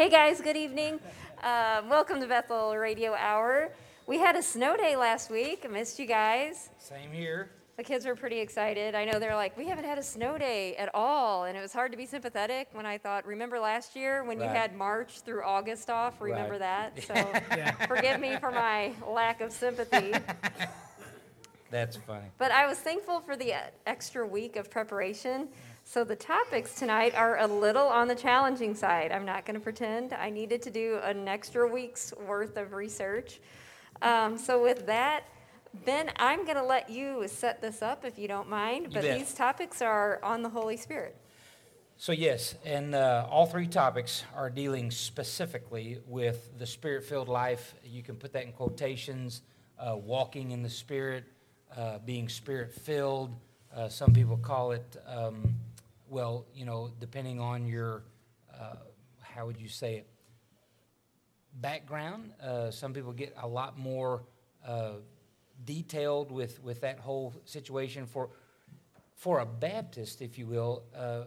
Hey 0.00 0.08
guys, 0.08 0.40
good 0.40 0.56
evening. 0.56 0.98
Uh, 1.42 1.82
welcome 1.86 2.22
to 2.22 2.26
Bethel 2.26 2.74
Radio 2.74 3.12
Hour. 3.12 3.68
We 4.06 4.16
had 4.16 4.34
a 4.34 4.40
snow 4.40 4.74
day 4.74 4.96
last 4.96 5.30
week. 5.30 5.60
I 5.66 5.68
missed 5.68 5.98
you 5.98 6.06
guys. 6.06 6.70
Same 6.78 7.12
here. 7.12 7.50
The 7.76 7.82
kids 7.82 8.06
were 8.06 8.16
pretty 8.16 8.38
excited. 8.38 8.94
I 8.94 9.04
know 9.04 9.18
they're 9.18 9.34
like, 9.36 9.58
we 9.58 9.66
haven't 9.66 9.84
had 9.84 9.98
a 9.98 10.02
snow 10.02 10.38
day 10.38 10.74
at 10.76 10.88
all. 10.94 11.44
And 11.44 11.54
it 11.54 11.60
was 11.60 11.74
hard 11.74 11.90
to 11.92 11.98
be 11.98 12.06
sympathetic 12.06 12.68
when 12.72 12.86
I 12.86 12.96
thought, 12.96 13.26
remember 13.26 13.60
last 13.60 13.94
year 13.94 14.24
when 14.24 14.40
you 14.40 14.46
had 14.46 14.74
March 14.74 15.20
through 15.20 15.42
August 15.42 15.90
off? 15.90 16.18
Remember 16.22 16.52
Right. 16.52 16.94
that? 16.96 17.04
So 17.78 17.86
forgive 17.86 18.20
me 18.20 18.38
for 18.38 18.50
my 18.50 18.94
lack 19.06 19.42
of 19.42 19.52
sympathy. 19.52 20.14
That's 21.70 21.96
funny. 21.96 22.24
But 22.38 22.52
I 22.52 22.66
was 22.66 22.78
thankful 22.78 23.20
for 23.20 23.36
the 23.36 23.52
uh, 23.52 23.58
extra 23.86 24.26
week 24.26 24.56
of 24.56 24.70
preparation. 24.70 25.48
So 25.84 26.04
the 26.04 26.16
topics 26.16 26.74
tonight 26.74 27.14
are 27.14 27.38
a 27.38 27.46
little 27.46 27.88
on 27.88 28.06
the 28.06 28.14
challenging 28.14 28.74
side. 28.74 29.10
I'm 29.10 29.24
not 29.24 29.44
going 29.44 29.54
to 29.54 29.60
pretend 29.60 30.12
I 30.12 30.30
needed 30.30 30.62
to 30.62 30.70
do 30.70 31.00
an 31.02 31.26
extra 31.26 31.68
week's 31.68 32.14
worth 32.26 32.56
of 32.56 32.72
research. 32.72 33.40
Um, 34.00 34.38
so 34.38 34.62
with 34.62 34.86
that, 34.86 35.24
Ben, 35.84 36.10
I'm 36.16 36.44
going 36.44 36.56
to 36.56 36.64
let 36.64 36.90
you 36.90 37.24
set 37.26 37.60
this 37.60 37.82
up 37.82 38.04
if 38.04 38.18
you 38.18 38.28
don't 38.28 38.48
mind. 38.48 38.92
But 38.92 39.02
these 39.02 39.34
topics 39.34 39.82
are 39.82 40.20
on 40.22 40.42
the 40.42 40.48
Holy 40.48 40.76
Spirit. 40.76 41.16
So, 41.96 42.12
yes, 42.12 42.54
and 42.64 42.94
uh, 42.94 43.26
all 43.28 43.44
three 43.44 43.66
topics 43.66 44.24
are 44.34 44.48
dealing 44.48 44.90
specifically 44.90 45.98
with 46.06 46.56
the 46.58 46.64
spirit 46.64 47.04
filled 47.04 47.28
life. 47.28 47.74
You 47.84 48.02
can 48.02 48.16
put 48.16 48.32
that 48.32 48.44
in 48.44 48.52
quotations 48.52 49.42
uh, 49.78 49.96
walking 49.96 50.52
in 50.52 50.62
the 50.62 50.70
Spirit, 50.70 51.24
uh, 51.76 51.98
being 51.98 52.28
spirit 52.28 52.72
filled. 52.72 53.36
Uh, 53.74 53.88
some 53.88 54.12
people 54.12 54.36
call 54.36 54.72
it, 54.72 54.96
um, 55.06 55.54
well, 56.10 56.44
you 56.54 56.64
know, 56.64 56.90
depending 56.98 57.40
on 57.40 57.66
your, 57.66 58.02
uh, 58.52 58.74
how 59.20 59.46
would 59.46 59.60
you 59.60 59.68
say 59.68 59.96
it, 59.96 60.06
background. 61.54 62.32
Uh, 62.42 62.70
some 62.70 62.92
people 62.92 63.12
get 63.12 63.34
a 63.40 63.46
lot 63.46 63.78
more 63.78 64.24
uh, 64.66 64.94
detailed 65.64 66.32
with, 66.32 66.62
with 66.62 66.80
that 66.80 66.98
whole 66.98 67.32
situation. 67.44 68.06
For, 68.06 68.30
for 69.14 69.38
a 69.38 69.46
Baptist, 69.46 70.20
if 70.20 70.36
you 70.36 70.46
will, 70.46 70.82
uh, 70.96 71.22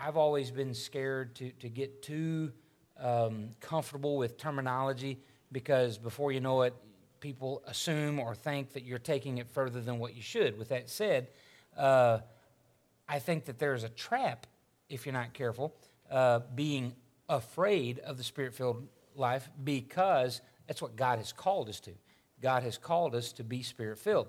I've 0.00 0.16
always 0.16 0.50
been 0.50 0.74
scared 0.74 1.34
to, 1.36 1.50
to 1.52 1.68
get 1.68 2.02
too 2.02 2.52
um, 3.00 3.50
comfortable 3.60 4.16
with 4.16 4.36
terminology 4.36 5.18
because 5.52 5.96
before 5.96 6.32
you 6.32 6.40
know 6.40 6.62
it, 6.62 6.74
people 7.20 7.62
assume 7.66 8.20
or 8.20 8.34
think 8.34 8.74
that 8.74 8.84
you're 8.84 8.98
taking 8.98 9.38
it 9.38 9.48
further 9.48 9.80
than 9.80 9.98
what 9.98 10.14
you 10.14 10.22
should. 10.22 10.58
With 10.58 10.68
that 10.68 10.88
said, 10.88 11.28
uh, 11.76 12.18
I 13.08 13.18
think 13.18 13.46
that 13.46 13.58
there's 13.58 13.84
a 13.84 13.88
trap, 13.88 14.46
if 14.88 15.06
you're 15.06 15.12
not 15.12 15.32
careful, 15.32 15.74
uh, 16.10 16.40
being 16.54 16.94
afraid 17.28 17.98
of 18.00 18.16
the 18.16 18.24
spirit 18.24 18.54
filled 18.54 18.86
life 19.14 19.48
because 19.64 20.40
that's 20.66 20.82
what 20.82 20.96
God 20.96 21.18
has 21.18 21.32
called 21.32 21.68
us 21.68 21.80
to. 21.80 21.92
God 22.40 22.62
has 22.62 22.78
called 22.78 23.14
us 23.14 23.32
to 23.32 23.44
be 23.44 23.62
spirit 23.62 23.98
filled. 23.98 24.28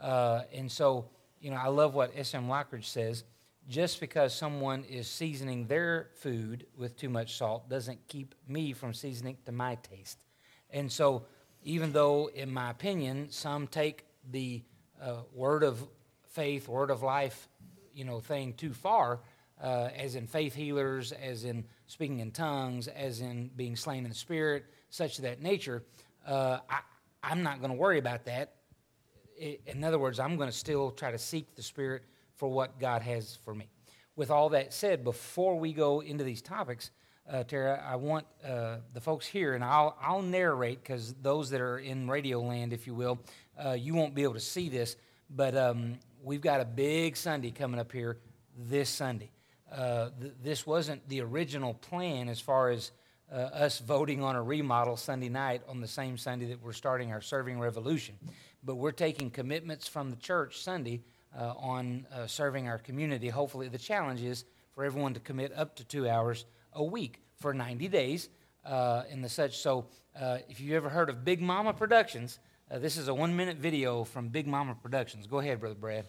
Uh, 0.00 0.42
and 0.52 0.70
so, 0.70 1.08
you 1.40 1.50
know, 1.50 1.56
I 1.56 1.68
love 1.68 1.94
what 1.94 2.12
S.M. 2.16 2.48
Lockridge 2.48 2.84
says 2.84 3.24
just 3.68 4.00
because 4.00 4.34
someone 4.34 4.84
is 4.84 5.08
seasoning 5.08 5.66
their 5.66 6.08
food 6.14 6.66
with 6.76 6.96
too 6.96 7.10
much 7.10 7.36
salt 7.36 7.68
doesn't 7.68 7.98
keep 8.08 8.34
me 8.48 8.72
from 8.72 8.94
seasoning 8.94 9.36
to 9.44 9.52
my 9.52 9.74
taste. 9.76 10.24
And 10.70 10.90
so, 10.90 11.24
even 11.64 11.92
though, 11.92 12.28
in 12.28 12.50
my 12.50 12.70
opinion, 12.70 13.30
some 13.30 13.66
take 13.66 14.06
the 14.30 14.62
uh, 15.02 15.16
word 15.34 15.62
of 15.62 15.86
faith, 16.30 16.68
word 16.68 16.90
of 16.90 17.02
life, 17.02 17.48
you 17.98 18.04
know, 18.04 18.20
thing 18.20 18.52
too 18.52 18.72
far, 18.72 19.18
uh, 19.62 19.88
as 19.96 20.14
in 20.14 20.26
faith 20.28 20.54
healers, 20.54 21.10
as 21.10 21.44
in 21.44 21.64
speaking 21.88 22.20
in 22.20 22.30
tongues, 22.30 22.86
as 22.86 23.20
in 23.20 23.50
being 23.56 23.74
slain 23.74 24.04
in 24.04 24.10
the 24.10 24.16
spirit, 24.16 24.64
such 24.88 25.16
that 25.18 25.42
nature, 25.42 25.82
uh, 26.24 26.58
I, 26.70 26.78
I'm 27.22 27.42
not 27.42 27.58
going 27.58 27.72
to 27.72 27.76
worry 27.76 27.98
about 27.98 28.24
that. 28.26 28.54
In 29.66 29.82
other 29.82 29.98
words, 29.98 30.20
I'm 30.20 30.36
going 30.36 30.48
to 30.48 30.56
still 30.56 30.92
try 30.92 31.10
to 31.10 31.18
seek 31.18 31.54
the 31.54 31.62
Spirit 31.62 32.02
for 32.34 32.48
what 32.48 32.78
God 32.80 33.02
has 33.02 33.36
for 33.44 33.54
me. 33.54 33.68
With 34.16 34.30
all 34.30 34.48
that 34.50 34.72
said, 34.72 35.04
before 35.04 35.58
we 35.58 35.72
go 35.72 36.00
into 36.00 36.24
these 36.24 36.42
topics, 36.42 36.90
uh, 37.30 37.44
Tara, 37.44 37.84
I 37.86 37.96
want 37.96 38.26
uh, 38.44 38.76
the 38.94 39.00
folks 39.00 39.26
here, 39.26 39.54
and 39.54 39.62
I'll, 39.62 39.96
I'll 40.00 40.22
narrate 40.22 40.82
because 40.82 41.14
those 41.22 41.50
that 41.50 41.60
are 41.60 41.78
in 41.78 42.08
radio 42.08 42.40
land, 42.40 42.72
if 42.72 42.86
you 42.86 42.94
will, 42.94 43.18
uh, 43.62 43.72
you 43.72 43.94
won't 43.94 44.14
be 44.14 44.22
able 44.22 44.34
to 44.34 44.40
see 44.40 44.68
this, 44.68 44.96
but 45.30 45.56
um, 45.56 45.98
we've 46.22 46.40
got 46.40 46.60
a 46.60 46.64
big 46.64 47.16
Sunday 47.16 47.50
coming 47.50 47.80
up 47.80 47.92
here 47.92 48.18
this 48.56 48.88
Sunday. 48.88 49.30
Uh, 49.70 50.10
th- 50.20 50.32
this 50.42 50.66
wasn't 50.66 51.06
the 51.08 51.20
original 51.20 51.74
plan 51.74 52.28
as 52.28 52.40
far 52.40 52.70
as 52.70 52.92
uh, 53.30 53.36
us 53.36 53.78
voting 53.78 54.22
on 54.22 54.36
a 54.36 54.42
remodel 54.42 54.96
Sunday 54.96 55.28
night 55.28 55.62
on 55.68 55.80
the 55.80 55.88
same 55.88 56.16
Sunday 56.16 56.46
that 56.46 56.62
we're 56.62 56.72
starting 56.72 57.12
our 57.12 57.20
serving 57.20 57.58
revolution. 57.58 58.14
But 58.64 58.76
we're 58.76 58.92
taking 58.92 59.30
commitments 59.30 59.86
from 59.86 60.10
the 60.10 60.16
church 60.16 60.62
Sunday 60.62 61.02
uh, 61.38 61.54
on 61.58 62.06
uh, 62.12 62.26
serving 62.26 62.68
our 62.68 62.78
community. 62.78 63.28
Hopefully, 63.28 63.68
the 63.68 63.78
challenge 63.78 64.22
is 64.22 64.44
for 64.74 64.84
everyone 64.84 65.14
to 65.14 65.20
commit 65.20 65.52
up 65.54 65.76
to 65.76 65.84
two 65.84 66.08
hours 66.08 66.46
a 66.72 66.82
week 66.82 67.20
for 67.36 67.52
90 67.52 67.88
days 67.88 68.28
uh, 68.64 69.02
and 69.10 69.22
the 69.22 69.28
such. 69.28 69.58
So, 69.58 69.86
uh, 70.18 70.38
if 70.48 70.60
you've 70.60 70.74
ever 70.74 70.88
heard 70.88 71.10
of 71.10 71.24
Big 71.24 71.40
Mama 71.40 71.72
Productions, 71.72 72.38
uh, 72.70 72.78
this 72.78 72.96
is 72.96 73.08
a 73.08 73.14
one 73.14 73.34
minute 73.34 73.56
video 73.56 74.04
from 74.04 74.28
Big 74.28 74.46
Mama 74.46 74.76
Productions. 74.82 75.26
Go 75.26 75.38
ahead, 75.38 75.60
Brother 75.60 75.74
Brad. 75.74 76.08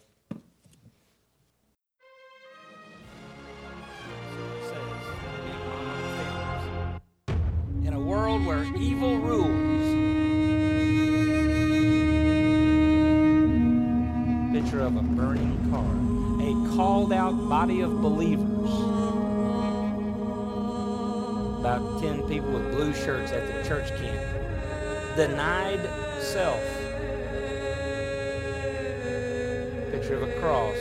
In 7.85 7.93
a 7.93 7.99
world 7.99 8.45
where 8.45 8.63
evil 8.75 9.17
rules, 9.19 9.79
picture 14.51 14.81
of 14.81 14.97
a 14.97 15.01
burning 15.01 15.57
car, 15.71 15.85
a 16.41 16.75
called 16.75 17.13
out 17.13 17.31
body 17.47 17.81
of 17.81 18.01
believers. 18.01 18.69
About 21.59 22.01
10 22.01 22.23
people 22.27 22.51
with 22.51 22.71
blue 22.71 22.93
shirts 22.93 23.31
at 23.31 23.47
the 23.47 23.67
church 23.67 23.89
camp. 23.99 25.15
Denied 25.17 26.08
self. 26.29 26.61
Picture 29.91 30.13
of 30.13 30.21
a 30.21 30.39
cross. 30.39 30.77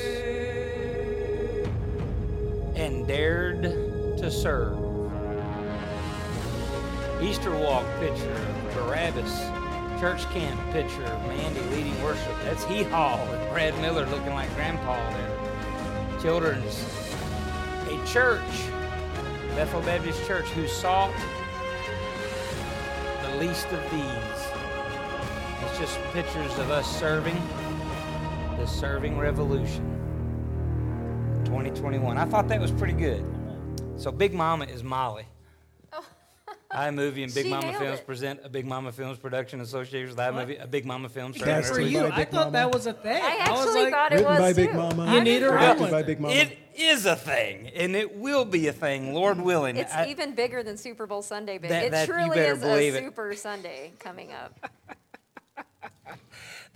And 2.77 3.07
dared 3.09 3.63
to 3.63 4.31
serve. 4.31 4.77
Easter 7.23 7.51
walk 7.51 7.87
picture 7.99 8.31
of 8.31 8.75
Barabbas. 8.75 9.41
Church 9.99 10.23
camp 10.33 10.61
picture 10.71 11.03
of 11.03 11.27
Mandy 11.29 11.61
leading 11.75 12.03
worship. 12.03 12.37
That's 12.45 12.65
Hee 12.67 12.83
Haw 12.83 13.19
with 13.31 13.49
Brad 13.51 13.75
Miller 13.81 14.05
looking 14.05 14.35
like 14.35 14.55
Grandpa 14.55 14.97
there. 15.13 16.21
Children's. 16.21 16.85
A 17.87 18.07
church, 18.07 18.43
Bethel 19.57 19.81
Baptist 19.81 20.27
Church, 20.27 20.45
who 20.49 20.69
sought 20.69 21.15
the 23.23 23.37
least 23.39 23.67
of 23.69 23.91
these. 23.91 24.58
It's 25.81 25.93
just 25.94 26.03
pictures 26.12 26.59
of 26.59 26.71
us 26.72 26.99
serving 26.99 27.37
the 28.59 28.66
serving 28.66 29.16
revolution 29.16 29.84
2021. 31.44 32.19
I 32.19 32.25
thought 32.25 32.49
that 32.49 32.61
was 32.61 32.72
pretty 32.72 32.94
good. 32.94 33.25
So 33.97 34.11
Big 34.11 34.34
Mama 34.34 34.65
is 34.65 34.83
Molly. 34.83 35.22
Oh. 35.93 36.05
iMovie 36.72 37.22
and 37.22 37.33
Big 37.34 37.44
She 37.44 37.50
Mama 37.50 37.67
nailed 37.71 37.77
Films 37.81 37.99
it. 38.00 38.06
present 38.06 38.41
a 38.43 38.49
Big 38.49 38.67
Mama 38.67 38.91
Films 38.91 39.19
production 39.19 39.61
associated 39.61 40.08
with 40.08 40.19
iMovie, 40.19 40.61
a 40.61 40.67
Big 40.67 40.85
Mama 40.85 41.08
Films. 41.08 41.41
Good 41.41 41.64
for 41.67 41.81
you. 41.81 42.00
by 42.00 42.08
I 42.08 42.25
thought 42.25 42.32
Mama. 42.32 42.50
that 42.50 42.73
was 42.73 42.87
a 42.88 42.93
thing. 42.93 43.23
I 43.23 43.50
was 43.53 43.61
actually 43.61 43.82
like, 43.85 43.93
thought 43.93 44.12
it 44.12 44.14
Written 44.17 44.31
was 44.32 44.38
by 44.41 44.53
Big 44.55 44.70
too. 44.70 44.76
Mama. 44.76 45.14
You 45.14 45.20
need 45.20 45.37
a 45.37 45.41
Directed 45.49 45.81
one. 45.81 45.91
by 45.93 46.03
Big 46.03 46.19
Mama. 46.20 46.35
It 46.35 46.58
is 46.76 47.06
a 47.06 47.14
thing, 47.14 47.69
and 47.69 47.94
it 47.94 48.17
will 48.17 48.44
be 48.44 48.67
a 48.67 48.73
thing, 48.73 49.14
Lord 49.14 49.41
willing. 49.41 49.76
It's 49.76 49.94
I- 49.94 50.06
even 50.06 50.35
bigger 50.35 50.64
than 50.64 50.76
Super 50.76 51.06
Bowl 51.06 51.23
Sunday 51.23 51.58
big. 51.58 51.70
That- 51.70 51.85
it 51.85 51.91
that- 51.93 52.08
you 52.08 52.14
truly 52.14 52.35
better 52.37 52.55
is 52.55 52.61
believe 52.61 52.94
a 52.94 52.99
it. 52.99 53.05
super 53.05 53.32
Sunday 53.37 53.93
coming 54.00 54.32
up. 54.32 54.58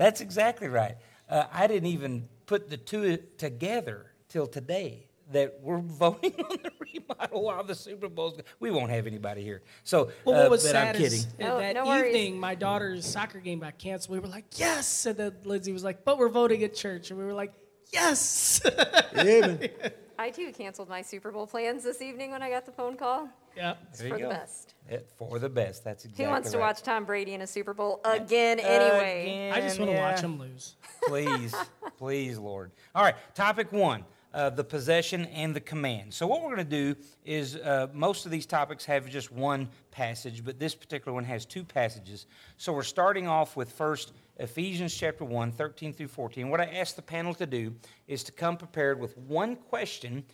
That's 0.02 0.20
exactly 0.20 0.68
right. 0.68 0.96
Uh, 1.28 1.44
I 1.52 1.66
didn't 1.68 1.88
even 1.88 2.28
put 2.46 2.68
the 2.68 2.76
two 2.76 3.18
together 3.38 4.06
till 4.28 4.46
today 4.48 5.06
that 5.30 5.60
we're 5.62 5.78
voting 5.80 6.34
on 6.50 6.56
the 6.62 6.70
remodel 6.80 7.44
while 7.44 7.62
the 7.62 7.74
Super 7.76 8.08
Bowl's. 8.08 8.40
We 8.58 8.70
won't 8.72 8.90
have 8.90 9.06
anybody 9.06 9.42
here. 9.44 9.62
So, 9.84 10.10
Well, 10.24 10.34
uh, 10.36 10.42
what 10.42 10.50
was 10.50 10.64
but 10.64 10.72
sad 10.72 10.96
I'm 10.96 11.00
kidding. 11.00 11.18
is 11.20 11.26
No- 11.38 11.58
that 11.58 11.74
no 11.74 11.96
evening, 11.96 12.40
my 12.40 12.56
daughter's 12.56 13.06
soccer 13.06 13.38
game 13.38 13.60
got 13.60 13.78
canceled. 13.78 14.14
We 14.16 14.18
were 14.20 14.26
like, 14.28 14.58
yes. 14.58 15.06
And 15.06 15.16
then 15.16 15.36
Lindsay 15.44 15.72
was 15.72 15.84
like, 15.84 16.04
but 16.04 16.18
we're 16.18 16.28
voting 16.28 16.64
at 16.64 16.74
church. 16.74 17.10
And 17.10 17.18
we 17.18 17.24
were 17.24 17.32
like, 17.34 17.52
yes. 17.92 18.60
Amen. 19.16 19.70
I 20.18 20.30
too 20.30 20.52
canceled 20.52 20.88
my 20.88 21.02
Super 21.02 21.30
Bowl 21.30 21.46
plans 21.46 21.84
this 21.84 22.00
evening 22.02 22.30
when 22.30 22.42
I 22.42 22.50
got 22.50 22.66
the 22.66 22.72
phone 22.72 22.96
call. 22.96 23.28
yeah. 23.56 23.74
It's 23.90 23.98
There 24.00 24.10
for 24.10 24.16
you 24.18 24.24
the 24.24 24.28
go. 24.30 24.38
best. 24.38 24.74
It- 24.88 25.08
for 25.18 25.38
the 25.38 25.48
best. 25.48 25.84
That's 25.84 26.04
exactly 26.04 26.24
Who 26.24 26.30
wants 26.30 26.50
to 26.52 26.58
right. 26.58 26.64
watch 26.66 26.82
Tom 26.82 27.04
Brady 27.04 27.34
in 27.34 27.40
a 27.42 27.46
Super 27.46 27.74
Bowl 27.74 28.00
again 28.04 28.58
anyway? 28.60 29.50
I 29.52 29.60
just 29.60 29.78
want 29.78 29.90
to 29.90 29.96
yeah. 29.96 30.10
watch 30.12 30.20
him 30.20 30.38
lose. 30.38 30.76
please, 31.06 31.54
please, 31.98 32.38
Lord. 32.38 32.70
All 32.94 33.02
right, 33.04 33.14
topic 33.34 33.72
one. 33.72 34.04
uh, 34.34 34.48
the 34.48 34.64
possession, 34.64 35.26
and 35.26 35.54
the 35.54 35.60
command. 35.60 36.14
So, 36.14 36.26
what 36.26 36.40
we're 36.40 36.54
going 36.56 36.66
to 36.66 36.94
do 36.94 36.96
is 37.26 37.56
uh, 37.56 37.88
most 37.92 38.24
of 38.24 38.30
these 38.30 38.46
topics 38.46 38.82
have 38.86 39.06
just 39.10 39.30
one 39.30 39.68
passage, 39.90 40.42
but 40.42 40.58
this 40.58 40.74
particular 40.74 41.12
one 41.12 41.24
has 41.24 41.44
two 41.44 41.62
passages. 41.62 42.24
So, 42.56 42.72
we're 42.72 42.82
starting 42.82 43.28
off 43.28 43.56
with 43.56 43.70
first 43.70 44.14
Ephesians 44.38 44.94
chapter 44.94 45.24
1, 45.24 45.52
13 45.52 45.92
through 45.92 46.08
14. 46.08 46.48
What 46.48 46.60
I 46.60 46.64
asked 46.66 46.96
the 46.96 47.02
panel 47.02 47.34
to 47.34 47.46
do 47.46 47.74
is 48.06 48.24
to 48.24 48.32
come 48.32 48.56
prepared 48.56 48.98
with 48.98 49.16
one 49.18 49.56
question 49.56 50.24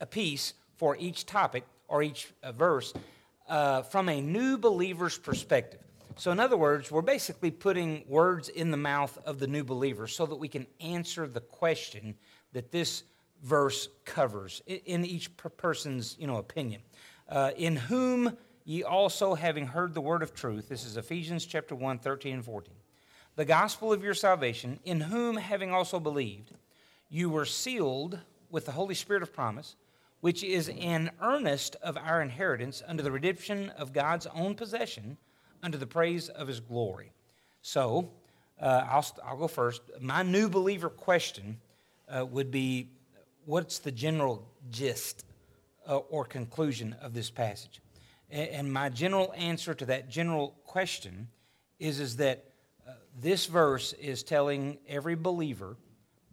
apiece 0.00 0.54
for 0.76 0.96
each 0.98 1.26
topic 1.26 1.64
or 1.88 2.02
each 2.02 2.32
uh, 2.42 2.52
verse 2.52 2.92
uh, 3.48 3.82
from 3.82 4.08
a 4.08 4.20
new 4.20 4.58
believer's 4.58 5.18
perspective. 5.18 5.80
So, 6.16 6.32
in 6.32 6.40
other 6.40 6.56
words, 6.56 6.90
we're 6.90 7.00
basically 7.00 7.52
putting 7.52 8.04
words 8.08 8.48
in 8.48 8.72
the 8.72 8.76
mouth 8.76 9.16
of 9.24 9.38
the 9.38 9.46
new 9.46 9.62
believer 9.62 10.08
so 10.08 10.26
that 10.26 10.34
we 10.34 10.48
can 10.48 10.66
answer 10.80 11.28
the 11.28 11.40
question 11.40 12.16
that 12.52 12.72
this 12.72 13.04
verse 13.44 13.88
covers 14.04 14.62
in 14.66 15.04
each 15.04 15.30
person's 15.36 16.16
you 16.18 16.26
know, 16.26 16.38
opinion. 16.38 16.82
Uh, 17.28 17.52
in 17.56 17.76
whom 17.76 18.36
ye 18.64 18.82
also, 18.82 19.34
having 19.34 19.66
heard 19.66 19.94
the 19.94 20.00
word 20.00 20.22
of 20.22 20.34
truth, 20.34 20.68
this 20.68 20.84
is 20.84 20.96
Ephesians 20.96 21.46
chapter 21.46 21.76
1, 21.76 22.00
13 22.00 22.34
and 22.34 22.44
14, 22.44 22.74
the 23.38 23.44
gospel 23.44 23.92
of 23.92 24.02
your 24.02 24.14
salvation, 24.14 24.80
in 24.84 25.00
whom, 25.00 25.36
having 25.36 25.70
also 25.70 26.00
believed, 26.00 26.50
you 27.08 27.30
were 27.30 27.44
sealed 27.44 28.18
with 28.50 28.66
the 28.66 28.72
Holy 28.72 28.96
Spirit 28.96 29.22
of 29.22 29.32
promise, 29.32 29.76
which 30.20 30.42
is 30.42 30.68
an 30.70 31.12
earnest 31.22 31.76
of 31.80 31.96
our 31.96 32.20
inheritance 32.20 32.82
under 32.84 33.00
the 33.00 33.12
redemption 33.12 33.70
of 33.78 33.92
God's 33.92 34.26
own 34.34 34.56
possession, 34.56 35.18
under 35.62 35.78
the 35.78 35.86
praise 35.86 36.28
of 36.28 36.48
his 36.48 36.58
glory. 36.58 37.12
So, 37.62 38.10
uh, 38.60 38.84
I'll, 38.90 39.06
I'll 39.24 39.36
go 39.36 39.46
first. 39.46 39.82
My 40.00 40.24
new 40.24 40.48
believer 40.48 40.90
question 40.90 41.58
uh, 42.08 42.26
would 42.26 42.50
be 42.50 42.88
what's 43.44 43.78
the 43.78 43.92
general 43.92 44.48
gist 44.68 45.24
uh, 45.86 45.98
or 45.98 46.24
conclusion 46.24 46.96
of 47.00 47.14
this 47.14 47.30
passage? 47.30 47.80
And, 48.30 48.48
and, 48.48 48.72
my 48.72 48.88
general 48.88 49.32
answer 49.36 49.74
to 49.74 49.86
that 49.86 50.10
general 50.10 50.56
question 50.64 51.28
is, 51.78 52.00
is 52.00 52.16
that 52.16 52.47
this 53.20 53.46
verse 53.46 53.92
is 53.94 54.22
telling 54.22 54.78
every 54.88 55.16
believer 55.16 55.76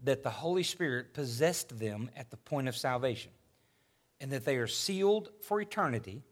that 0.03 0.23
the 0.23 0.29
Holy 0.29 0.63
Spirit 0.63 1.13
possessed 1.13 1.77
them 1.79 2.09
at 2.15 2.29
the 2.29 2.37
point 2.37 2.67
of 2.67 2.75
salvation 2.75 3.31
and 4.21 4.31
that 4.31 4.45
they 4.45 4.57
are 4.57 4.67
sealed 4.67 5.29
for 5.41 5.59
eternity. 5.59 6.23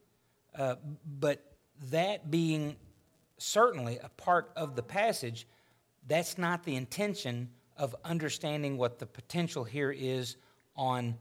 Uh, 0.57 0.75
but 1.19 1.53
that 1.89 2.29
being 2.29 2.75
certainly 3.37 3.97
a 3.97 4.09
part 4.09 4.51
of 4.55 4.75
the 4.75 4.83
passage, 4.83 5.47
that's 6.07 6.37
not 6.37 6.63
the 6.63 6.75
intention 6.75 7.49
of 7.75 7.95
understanding 8.05 8.77
what 8.77 8.99
the 8.99 9.05
potential 9.05 9.63
here 9.63 9.91
is 9.91 10.37
on 10.75 11.17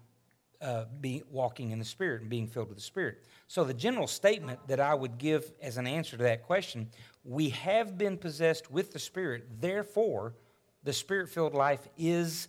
uh, 0.62 0.84
walking 1.30 1.72
in 1.72 1.78
the 1.78 1.84
Spirit 1.84 2.20
and 2.20 2.30
being 2.30 2.46
filled 2.46 2.68
with 2.68 2.78
the 2.78 2.84
Spirit. 2.84 3.24
So, 3.48 3.64
the 3.64 3.74
general 3.74 4.06
statement 4.06 4.60
that 4.68 4.80
I 4.80 4.94
would 4.94 5.18
give 5.18 5.52
as 5.60 5.76
an 5.76 5.86
answer 5.86 6.16
to 6.16 6.22
that 6.22 6.44
question 6.44 6.88
we 7.24 7.50
have 7.50 7.96
been 7.96 8.18
possessed 8.18 8.70
with 8.70 8.92
the 8.92 8.98
Spirit, 8.98 9.44
therefore, 9.60 10.34
the 10.82 10.92
Spirit 10.92 11.28
filled 11.28 11.54
life 11.54 11.86
is 11.96 12.48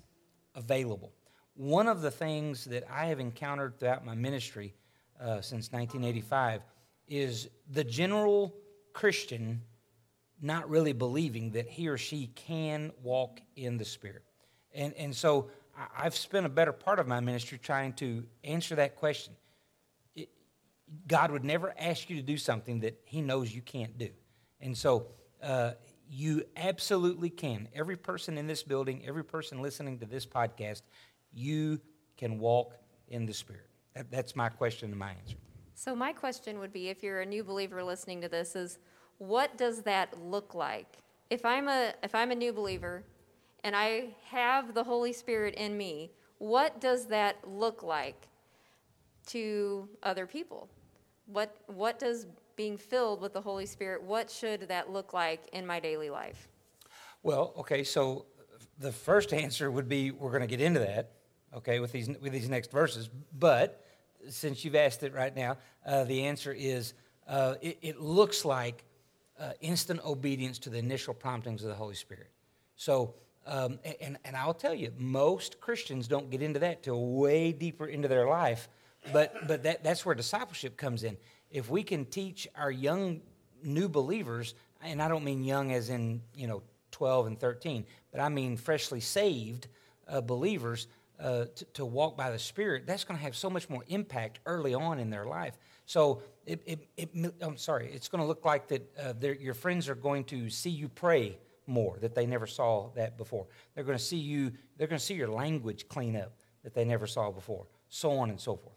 available. 0.55 1.11
One 1.55 1.87
of 1.87 2.01
the 2.01 2.09
things 2.09 2.65
that 2.65 2.83
I 2.91 3.05
have 3.05 3.19
encountered 3.19 3.77
throughout 3.77 4.03
my 4.03 4.15
ministry 4.15 4.73
uh, 5.21 5.41
since 5.41 5.71
1985 5.71 6.61
is 7.07 7.49
the 7.69 7.83
general 7.83 8.55
Christian 8.93 9.61
not 10.41 10.69
really 10.69 10.93
believing 10.93 11.51
that 11.51 11.67
he 11.67 11.87
or 11.87 11.97
she 11.97 12.27
can 12.35 12.91
walk 13.01 13.39
in 13.55 13.77
the 13.77 13.85
Spirit. 13.85 14.23
And, 14.73 14.93
and 14.95 15.15
so 15.15 15.49
I've 15.75 16.15
spent 16.15 16.45
a 16.45 16.49
better 16.49 16.71
part 16.71 16.99
of 16.99 17.07
my 17.07 17.19
ministry 17.19 17.57
trying 17.57 17.93
to 17.93 18.23
answer 18.43 18.75
that 18.75 18.95
question. 18.95 19.33
It, 20.15 20.29
God 21.07 21.31
would 21.31 21.43
never 21.43 21.73
ask 21.77 22.09
you 22.09 22.15
to 22.17 22.21
do 22.21 22.37
something 22.37 22.81
that 22.81 22.99
He 23.05 23.21
knows 23.21 23.53
you 23.53 23.61
can't 23.61 23.97
do. 23.97 24.09
And 24.61 24.77
so 24.77 25.07
uh, 25.41 25.71
you 26.09 26.43
absolutely 26.55 27.29
can. 27.29 27.67
Every 27.73 27.97
person 27.97 28.37
in 28.37 28.47
this 28.47 28.63
building, 28.63 29.03
every 29.05 29.23
person 29.23 29.61
listening 29.61 29.99
to 29.99 30.05
this 30.05 30.25
podcast, 30.25 30.83
you 31.33 31.81
can 32.17 32.39
walk 32.39 32.75
in 33.07 33.25
the 33.25 33.33
Spirit. 33.33 33.67
That, 33.95 34.11
that's 34.11 34.35
my 34.35 34.49
question 34.49 34.91
and 34.91 34.99
my 34.99 35.11
answer. 35.11 35.37
So, 35.75 35.95
my 35.95 36.13
question 36.13 36.59
would 36.59 36.71
be 36.71 36.89
if 36.89 37.01
you're 37.01 37.21
a 37.21 37.25
new 37.25 37.43
believer 37.43 37.83
listening 37.83 38.21
to 38.21 38.29
this, 38.29 38.55
is 38.55 38.77
what 39.17 39.57
does 39.57 39.81
that 39.83 40.17
look 40.21 40.53
like? 40.53 40.97
If 41.29 41.45
I'm 41.45 41.67
a, 41.67 41.93
if 42.03 42.13
I'm 42.13 42.31
a 42.31 42.35
new 42.35 42.53
believer 42.53 43.03
and 43.63 43.75
I 43.75 44.09
have 44.29 44.73
the 44.73 44.83
Holy 44.83 45.13
Spirit 45.13 45.55
in 45.55 45.77
me, 45.77 46.11
what 46.37 46.81
does 46.81 47.07
that 47.07 47.37
look 47.47 47.83
like 47.83 48.27
to 49.27 49.87
other 50.03 50.25
people? 50.25 50.69
What, 51.25 51.55
what 51.67 51.99
does 51.99 52.27
being 52.55 52.77
filled 52.77 53.21
with 53.21 53.33
the 53.33 53.41
Holy 53.41 53.65
Spirit, 53.65 54.03
what 54.03 54.29
should 54.29 54.67
that 54.67 54.89
look 54.89 55.13
like 55.13 55.47
in 55.53 55.65
my 55.65 55.79
daily 55.79 56.09
life? 56.09 56.47
Well, 57.23 57.53
okay, 57.57 57.83
so 57.83 58.25
the 58.79 58.91
first 58.91 59.33
answer 59.33 59.71
would 59.71 59.87
be 59.87 60.11
we're 60.11 60.29
going 60.29 60.41
to 60.41 60.47
get 60.47 60.61
into 60.61 60.79
that, 60.81 61.11
okay, 61.55 61.79
with 61.79 61.91
these, 61.91 62.09
with 62.21 62.33
these 62.33 62.49
next 62.49 62.71
verses. 62.71 63.09
But 63.39 63.85
since 64.29 64.63
you've 64.63 64.75
asked 64.75 65.03
it 65.03 65.13
right 65.13 65.35
now, 65.35 65.57
uh, 65.85 66.03
the 66.03 66.25
answer 66.25 66.51
is 66.51 66.93
uh, 67.27 67.55
it, 67.61 67.77
it, 67.81 68.01
looks 68.01 68.45
like 68.45 68.83
uh, 69.39 69.53
instant 69.61 70.03
obedience 70.05 70.59
to 70.59 70.69
the 70.69 70.77
initial 70.77 71.13
promptings 71.13 71.63
of 71.63 71.69
the 71.69 71.75
Holy 71.75 71.95
Spirit. 71.95 72.29
So 72.75 73.15
um, 73.45 73.79
and, 74.01 74.17
and 74.23 74.35
I'll 74.35 74.53
tell 74.53 74.73
you, 74.73 74.91
most 74.97 75.59
Christians 75.59 76.07
don't 76.07 76.29
get 76.29 76.41
into 76.41 76.59
that 76.59 76.83
till 76.83 77.05
way 77.07 77.51
deeper 77.51 77.85
into 77.85 78.07
their 78.07 78.27
life. 78.27 78.69
But, 79.11 79.47
but 79.47 79.63
that, 79.63 79.83
that's 79.83 80.05
where 80.05 80.15
discipleship 80.15 80.77
comes 80.77 81.03
in. 81.03 81.17
If 81.51 81.69
we 81.69 81.83
can 81.83 82.05
teach 82.05 82.47
our 82.55 82.71
young 82.71 83.21
new 83.61 83.89
believers, 83.89 84.55
and 84.81 85.01
I 85.01 85.07
don't 85.07 85.23
mean 85.23 85.43
young 85.43 85.73
as 85.73 85.89
in, 85.89 86.21
you 86.35 86.47
know, 86.47 86.63
12 86.91 87.27
and 87.27 87.39
13, 87.39 87.85
but 88.11 88.21
I 88.21 88.29
mean 88.29 88.55
freshly 88.55 89.01
saved 89.01 89.67
uh, 90.07 90.21
believers 90.21 90.87
uh, 91.19 91.45
to, 91.55 91.65
to, 91.73 91.85
walk 91.85 92.17
by 92.17 92.31
the 92.31 92.39
Spirit, 92.39 92.85
that's 92.85 93.03
going 93.03 93.17
to 93.17 93.23
have 93.23 93.35
so 93.35 93.49
much 93.49 93.69
more 93.69 93.83
impact 93.87 94.39
early 94.45 94.73
on 94.73 94.99
in 94.99 95.09
their 95.09 95.25
life. 95.25 95.57
So, 95.85 96.21
it, 96.45 96.61
it, 96.65 96.87
it 96.97 97.33
I'm 97.41 97.55
sorry, 97.55 97.89
it's 97.93 98.09
going 98.09 98.21
to 98.21 98.27
look 98.27 98.43
like 98.43 98.67
that 98.67 98.97
uh, 98.99 99.27
your 99.39 99.53
friends 99.53 99.87
are 99.87 99.95
going 99.95 100.25
to 100.25 100.49
see 100.49 100.69
you 100.69 100.89
pray 100.89 101.37
more 101.67 101.97
that 101.99 102.15
they 102.15 102.25
never 102.25 102.47
saw 102.47 102.89
that 102.95 103.17
before. 103.17 103.47
They're 103.73 103.83
going 103.83 103.97
to 103.97 104.03
see 104.03 104.17
you, 104.17 104.51
they're 104.77 104.87
going 104.87 104.99
to 104.99 105.05
see 105.05 105.13
your 105.13 105.29
language 105.29 105.87
clean 105.87 106.15
up 106.15 106.33
that 106.63 106.73
they 106.73 106.85
never 106.85 107.07
saw 107.07 107.31
before, 107.31 107.67
so 107.89 108.11
on 108.11 108.29
and 108.29 108.39
so 108.39 108.55
forth. 108.55 108.75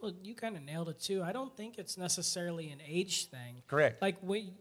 Well, 0.00 0.12
you 0.22 0.34
kind 0.34 0.56
of 0.56 0.62
nailed 0.62 0.88
it 0.88 0.98
too. 0.98 1.22
I 1.22 1.32
don't 1.32 1.56
think 1.56 1.78
it's 1.78 1.96
necessarily 1.96 2.70
an 2.70 2.80
age 2.86 3.28
thing. 3.28 3.62
Correct. 3.68 4.02
Like 4.02 4.16
we, 4.20 4.52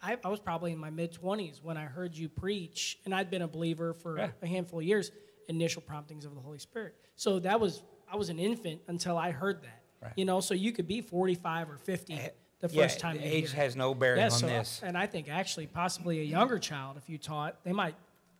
I, 0.00 0.16
I 0.22 0.28
was 0.28 0.38
probably 0.38 0.70
in 0.72 0.78
my 0.78 0.90
mid 0.90 1.12
twenties 1.12 1.60
when 1.62 1.76
I 1.76 1.84
heard 1.84 2.16
you 2.16 2.28
preach, 2.28 2.98
and 3.04 3.12
I'd 3.12 3.28
been 3.28 3.42
a 3.42 3.48
believer 3.48 3.92
for 3.92 4.18
yeah. 4.18 4.28
a 4.40 4.46
handful 4.46 4.78
of 4.78 4.84
years. 4.84 5.10
Initial 5.48 5.82
promptings 5.82 6.24
of 6.26 6.34
the 6.34 6.40
Holy 6.40 6.58
Spirit. 6.58 6.94
So 7.16 7.38
that 7.40 7.58
was 7.58 7.82
I 8.10 8.16
was 8.16 8.28
an 8.28 8.38
infant 8.38 8.82
until 8.86 9.16
I 9.16 9.30
heard 9.30 9.62
that. 9.62 9.82
Right. 10.00 10.12
You 10.14 10.24
know, 10.26 10.40
so 10.40 10.54
you 10.54 10.72
could 10.72 10.86
be 10.86 11.00
forty 11.00 11.34
five 11.34 11.68
or 11.70 11.78
fifty. 11.78 12.14
Eh, 12.14 12.28
The 12.60 12.68
yeah, 12.68 12.82
first 12.82 12.98
time. 12.98 13.18
age 13.20 13.52
has 13.52 13.76
no 13.76 13.94
bearing 13.94 14.18
yeah, 14.18 14.26
on 14.26 14.30
so, 14.32 14.46
uh, 14.46 14.50
this. 14.50 14.80
And 14.82 14.98
I 14.98 15.06
think 15.06 15.28
actually, 15.28 15.66
possibly 15.66 16.20
a 16.20 16.24
younger 16.24 16.58
child, 16.58 16.96
if 16.96 17.08
you 17.08 17.16
taught, 17.16 17.62
they 17.64 17.72
might 17.72 17.94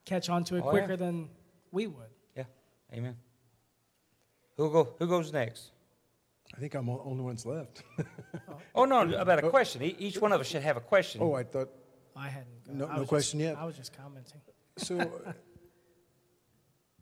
catch 0.04 0.28
on 0.28 0.42
to 0.44 0.56
it 0.56 0.64
oh, 0.64 0.70
quicker 0.70 0.90
yeah. 0.90 0.96
than 0.96 1.28
we 1.70 1.86
would. 1.86 2.10
Yeah, 2.36 2.44
amen. 2.92 3.16
Who 4.56 4.70
go? 4.70 4.88
Who 4.98 5.06
goes 5.06 5.32
next? 5.32 5.70
I 6.54 6.58
think 6.58 6.74
I'm 6.74 6.86
the 6.86 6.98
only 7.04 7.22
one's 7.22 7.46
left. 7.46 7.84
oh 8.74 8.84
no, 8.84 9.02
about 9.14 9.44
a 9.44 9.50
question. 9.50 9.82
Each 9.82 10.18
one 10.18 10.32
of 10.32 10.40
us 10.40 10.48
should 10.48 10.62
have 10.62 10.76
a 10.76 10.80
question. 10.80 11.20
Oh, 11.22 11.34
I 11.34 11.44
thought. 11.44 11.70
I 12.16 12.28
hadn't. 12.28 12.48
No, 12.66 12.86
no 12.86 13.04
question 13.04 13.38
just, 13.38 13.50
yet. 13.50 13.58
I 13.58 13.64
was 13.64 13.76
just 13.76 13.96
commenting. 13.96 14.40
So, 14.78 15.10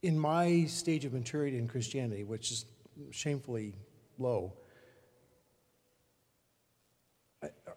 in 0.03 0.19
my 0.19 0.65
stage 0.65 1.05
of 1.07 1.15
maturity 1.15 1.57
in 1.57 1.69
Christianity, 1.69 2.25
which 2.25 2.51
is 2.51 2.67
shamefully 3.11 3.75
low, 4.19 4.53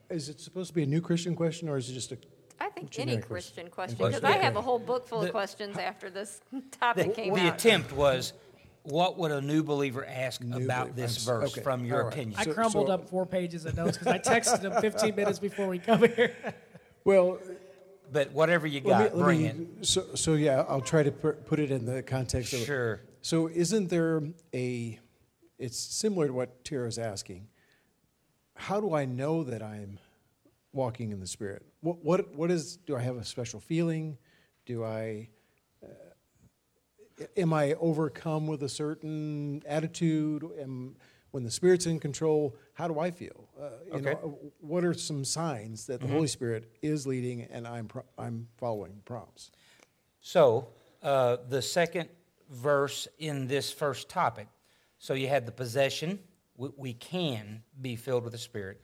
Is 0.10 0.30
it 0.30 0.40
supposed 0.40 0.70
to 0.70 0.74
be 0.74 0.84
a 0.84 0.88
new 0.88 1.02
Christian 1.02 1.36
question, 1.36 1.70
or 1.70 1.78
is 1.78 1.90
it 1.90 1.94
just 1.94 2.12
a? 2.12 2.18
I 2.60 2.70
think 2.70 2.98
any 3.00 3.18
Christian 3.18 3.70
question, 3.70 3.98
because 3.98 4.24
I 4.24 4.32
have 4.34 4.56
a 4.56 4.62
whole 4.62 4.80
book 4.80 5.08
full 5.08 5.22
of 5.22 5.32
questions 5.32 5.78
after 5.78 6.10
this 6.10 6.42
topic 6.72 7.14
came 7.16 7.32
up? 7.32 7.40
The 7.40 7.46
out. 7.46 7.56
attempt 7.56 7.94
was, 7.94 8.34
what 8.84 9.18
would 9.18 9.32
a 9.32 9.40
new 9.40 9.64
believer 9.64 10.06
ask 10.06 10.42
New 10.42 10.66
about 10.66 10.96
this 10.96 11.24
verse 11.24 11.52
okay, 11.54 11.62
from 11.62 11.86
your 11.86 12.02
opinion? 12.02 12.38
I 12.38 12.46
crumbled 12.46 12.88
so- 12.88 12.94
up 12.94 13.10
four 13.10 13.26
pages 13.26 13.66
of 13.66 13.78
notes 13.78 13.98
because 13.98 14.14
I 14.14 14.20
texted 14.20 14.62
him 14.62 14.82
15 14.82 15.16
minutes 15.16 15.40
before 15.40 15.68
we 15.68 15.80
come 15.80 16.00
here. 16.00 16.36
Well, 17.06 17.40
But 18.12 18.34
whatever 18.34 18.68
you 18.68 18.82
got, 18.82 19.16
let 19.16 19.18
bring 19.18 19.42
me, 19.42 19.46
it. 19.48 19.86
so, 19.86 20.14
so 20.16 20.34
yeah, 20.34 20.66
I'll 20.68 20.82
try 20.82 21.02
to 21.02 21.12
put 21.12 21.60
it 21.60 21.72
in 21.72 21.86
the 21.86 22.04
context 22.04 22.52
of. 22.54 22.60
Sure. 22.60 23.00
So 23.22 23.48
isn't 23.48 23.90
there 23.90 24.22
a, 24.54 25.00
it's 25.58 25.78
similar 25.78 26.28
to 26.28 26.34
what 26.34 26.66
Tara's 26.66 27.00
asking 27.00 27.48
how 28.60 28.82
do 28.82 28.94
I 28.94 29.06
know 29.06 29.44
that 29.46 29.64
I'm 29.64 29.98
walking 30.74 31.12
in 31.12 31.20
the 31.22 31.28
Spirit? 31.28 31.66
What, 31.80 32.04
what, 32.04 32.36
what 32.36 32.52
is, 32.52 32.76
do 32.76 32.98
I 32.98 33.00
have 33.00 33.16
a 33.16 33.24
special 33.24 33.62
feeling? 33.62 34.18
Do 34.66 34.84
I, 34.84 35.30
uh, 35.82 35.88
am 37.38 37.54
I 37.54 37.74
overcome 37.76 38.48
with 38.48 38.62
a 38.64 38.70
certain 38.70 39.64
attitude? 39.66 40.44
Am, 40.60 40.98
when 41.32 41.44
the 41.44 41.52
Spirit's 41.52 41.86
in 41.86 42.00
control, 42.02 42.54
how 42.74 42.90
do 42.90 43.00
I 43.00 43.12
feel? 43.12 43.48
Uh, 43.58 43.70
you 43.86 43.94
Okay. 43.94 44.12
know, 44.12 44.38
what 44.60 44.84
are 44.84 44.94
some 44.94 45.24
signs 45.24 45.86
that 45.86 46.02
the 46.02 46.08
Holy 46.08 46.28
Spirit 46.28 46.70
is 46.82 47.08
leading 47.08 47.44
and 47.44 47.66
I'm, 47.66 47.88
pro- 47.88 48.06
I'm 48.18 48.50
following 48.58 49.02
prompts? 49.06 49.52
So, 50.20 50.68
uh, 51.02 51.38
the 51.48 51.62
second 51.62 52.10
verse 52.50 53.08
in 53.20 53.48
this 53.48 53.72
first 53.72 54.10
topic. 54.10 54.48
So, 54.98 55.14
you 55.14 55.30
had 55.30 55.46
the 55.46 55.52
possession, 55.54 56.20
we, 56.60 56.94
can 56.94 57.64
be 57.80 57.96
filled 57.96 58.24
with 58.24 58.34
the 58.34 58.40
Spirit. 58.40 58.82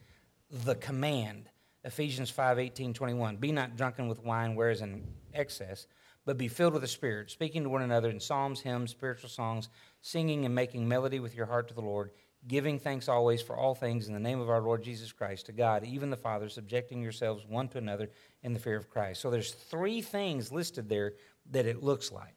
The 0.50 0.75
command, 0.75 1.50
Ephesians 1.84 2.29
5 2.29 2.60
18, 2.60 2.94
21. 2.94 3.38
Be 3.38 3.51
not 3.51 3.75
drunken 3.75 4.08
with 4.08 4.24
wine, 4.24 4.55
whereas 4.55 4.82
in 4.82 5.05
excess, 5.34 5.88
but 6.25 6.38
be 6.38 6.48
filled 6.48 6.74
with 6.74 6.82
the 6.82 6.88
Spirit, 6.88 7.29
speaking 7.29 7.63
to 7.63 7.70
one 7.70 7.82
another 7.82 8.10
in 8.10 8.20
psalms, 8.20 8.62
hymns, 8.62 8.91
spiritual 8.91 9.29
songs, 9.29 9.70
singing 10.01 10.46
and 10.46 10.55
making 10.55 10.88
melody 10.88 11.20
with 11.20 11.36
your 11.36 11.46
heart 11.46 11.67
to 11.67 11.74
the 11.74 11.82
Lord, 11.82 12.12
giving 12.48 12.79
thanks 12.79 13.10
always 13.10 13.41
for 13.41 13.58
all 13.58 13.75
things 13.75 14.08
in 14.08 14.13
the 14.13 14.20
name 14.20 14.39
of 14.39 14.50
our 14.50 14.62
Lord 14.62 14.82
Jesus 14.82 15.12
Christ 15.12 15.48
to 15.48 15.51
God, 15.51 15.84
even 15.84 16.10
the 16.10 16.17
Father, 16.17 16.48
subjecting 16.48 17.01
yourselves 17.01 17.46
one 17.46 17.67
to 17.70 17.77
another 17.77 18.10
in 18.44 18.53
the 18.53 18.60
fear 18.60 18.77
of 18.77 18.89
Christ. 18.89 19.22
So 19.22 19.29
there's 19.29 19.51
three 19.51 20.01
things 20.01 20.51
listed 20.51 20.88
there 20.88 21.13
that 21.51 21.65
it 21.65 21.84
looks 21.84 22.12
like. 22.12 22.36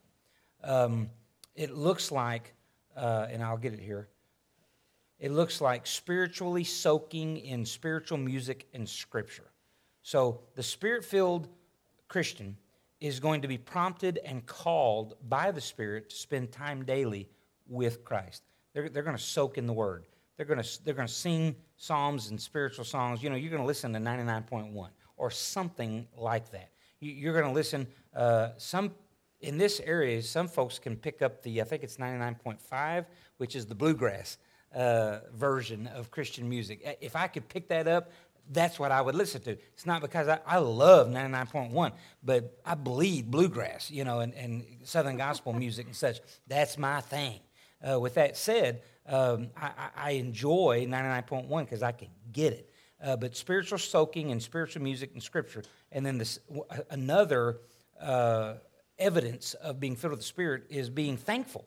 Um, 0.65 1.11
it 1.55 1.77
looks 1.77 2.11
like, 2.11 2.55
uh, 2.97 3.27
and 3.31 3.43
I'll 3.43 3.57
get 3.57 3.73
it 3.73 3.81
here. 3.81 4.09
It 5.19 5.33
looks 5.33 5.61
like 5.61 5.87
spiritually 5.87 6.65
soaking 6.65 7.39
in 7.39 7.65
spiritual 7.65 8.19
music 8.19 8.69
and 8.73 8.89
scripture. 8.89 9.51
So 10.03 10.41
the 10.55 10.63
spirit 10.63 11.05
filled 11.05 11.49
Christian 12.09 12.57
is 13.01 13.21
going 13.21 13.43
to 13.43 13.49
be 13.49 13.59
prompted 13.59 14.19
and 14.25 14.45
called 14.47 15.15
by 15.29 15.51
the 15.51 15.61
Spirit 15.61 16.11
to 16.11 16.17
spend 16.17 16.51
time 16.51 16.85
daily 16.85 17.29
with 17.69 18.05
Christ. 18.05 18.43
They're, 18.73 18.89
they're 18.89 19.03
going 19.03 19.17
to 19.17 19.23
soak 19.23 19.59
in 19.59 19.67
the 19.67 19.73
Word. 19.73 20.07
They're 20.37 20.47
going 20.47 20.63
to, 20.63 20.85
they're 20.85 20.95
going 20.95 21.07
to 21.07 21.13
sing 21.13 21.55
psalms 21.77 22.31
and 22.31 22.41
spiritual 22.41 22.85
songs. 22.85 23.23
You 23.23 23.31
know, 23.31 23.37
you're 23.37 23.51
going 23.51 23.63
to 23.63 23.67
listen 23.67 23.93
to 23.93 23.99
99.1 23.99 24.89
or 25.17 25.31
something 25.31 26.07
like 26.17 26.51
that. 26.53 26.71
You, 27.01 27.13
you're 27.13 27.33
going 27.33 27.47
to 27.47 27.53
listen. 27.53 27.87
Uh, 28.15 28.51
some 28.57 28.93
in 29.41 29.59
this 29.59 29.81
area, 29.81 30.21
some 30.23 30.49
folks 30.49 30.81
can 30.81 30.97
pick 30.97 31.23
up 31.23 31.43
the 31.43 31.61
I 31.61 31.65
think 31.65 31.85
it's 31.85 31.97
99.5, 31.97 33.07
which 33.37 33.55
is 33.55 33.67
the 33.67 33.75
bluegrass 33.75 34.39
uh, 34.75 35.21
version 35.35 35.87
of 35.89 36.11
Christian 36.11 36.49
music. 36.49 36.99
If 37.01 37.17
I 37.17 37.27
could 37.27 37.49
pick 37.49 37.69
that 37.69 37.89
up, 37.89 38.11
that's 38.51 38.79
what 38.79 38.91
I 38.93 39.01
would 39.01 39.15
listen 39.15 39.43
to. 39.43 39.51
It's 39.51 39.87
not 39.87 40.01
because 40.01 40.29
I, 40.29 40.39
I 40.47 40.59
love 40.59 41.09
99.1, 41.09 41.93
but 42.23 42.59
I 42.65 42.75
bleed 42.75 43.31
bluegrass, 43.31 43.91
you 43.91 44.05
know, 44.05 44.21
and, 44.21 44.35
and 44.35 44.65
Southern 44.85 45.17
gospel 45.17 45.53
music 45.53 45.87
and 45.87 45.95
such. 45.97 46.21
That's 46.47 46.79
my 46.79 47.01
thing. 47.01 47.41
Uh, 47.87 48.01
with 48.01 48.15
that 48.15 48.37
said, 48.37 48.83
um, 49.07 49.51
I, 49.57 49.91
I- 49.97 50.11
enjoy 50.13 50.87
99.1 50.89 51.65
because 51.65 51.83
I 51.83 51.93
can 51.93 52.09
get 52.33 52.53
it. 52.53 52.71
Uh, 53.03 53.17
but 53.17 53.37
spiritual 53.37 53.79
soaking 53.79 54.33
and 54.33 54.43
spiritual 54.43 54.83
music 54.83 55.11
and 55.13 55.23
scripture, 55.23 55.63
and 55.93 56.05
then 56.05 56.19
this 56.19 56.41
another 56.91 57.61
uh, 58.01 58.55
evidence 58.99 59.55
of 59.55 59.79
being 59.79 59.95
filled 59.95 60.11
with 60.11 60.21
the 60.21 60.27
Spirit 60.27 60.65
is 60.69 60.91
being 60.91 61.17
thankful. 61.17 61.65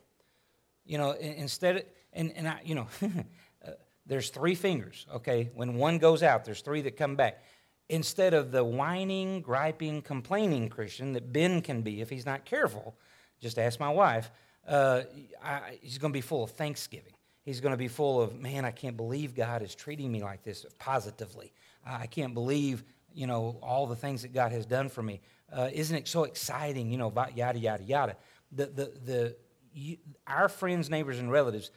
You 0.84 0.98
know, 0.98 1.12
instead 1.12 1.76
of, 1.76 1.82
and, 2.12 2.32
and 2.36 2.48
I, 2.48 2.60
you 2.64 2.74
know, 2.74 2.86
uh, 3.02 3.70
there's 4.06 4.30
three 4.30 4.54
fingers, 4.54 5.06
okay? 5.14 5.50
When 5.54 5.74
one 5.74 5.98
goes 5.98 6.22
out, 6.22 6.44
there's 6.44 6.60
three 6.60 6.82
that 6.82 6.96
come 6.96 7.16
back. 7.16 7.42
Instead 7.88 8.34
of 8.34 8.52
the 8.52 8.64
whining, 8.64 9.40
griping, 9.40 10.02
complaining 10.02 10.68
Christian 10.68 11.12
that 11.12 11.32
Ben 11.32 11.60
can 11.60 11.82
be 11.82 12.00
if 12.00 12.08
he's 12.08 12.26
not 12.26 12.44
careful, 12.44 12.96
just 13.40 13.58
ask 13.58 13.78
my 13.80 13.90
wife, 13.90 14.30
uh, 14.66 15.02
I, 15.42 15.78
he's 15.80 15.98
going 15.98 16.12
to 16.12 16.16
be 16.16 16.20
full 16.20 16.44
of 16.44 16.52
thanksgiving. 16.52 17.12
He's 17.44 17.60
going 17.60 17.72
to 17.72 17.78
be 17.78 17.88
full 17.88 18.22
of, 18.22 18.38
man, 18.38 18.64
I 18.64 18.70
can't 18.70 18.96
believe 18.96 19.34
God 19.34 19.62
is 19.62 19.74
treating 19.74 20.10
me 20.12 20.22
like 20.22 20.44
this 20.44 20.64
positively. 20.78 21.52
I 21.84 22.06
can't 22.06 22.34
believe, 22.34 22.84
you 23.12 23.26
know, 23.26 23.58
all 23.62 23.86
the 23.86 23.96
things 23.96 24.22
that 24.22 24.32
God 24.32 24.52
has 24.52 24.64
done 24.64 24.88
for 24.88 25.02
me. 25.02 25.20
Uh, 25.52 25.68
isn't 25.72 25.96
it 25.96 26.06
so 26.06 26.24
exciting, 26.24 26.90
you 26.90 26.98
know, 26.98 27.12
yada, 27.34 27.58
yada, 27.58 27.82
yada. 27.82 28.16
The, 28.52 28.66
the, 28.66 28.92
the, 29.04 29.36
you, 29.74 29.96
our 30.26 30.48
friends, 30.48 30.88
neighbors, 30.88 31.18
and 31.18 31.30
relatives 31.30 31.70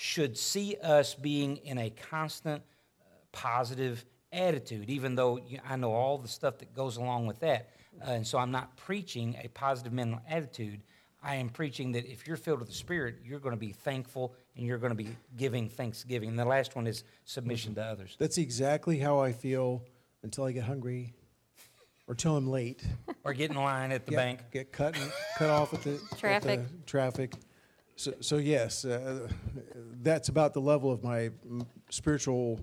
should 0.00 0.34
see 0.34 0.76
us 0.82 1.14
being 1.14 1.58
in 1.58 1.76
a 1.76 1.90
constant 1.90 2.62
uh, 3.02 3.04
positive 3.32 4.02
attitude, 4.32 4.88
even 4.88 5.14
though 5.14 5.38
I 5.68 5.76
know 5.76 5.92
all 5.92 6.16
the 6.16 6.26
stuff 6.26 6.56
that 6.60 6.72
goes 6.72 6.96
along 6.96 7.26
with 7.26 7.40
that. 7.40 7.68
Uh, 8.00 8.12
and 8.12 8.26
so 8.26 8.38
I'm 8.38 8.50
not 8.50 8.74
preaching 8.78 9.36
a 9.44 9.48
positive 9.48 9.92
mental 9.92 10.18
attitude. 10.26 10.80
I 11.22 11.34
am 11.34 11.50
preaching 11.50 11.92
that 11.92 12.10
if 12.10 12.26
you're 12.26 12.38
filled 12.38 12.60
with 12.60 12.68
the 12.68 12.74
Spirit, 12.74 13.16
you're 13.22 13.40
going 13.40 13.54
to 13.54 13.60
be 13.60 13.72
thankful 13.72 14.34
and 14.56 14.66
you're 14.66 14.78
going 14.78 14.96
to 14.96 14.96
be 14.96 15.10
giving 15.36 15.68
thanksgiving. 15.68 16.30
And 16.30 16.38
the 16.38 16.46
last 16.46 16.74
one 16.74 16.86
is 16.86 17.04
submission 17.26 17.74
to 17.74 17.84
others. 17.84 18.16
That's 18.18 18.38
exactly 18.38 18.98
how 18.98 19.18
I 19.18 19.32
feel 19.32 19.84
until 20.22 20.44
I 20.44 20.52
get 20.52 20.64
hungry 20.64 21.12
or 22.06 22.14
till 22.14 22.38
I'm 22.38 22.48
late. 22.48 22.82
Or 23.22 23.34
get 23.34 23.50
in 23.50 23.56
line 23.58 23.92
at 23.92 24.06
the 24.06 24.12
Yeah, 24.12 24.18
bank. 24.18 24.40
Get 24.50 24.72
cut, 24.72 24.96
cut 25.36 25.50
off 25.50 25.74
at 25.74 25.82
the 25.82 26.00
at 26.22 26.42
the 26.42 26.64
Traffic. 26.86 27.32
So, 28.00 28.14
so 28.20 28.36
yes, 28.38 28.86
uh, 28.86 29.28
that's 30.02 30.30
about 30.30 30.54
the 30.54 30.60
level 30.60 30.90
of 30.90 31.04
my 31.04 31.28
spiritual 31.90 32.58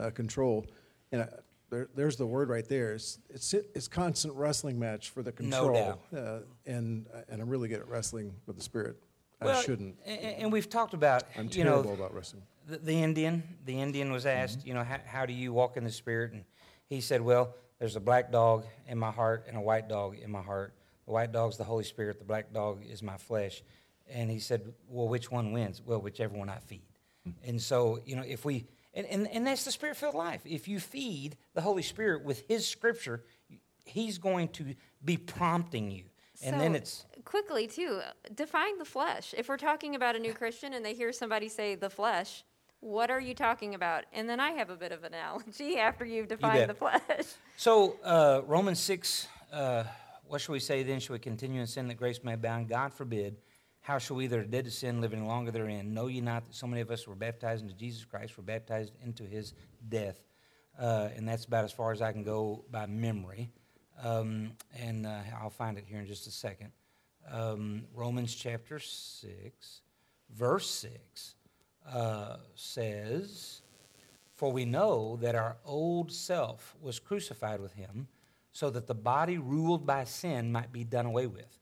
uh, 0.00 0.10
control. 0.10 0.64
And 1.10 1.22
uh, 1.22 1.26
there, 1.70 1.88
there's 1.96 2.14
the 2.14 2.24
word 2.26 2.48
right 2.50 2.68
there. 2.68 2.92
It's, 2.92 3.18
it's 3.28 3.52
it's 3.52 3.88
constant 3.88 4.34
wrestling 4.36 4.78
match 4.78 5.10
for 5.10 5.24
the 5.24 5.32
No 5.40 5.66
control. 5.66 5.74
doubt. 5.74 6.00
Uh, 6.16 6.38
and 6.66 7.06
and 7.28 7.42
I'm 7.42 7.48
really 7.48 7.66
good 7.68 7.80
at 7.80 7.88
wrestling 7.88 8.32
with 8.46 8.54
the 8.56 8.62
spirit. 8.62 8.96
I 9.40 9.60
shouldn't. 9.60 9.96
a- 10.06 10.10
a- 10.10 10.38
And 10.42 10.52
we've 10.52 10.68
talked 10.70 10.94
about, 10.94 11.24
I'm 11.36 11.48
you 11.50 11.64
know, 11.64 11.80
about 11.80 12.14
wrestling. 12.14 12.44
the, 12.68 12.78
the 12.78 13.02
Indian, 13.02 13.42
the 13.64 13.80
Indian 13.80 14.12
was 14.12 14.24
asked, 14.24 14.60
Mm-hmm. 14.60 14.68
you 14.68 14.74
know, 14.74 14.84
how, 14.84 14.98
how 15.04 15.26
do 15.26 15.32
you 15.32 15.52
walk 15.52 15.76
in 15.76 15.82
the 15.82 15.90
Spirit? 15.90 16.32
And 16.32 16.44
he 16.88 17.00
said, 17.00 17.20
well, 17.20 17.54
there's 17.80 17.96
a 17.96 18.00
black 18.00 18.30
dog 18.30 18.64
in 18.86 18.98
my 18.98 19.10
heart 19.10 19.46
and 19.48 19.56
a 19.56 19.60
white 19.60 19.88
dog 19.88 20.16
in 20.16 20.30
my 20.30 20.42
heart. 20.42 20.74
The 21.06 21.12
white 21.12 21.32
dog's 21.32 21.56
the 21.56 21.64
Holy 21.64 21.82
Spirit. 21.84 22.18
The 22.20 22.24
black 22.24 22.52
dog 22.52 22.82
is 22.88 23.02
my 23.02 23.16
flesh. 23.16 23.64
And 24.12 24.30
he 24.30 24.38
said, 24.38 24.72
well, 24.88 25.08
which 25.08 25.30
one 25.30 25.52
wins? 25.52 25.82
Well, 25.84 26.00
whichever 26.00 26.36
one 26.36 26.48
I 26.48 26.58
feed. 26.58 26.82
Mm-hmm. 27.26 27.50
And 27.50 27.62
so, 27.62 28.00
you 28.04 28.16
know, 28.16 28.22
if 28.26 28.44
we, 28.44 28.66
and, 28.94 29.06
and, 29.06 29.28
and 29.28 29.46
that's 29.46 29.64
the 29.64 29.72
Spirit 29.72 29.96
filled 29.96 30.14
life. 30.14 30.40
If 30.44 30.68
you 30.68 30.80
feed 30.80 31.36
the 31.54 31.60
Holy 31.60 31.82
Spirit 31.82 32.24
with 32.24 32.44
His 32.48 32.66
Scripture, 32.66 33.24
He's 33.84 34.18
going 34.18 34.48
to 34.48 34.74
be 35.04 35.16
prompting 35.16 35.90
you. 35.90 36.04
And 36.42 36.60
then 36.60 36.74
it's, 36.74 37.06
quickly 37.24 37.66
too. 37.66 38.00
Define 38.34 38.78
the 38.78 38.84
flesh. 38.84 39.34
If 39.36 39.48
we're 39.48 39.56
talking 39.56 39.94
about 39.94 40.16
a 40.16 40.18
new 40.18 40.34
Christian 40.34 40.74
and 40.74 40.84
they 40.84 40.92
hear 40.92 41.12
somebody 41.12 41.48
say 41.48 41.74
the 41.74 41.88
flesh, 41.88 42.44
what 42.80 43.10
are 43.10 43.20
you 43.20 43.34
talking 43.34 43.74
about? 43.74 44.04
And 44.12 44.28
then 44.28 44.38
I 44.38 44.50
have 44.52 44.70
a 44.70 44.76
bit 44.76 44.92
of 44.92 45.04
an 45.04 45.14
analogy 45.14 45.78
after 45.78 46.04
you've 46.04 46.28
defined 46.28 46.66
bet. 46.66 46.68
the 46.68 46.74
flesh. 46.74 47.26
So, 47.56 47.96
uh, 48.04 48.42
Romans 48.46 48.80
6, 48.80 49.28
uh, 49.52 49.84
what 50.26 50.40
shall 50.40 50.52
we 50.52 50.60
say 50.60 50.82
then? 50.82 51.00
Shall 51.00 51.14
we 51.14 51.20
continue 51.20 51.60
in 51.60 51.66
sin 51.66 51.88
that 51.88 51.94
grace 51.94 52.22
may 52.22 52.34
abound? 52.34 52.68
God 52.68 52.92
forbid. 52.92 53.36
How 53.86 53.98
shall 53.98 54.16
we 54.16 54.26
that 54.26 54.36
are 54.36 54.42
dead 54.42 54.64
to 54.64 54.70
sin 54.72 55.00
live 55.00 55.12
any 55.12 55.24
longer 55.24 55.52
therein? 55.52 55.94
Know 55.94 56.08
ye 56.08 56.20
not 56.20 56.44
that 56.46 56.56
so 56.56 56.66
many 56.66 56.82
of 56.82 56.90
us 56.90 57.06
were 57.06 57.14
baptized 57.14 57.62
into 57.62 57.76
Jesus 57.76 58.04
Christ, 58.04 58.36
were 58.36 58.42
baptized 58.42 58.92
into 59.04 59.22
his 59.22 59.54
death? 59.88 60.20
Uh, 60.76 61.10
and 61.14 61.28
that's 61.28 61.44
about 61.44 61.62
as 61.62 61.70
far 61.70 61.92
as 61.92 62.02
I 62.02 62.10
can 62.10 62.24
go 62.24 62.64
by 62.68 62.86
memory. 62.86 63.52
Um, 64.02 64.54
and 64.76 65.06
uh, 65.06 65.20
I'll 65.40 65.50
find 65.50 65.78
it 65.78 65.84
here 65.86 66.00
in 66.00 66.06
just 66.08 66.26
a 66.26 66.32
second. 66.32 66.72
Um, 67.30 67.84
Romans 67.94 68.34
chapter 68.34 68.80
6, 68.80 69.82
verse 70.34 70.68
6 70.68 71.36
uh, 71.88 72.38
says, 72.56 73.62
for 74.34 74.50
we 74.50 74.64
know 74.64 75.16
that 75.20 75.36
our 75.36 75.58
old 75.64 76.10
self 76.10 76.74
was 76.82 76.98
crucified 76.98 77.60
with 77.60 77.74
him, 77.74 78.08
so 78.50 78.68
that 78.68 78.88
the 78.88 78.96
body 78.96 79.38
ruled 79.38 79.86
by 79.86 80.02
sin 80.02 80.50
might 80.50 80.72
be 80.72 80.82
done 80.82 81.06
away 81.06 81.28
with, 81.28 81.60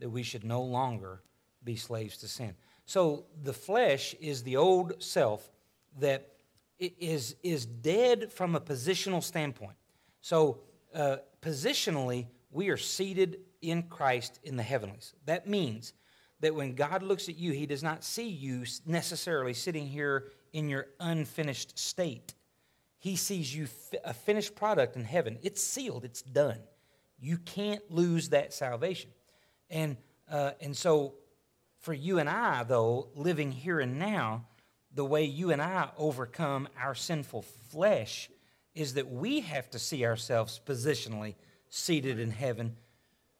that 0.00 0.08
we 0.08 0.22
should 0.22 0.42
no 0.42 0.62
longer 0.62 1.20
be 1.66 1.76
slaves 1.76 2.16
to 2.18 2.28
sin. 2.28 2.54
So 2.86 3.26
the 3.42 3.52
flesh 3.52 4.14
is 4.20 4.42
the 4.42 4.56
old 4.56 5.02
self 5.02 5.50
that 5.98 6.30
is, 6.78 7.36
is, 7.42 7.66
dead 7.66 8.32
from 8.32 8.54
a 8.54 8.60
positional 8.60 9.22
standpoint. 9.22 9.76
So 10.20 10.60
uh, 10.94 11.16
positionally, 11.42 12.28
we 12.50 12.68
are 12.68 12.76
seated 12.76 13.38
in 13.60 13.82
Christ 13.84 14.38
in 14.44 14.56
the 14.56 14.62
heavenlies. 14.62 15.14
That 15.24 15.46
means 15.46 15.94
that 16.40 16.54
when 16.54 16.74
God 16.74 17.02
looks 17.02 17.28
at 17.28 17.36
you, 17.36 17.52
he 17.52 17.66
does 17.66 17.82
not 17.82 18.04
see 18.04 18.28
you 18.28 18.64
necessarily 18.84 19.54
sitting 19.54 19.86
here 19.86 20.28
in 20.52 20.68
your 20.68 20.88
unfinished 21.00 21.78
state. 21.78 22.34
He 22.98 23.16
sees 23.16 23.54
you 23.54 23.68
a 24.04 24.14
finished 24.14 24.54
product 24.54 24.96
in 24.96 25.04
heaven. 25.04 25.38
It's 25.42 25.62
sealed, 25.62 26.04
it's 26.04 26.22
done. 26.22 26.60
You 27.18 27.38
can't 27.38 27.82
lose 27.90 28.28
that 28.30 28.52
salvation. 28.52 29.10
And, 29.70 29.96
uh, 30.30 30.52
and 30.60 30.76
so, 30.76 31.14
for 31.86 31.94
you 31.94 32.18
and 32.18 32.28
I, 32.28 32.64
though, 32.64 33.06
living 33.14 33.52
here 33.52 33.78
and 33.78 33.96
now, 33.96 34.44
the 34.92 35.04
way 35.04 35.22
you 35.24 35.52
and 35.52 35.62
I 35.62 35.88
overcome 35.96 36.66
our 36.76 36.96
sinful 36.96 37.42
flesh 37.70 38.28
is 38.74 38.94
that 38.94 39.08
we 39.08 39.38
have 39.42 39.70
to 39.70 39.78
see 39.78 40.04
ourselves 40.04 40.60
positionally 40.66 41.36
seated 41.68 42.18
in 42.18 42.32
heaven 42.32 42.74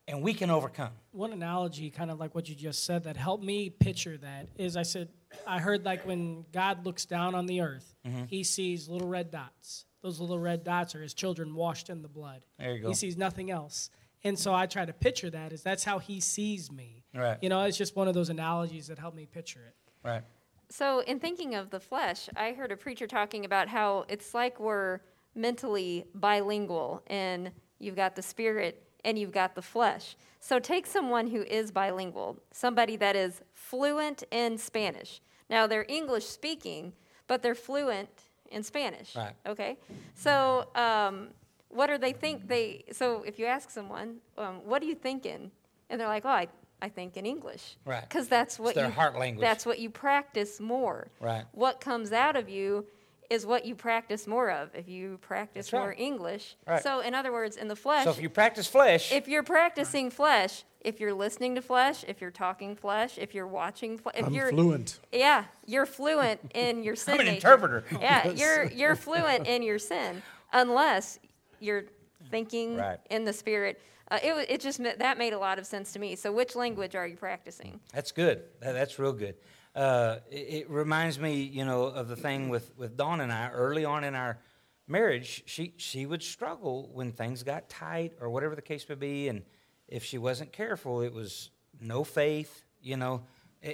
and 0.06 0.22
we 0.22 0.32
can 0.32 0.48
overcome. 0.50 0.92
One 1.10 1.32
analogy, 1.32 1.90
kind 1.90 2.08
of 2.12 2.20
like 2.20 2.36
what 2.36 2.48
you 2.48 2.54
just 2.54 2.84
said, 2.84 3.02
that 3.04 3.16
helped 3.16 3.42
me 3.42 3.68
picture 3.68 4.16
that 4.18 4.46
is 4.56 4.76
I 4.76 4.84
said, 4.84 5.08
I 5.44 5.58
heard 5.58 5.84
like 5.84 6.06
when 6.06 6.44
God 6.52 6.86
looks 6.86 7.04
down 7.04 7.34
on 7.34 7.46
the 7.46 7.62
earth, 7.62 7.96
Mm-hmm. 8.06 8.26
he 8.28 8.44
sees 8.44 8.88
little 8.88 9.08
red 9.08 9.32
dots. 9.32 9.86
Those 10.02 10.20
little 10.20 10.38
red 10.38 10.62
dots 10.62 10.94
are 10.94 11.02
his 11.02 11.14
children 11.14 11.56
washed 11.56 11.90
in 11.90 12.00
the 12.02 12.08
blood. 12.08 12.42
There 12.60 12.76
you 12.76 12.82
go. 12.82 12.88
He 12.90 12.94
sees 12.94 13.16
nothing 13.16 13.50
else. 13.50 13.90
And 14.24 14.38
so 14.38 14.54
I 14.54 14.66
try 14.66 14.84
to 14.84 14.92
picture 14.92 15.30
that 15.30 15.52
is 15.52 15.62
that's 15.62 15.84
how 15.84 15.98
he 15.98 16.20
sees 16.20 16.70
me. 16.72 17.04
Right. 17.14 17.38
You 17.40 17.48
know, 17.48 17.62
it's 17.62 17.78
just 17.78 17.96
one 17.96 18.08
of 18.08 18.14
those 18.14 18.28
analogies 18.28 18.88
that 18.88 18.98
help 18.98 19.14
me 19.14 19.26
picture 19.26 19.60
it. 19.66 19.74
Right. 20.02 20.22
So, 20.68 21.00
in 21.00 21.20
thinking 21.20 21.54
of 21.54 21.70
the 21.70 21.78
flesh, 21.78 22.28
I 22.36 22.52
heard 22.52 22.72
a 22.72 22.76
preacher 22.76 23.06
talking 23.06 23.44
about 23.44 23.68
how 23.68 24.04
it's 24.08 24.34
like 24.34 24.58
we're 24.58 25.00
mentally 25.34 26.06
bilingual, 26.14 27.02
and 27.06 27.52
you've 27.78 27.94
got 27.94 28.16
the 28.16 28.22
spirit 28.22 28.82
and 29.04 29.16
you've 29.18 29.32
got 29.32 29.54
the 29.54 29.62
flesh. 29.62 30.16
So, 30.40 30.58
take 30.58 30.86
someone 30.86 31.28
who 31.28 31.42
is 31.42 31.70
bilingual, 31.70 32.42
somebody 32.50 32.96
that 32.96 33.14
is 33.14 33.42
fluent 33.52 34.24
in 34.32 34.58
Spanish. 34.58 35.20
Now, 35.48 35.68
they're 35.68 35.86
English 35.88 36.26
speaking, 36.26 36.92
but 37.28 37.42
they're 37.42 37.54
fluent 37.54 38.08
in 38.50 38.64
Spanish. 38.64 39.14
Right. 39.14 39.34
Okay. 39.46 39.78
So, 40.14 40.66
um, 40.74 41.28
what 41.76 41.88
do 41.88 41.98
they 41.98 42.12
think 42.12 42.48
they? 42.48 42.84
So, 42.92 43.22
if 43.22 43.38
you 43.38 43.46
ask 43.46 43.70
someone, 43.70 44.16
um, 44.38 44.56
"What 44.64 44.82
are 44.82 44.86
you 44.86 44.94
thinking?" 44.94 45.50
and 45.90 46.00
they're 46.00 46.08
like, 46.08 46.24
"Oh, 46.24 46.30
I, 46.30 46.48
I 46.80 46.88
think 46.88 47.16
in 47.16 47.26
English." 47.26 47.76
Right. 47.84 48.02
Because 48.02 48.28
that's 48.28 48.58
what 48.58 48.74
their 48.74 48.86
you, 48.86 48.92
heart 48.92 49.18
language. 49.18 49.42
That's 49.42 49.66
what 49.66 49.78
you 49.78 49.90
practice 49.90 50.58
more. 50.60 51.08
Right. 51.20 51.44
What 51.52 51.80
comes 51.80 52.12
out 52.12 52.36
of 52.36 52.48
you 52.48 52.86
is 53.30 53.46
what 53.46 53.64
you 53.64 53.74
practice 53.74 54.26
more 54.26 54.50
of. 54.50 54.70
If 54.74 54.88
you 54.88 55.18
practice 55.20 55.72
right. 55.72 55.80
more 55.80 55.94
English. 55.96 56.56
Right. 56.66 56.82
So, 56.82 57.00
in 57.00 57.14
other 57.14 57.32
words, 57.32 57.56
in 57.56 57.68
the 57.68 57.76
flesh, 57.76 58.04
So 58.04 58.10
if 58.10 58.20
you 58.20 58.30
practice 58.30 58.66
flesh, 58.66 59.12
if 59.12 59.28
you're 59.28 59.42
practicing 59.42 60.10
flesh, 60.10 60.64
if 60.80 61.00
you're 61.00 61.14
listening 61.14 61.56
to 61.56 61.62
flesh, 61.62 62.04
if 62.06 62.20
you're 62.20 62.30
talking 62.30 62.76
flesh, 62.76 63.18
if 63.18 63.34
you're 63.34 63.46
watching 63.46 63.98
flesh, 63.98 64.14
if 64.16 64.26
I'm 64.26 64.32
you're 64.32 64.50
fluent. 64.50 65.00
yeah, 65.12 65.44
you're 65.66 65.86
fluent 65.86 66.40
in 66.54 66.82
your 66.84 66.96
sin. 66.96 67.14
I'm 67.14 67.20
an 67.20 67.26
nature. 67.26 67.36
interpreter. 67.36 67.84
Yeah, 68.00 68.30
you're 68.36 68.64
you're 68.64 68.96
fluent 68.96 69.46
in 69.46 69.62
your 69.62 69.78
sin, 69.78 70.22
unless 70.52 71.18
you're 71.60 71.84
thinking 72.30 72.76
Right. 72.76 72.98
in 73.10 73.24
the 73.24 73.32
spirit. 73.32 73.80
Uh, 74.10 74.18
it 74.22 74.46
it 74.50 74.60
just 74.60 74.80
that 74.82 75.18
made 75.18 75.32
a 75.32 75.38
lot 75.38 75.58
of 75.58 75.66
sense 75.66 75.92
to 75.92 75.98
me. 75.98 76.14
So, 76.16 76.30
which 76.32 76.54
language 76.54 76.94
are 76.94 77.06
you 77.06 77.16
practicing? 77.16 77.80
That's 77.92 78.12
good. 78.12 78.42
That's 78.60 78.98
real 78.98 79.12
good. 79.12 79.34
Uh, 79.74 80.18
it, 80.30 80.36
it 80.64 80.70
reminds 80.70 81.18
me, 81.18 81.42
you 81.42 81.64
know, 81.64 81.84
of 81.84 82.08
the 82.08 82.16
thing 82.16 82.48
with, 82.48 82.72
with 82.78 82.96
Dawn 82.96 83.20
and 83.20 83.30
I 83.30 83.50
early 83.50 83.84
on 83.84 84.04
in 84.04 84.14
our 84.14 84.38
marriage. 84.86 85.42
She 85.46 85.74
she 85.76 86.06
would 86.06 86.22
struggle 86.22 86.88
when 86.94 87.12
things 87.12 87.42
got 87.42 87.68
tight 87.68 88.12
or 88.20 88.30
whatever 88.30 88.54
the 88.54 88.62
case 88.62 88.88
may 88.88 88.94
be, 88.94 89.28
and 89.28 89.42
if 89.88 90.04
she 90.04 90.18
wasn't 90.18 90.52
careful, 90.52 91.02
it 91.02 91.12
was 91.12 91.50
no 91.80 92.04
faith, 92.04 92.64
you 92.80 92.96
know. 92.96 93.22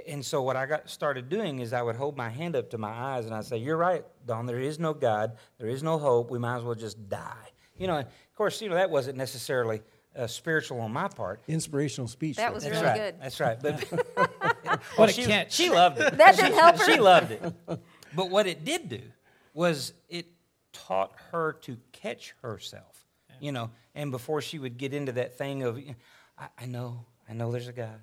And 0.06 0.24
so 0.24 0.42
what 0.42 0.56
I 0.56 0.64
got 0.64 0.88
started 0.88 1.28
doing 1.28 1.58
is 1.58 1.72
I 1.74 1.82
would 1.82 1.96
hold 1.96 2.16
my 2.16 2.30
hand 2.30 2.56
up 2.56 2.70
to 2.70 2.78
my 2.78 2.88
eyes 2.90 3.26
and 3.26 3.34
I'd 3.34 3.44
say, 3.44 3.58
"You're 3.58 3.76
right, 3.76 4.04
Dawn. 4.26 4.46
There 4.46 4.58
is 4.58 4.78
no 4.78 4.94
God. 4.94 5.36
There 5.58 5.68
is 5.68 5.82
no 5.82 5.98
hope. 5.98 6.30
We 6.30 6.38
might 6.38 6.56
as 6.56 6.62
well 6.64 6.74
just 6.74 7.08
die." 7.10 7.51
You 7.76 7.86
know. 7.86 7.98
Of 7.98 8.36
course, 8.36 8.60
you 8.62 8.68
know 8.68 8.76
that 8.76 8.90
wasn't 8.90 9.18
necessarily 9.18 9.82
uh, 10.16 10.26
spiritual 10.26 10.80
on 10.80 10.92
my 10.92 11.08
part. 11.08 11.40
Inspirational 11.48 12.08
speech. 12.08 12.36
That 12.36 12.44
there. 12.44 12.52
was 12.52 12.64
That's 12.64 12.74
really 12.74 12.86
right. 12.86 12.96
good. 12.96 13.14
That's 13.20 13.40
right. 13.40 13.58
But 13.60 14.80
What 14.96 15.10
a 15.10 15.12
she, 15.12 15.24
catch. 15.24 15.52
She 15.52 15.70
loved 15.70 16.00
it. 16.00 16.16
That 16.16 16.36
didn't 16.36 16.54
help 16.54 16.78
her? 16.78 16.84
She 16.84 16.98
loved 16.98 17.30
it. 17.32 17.42
But 18.14 18.30
what 18.30 18.46
it 18.46 18.64
did 18.64 18.88
do 18.88 19.00
was 19.54 19.92
it 20.08 20.26
taught 20.72 21.12
her 21.30 21.54
to 21.62 21.76
catch 21.92 22.34
herself, 22.42 23.06
you 23.40 23.52
know. 23.52 23.70
And 23.94 24.10
before 24.10 24.40
she 24.40 24.58
would 24.58 24.78
get 24.78 24.94
into 24.94 25.12
that 25.12 25.36
thing 25.36 25.62
of, 25.62 25.78
I, 26.38 26.48
I 26.58 26.66
know, 26.66 27.04
I 27.28 27.34
know 27.34 27.52
there's 27.52 27.68
a 27.68 27.72
God, 27.72 28.02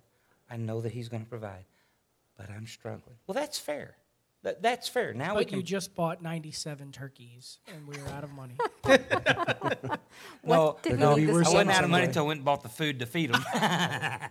I 0.50 0.58
know 0.58 0.82
that 0.82 0.91
He's 0.91 1.10
going 1.10 1.24
to 1.24 1.30
provide, 1.30 1.65
but 2.38 2.50
I'm 2.50 2.67
struggling. 2.67 3.17
Well, 3.28 3.36
that's 3.36 3.60
fair. 3.60 3.96
That, 4.43 4.62
that's 4.62 4.88
fair. 4.88 5.13
Now 5.13 5.36
we 5.36 5.43
can. 5.43 5.58
you 5.58 5.63
just 5.63 5.95
bought 5.95 6.21
97 6.21 6.91
turkeys 6.93 7.60
and 7.67 7.86
we 7.88 7.97
were 8.02 8.08
out 8.10 8.23
of 8.23 8.32
money. 8.32 8.56
no, 10.43 10.78
we 10.86 10.93
No, 10.93 11.15
need 11.15 11.23
he 11.23 11.30
I 11.30 11.34
wasn't 11.34 11.71
out 11.71 11.84
of 11.84 11.89
money 11.89 12.06
until 12.06 12.23
I 12.23 12.28
went 12.28 12.38
and 12.38 12.45
bought 12.45 12.63
the 12.63 12.69
food 12.69 12.99
to 12.99 13.06
feed 13.06 13.34
them. 13.34 13.43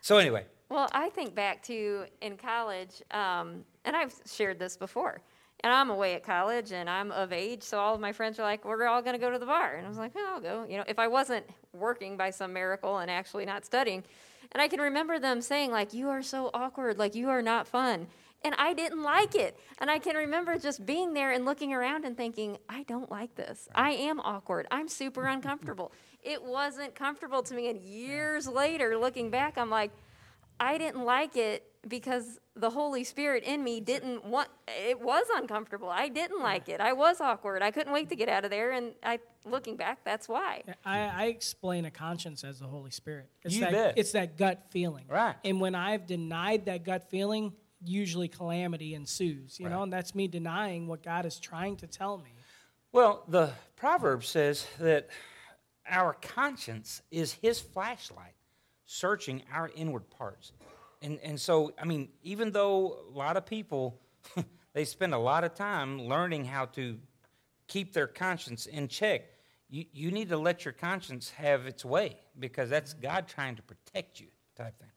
so 0.00 0.16
anyway, 0.16 0.46
Well, 0.70 0.88
I 0.92 1.10
think 1.10 1.34
back 1.34 1.62
to 1.64 2.06
in 2.22 2.36
college, 2.36 3.02
um, 3.10 3.64
and 3.84 3.94
I've 3.96 4.14
shared 4.26 4.58
this 4.58 4.76
before. 4.76 5.20
And 5.62 5.70
I'm 5.70 5.90
away 5.90 6.14
at 6.14 6.22
college, 6.24 6.72
and 6.72 6.88
I'm 6.88 7.12
of 7.12 7.34
age, 7.34 7.62
so 7.62 7.78
all 7.78 7.94
of 7.94 8.00
my 8.00 8.12
friends 8.14 8.38
are 8.38 8.42
like, 8.44 8.64
"We're 8.64 8.86
all 8.86 9.02
going 9.02 9.12
to 9.12 9.18
go 9.20 9.30
to 9.30 9.38
the 9.38 9.44
bar," 9.44 9.74
and 9.74 9.84
I 9.84 9.90
was 9.90 9.98
like, 9.98 10.12
"Oh, 10.16 10.30
"I'll 10.34 10.40
go." 10.40 10.64
You 10.66 10.78
know, 10.78 10.84
if 10.88 10.98
I 10.98 11.06
wasn't 11.06 11.44
working 11.74 12.16
by 12.16 12.30
some 12.30 12.54
miracle 12.54 12.96
and 12.96 13.10
actually 13.10 13.44
not 13.44 13.66
studying, 13.66 14.02
and 14.52 14.62
I 14.62 14.68
can 14.68 14.80
remember 14.80 15.18
them 15.18 15.42
saying, 15.42 15.70
"Like 15.70 15.92
you 15.92 16.08
are 16.08 16.22
so 16.22 16.48
awkward, 16.54 16.98
like 16.98 17.14
you 17.14 17.28
are 17.28 17.42
not 17.42 17.68
fun," 17.68 18.06
and 18.44 18.54
I 18.56 18.72
didn't 18.72 19.02
like 19.02 19.34
it. 19.34 19.58
And 19.78 19.90
I 19.90 19.98
can 19.98 20.16
remember 20.16 20.58
just 20.58 20.84
being 20.86 21.14
there 21.14 21.32
and 21.32 21.44
looking 21.44 21.72
around 21.72 22.04
and 22.04 22.16
thinking, 22.16 22.58
"I 22.68 22.82
don't 22.84 23.10
like 23.10 23.34
this. 23.34 23.68
I 23.74 23.90
am 23.92 24.20
awkward. 24.20 24.66
I'm 24.70 24.88
super 24.88 25.26
uncomfortable." 25.26 25.92
It 26.22 26.44
wasn't 26.44 26.94
comfortable 26.94 27.42
to 27.44 27.54
me, 27.54 27.70
and 27.70 27.80
years 27.80 28.46
later, 28.46 28.98
looking 28.98 29.30
back, 29.30 29.56
I'm 29.56 29.70
like. 29.70 29.90
I 30.60 30.76
didn't 30.76 31.06
like 31.06 31.38
it 31.38 31.64
because 31.88 32.38
the 32.54 32.68
Holy 32.68 33.04
Spirit 33.04 33.44
in 33.44 33.64
me 33.64 33.80
didn't 33.80 34.24
want 34.24 34.48
it 34.68 35.00
was 35.00 35.24
uncomfortable. 35.34 35.88
I 35.88 36.08
didn't 36.08 36.42
like 36.42 36.68
it. 36.68 36.80
I 36.80 36.92
was 36.92 37.20
awkward. 37.20 37.62
I 37.62 37.70
couldn't 37.70 37.92
wait 37.92 38.10
to 38.10 38.16
get 38.16 38.28
out 38.28 38.44
of 38.44 38.50
there 38.50 38.72
and 38.72 38.92
I 39.02 39.20
looking 39.46 39.76
back, 39.76 40.04
that's 40.04 40.28
why. 40.28 40.62
I, 40.84 40.98
I 40.98 41.24
explain 41.26 41.86
a 41.86 41.90
conscience 41.90 42.44
as 42.44 42.58
the 42.58 42.66
Holy 42.66 42.90
Spirit. 42.90 43.30
It's 43.42 43.54
You 43.54 43.62
that, 43.62 43.72
bet. 43.72 43.94
It's 43.96 44.12
that 44.12 44.36
gut 44.36 44.66
feeling. 44.70 45.06
Right. 45.08 45.36
And 45.44 45.58
when 45.60 45.74
I've 45.74 46.06
denied 46.06 46.66
that 46.66 46.84
gut 46.84 47.08
feeling, 47.08 47.54
usually 47.84 48.28
calamity 48.28 48.94
ensues, 48.94 49.58
you 49.58 49.68
know, 49.68 49.82
and 49.82 49.92
that's 49.92 50.14
me 50.14 50.28
denying 50.28 50.86
what 50.86 51.02
God 51.02 51.24
is 51.24 51.38
trying 51.38 51.76
to 51.76 51.86
tell 51.86 52.18
me. 52.18 52.30
Well, 52.92 53.24
the 53.28 53.50
proverb 53.76 54.24
says 54.24 54.66
that 54.78 55.08
our 55.88 56.14
conscience 56.14 57.02
is 57.10 57.32
his 57.32 57.60
flashlight, 57.60 58.34
searching 58.86 59.42
our 59.52 59.70
inward 59.74 60.10
parts. 60.10 60.52
And, 61.02 61.18
and 61.22 61.40
so, 61.40 61.72
I 61.80 61.84
mean, 61.84 62.08
even 62.22 62.52
though 62.52 62.98
a 63.08 63.16
lot 63.16 63.36
of 63.36 63.46
people, 63.46 64.00
they 64.74 64.84
spend 64.84 65.14
a 65.14 65.18
lot 65.18 65.44
of 65.44 65.54
time 65.54 66.02
learning 66.02 66.44
how 66.44 66.66
to 66.66 66.98
keep 67.68 67.92
their 67.92 68.06
conscience 68.06 68.66
in 68.66 68.88
check, 68.88 69.22
you, 69.68 69.84
you 69.92 70.10
need 70.10 70.28
to 70.28 70.36
let 70.36 70.64
your 70.64 70.72
conscience 70.72 71.30
have 71.30 71.66
its 71.66 71.84
way 71.84 72.18
because 72.38 72.68
that's 72.68 72.92
God 72.92 73.28
trying 73.28 73.56
to 73.56 73.62
protect 73.62 74.20
you 74.20 74.26
type 74.56 74.78
thing. 74.78 74.89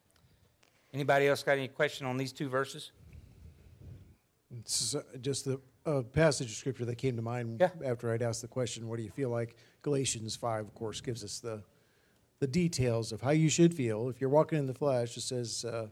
Anybody 0.93 1.27
else 1.27 1.41
got 1.43 1.53
any 1.57 1.67
question 1.67 2.05
on 2.05 2.17
these 2.17 2.31
two 2.31 2.49
verses? 2.49 2.91
Uh, 4.95 4.99
just 5.21 5.45
the 5.45 5.59
uh, 5.85 6.01
passage 6.01 6.47
of 6.47 6.53
scripture 6.53 6.85
that 6.85 6.97
came 6.97 7.15
to 7.15 7.21
mind 7.21 7.59
Yeah. 7.59 7.71
after 7.83 8.13
I'd 8.13 8.21
asked 8.21 8.41
the 8.43 8.47
question, 8.47 8.87
"What 8.87 8.97
do 8.97 9.03
you 9.03 9.09
feel 9.09 9.29
like?" 9.29 9.55
Galatians 9.81 10.35
five, 10.35 10.65
of 10.65 10.75
course, 10.75 11.01
gives 11.01 11.23
us 11.23 11.39
the 11.39 11.63
the 12.39 12.47
details 12.47 13.11
of 13.11 13.21
how 13.21 13.31
you 13.31 13.49
should 13.49 13.73
feel 13.73 14.09
if 14.09 14.19
you're 14.19 14.29
walking 14.29 14.59
in 14.59 14.67
the 14.67 14.73
flesh. 14.73 15.15
It 15.15 15.21
says, 15.21 15.63
uh, 15.63 15.87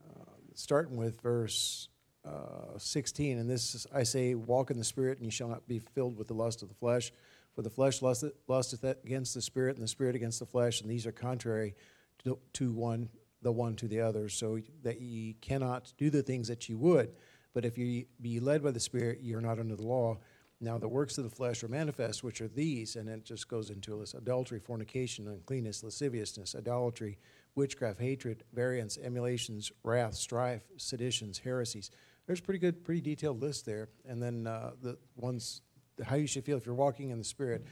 uh, 0.00 0.24
starting 0.54 0.96
with 0.96 1.20
verse 1.20 1.88
uh, 2.24 2.78
16, 2.78 3.38
and 3.38 3.50
this 3.50 3.74
is, 3.74 3.86
I 3.92 4.04
say, 4.04 4.36
walk 4.36 4.70
in 4.70 4.78
the 4.78 4.84
spirit, 4.84 5.18
and 5.18 5.24
you 5.24 5.32
shall 5.32 5.48
not 5.48 5.66
be 5.66 5.80
filled 5.80 6.16
with 6.16 6.28
the 6.28 6.34
lust 6.34 6.62
of 6.62 6.68
the 6.68 6.76
flesh. 6.76 7.12
For 7.56 7.62
the 7.62 7.70
flesh 7.70 8.02
lusteth, 8.02 8.34
lusteth 8.46 8.84
against 8.84 9.34
the 9.34 9.42
spirit, 9.42 9.74
and 9.74 9.82
the 9.82 9.88
spirit 9.88 10.14
against 10.14 10.38
the 10.38 10.46
flesh, 10.46 10.80
and 10.80 10.88
these 10.88 11.06
are 11.06 11.12
contrary 11.12 11.74
to, 12.22 12.38
to 12.52 12.72
one, 12.72 13.08
the 13.44 13.52
one 13.52 13.76
to 13.76 13.86
the 13.86 14.00
other, 14.00 14.28
so 14.28 14.58
that 14.82 15.00
ye 15.00 15.36
cannot 15.40 15.92
do 15.96 16.10
the 16.10 16.22
things 16.22 16.48
that 16.48 16.68
ye 16.68 16.74
would. 16.74 17.14
But 17.52 17.64
if 17.64 17.78
ye 17.78 18.06
be 18.20 18.40
led 18.40 18.64
by 18.64 18.72
the 18.72 18.80
Spirit, 18.80 19.20
ye 19.20 19.34
are 19.34 19.40
not 19.40 19.60
under 19.60 19.76
the 19.76 19.86
law. 19.86 20.18
Now 20.60 20.78
the 20.78 20.88
works 20.88 21.18
of 21.18 21.24
the 21.24 21.30
flesh 21.30 21.62
are 21.62 21.68
manifest, 21.68 22.24
which 22.24 22.40
are 22.40 22.48
these, 22.48 22.96
and 22.96 23.08
it 23.08 23.24
just 23.24 23.48
goes 23.48 23.70
into 23.70 24.00
this 24.00 24.14
adultery, 24.14 24.58
fornication, 24.58 25.28
uncleanness, 25.28 25.84
lasciviousness, 25.84 26.54
idolatry, 26.56 27.18
witchcraft, 27.54 28.00
hatred, 28.00 28.44
variance, 28.52 28.98
emulations, 28.98 29.70
wrath, 29.84 30.14
strife, 30.14 30.62
seditions, 30.76 31.38
heresies. 31.38 31.90
There's 32.26 32.40
a 32.40 32.42
pretty 32.42 32.60
good, 32.60 32.84
pretty 32.84 33.02
detailed 33.02 33.42
list 33.42 33.66
there. 33.66 33.88
And 34.08 34.22
then 34.22 34.46
uh, 34.46 34.70
the 34.80 34.96
ones, 35.16 35.60
how 36.02 36.16
you 36.16 36.26
should 36.26 36.44
feel 36.44 36.56
if 36.56 36.66
you're 36.66 36.74
walking 36.74 37.10
in 37.10 37.18
the 37.18 37.24
Spirit. 37.24 37.66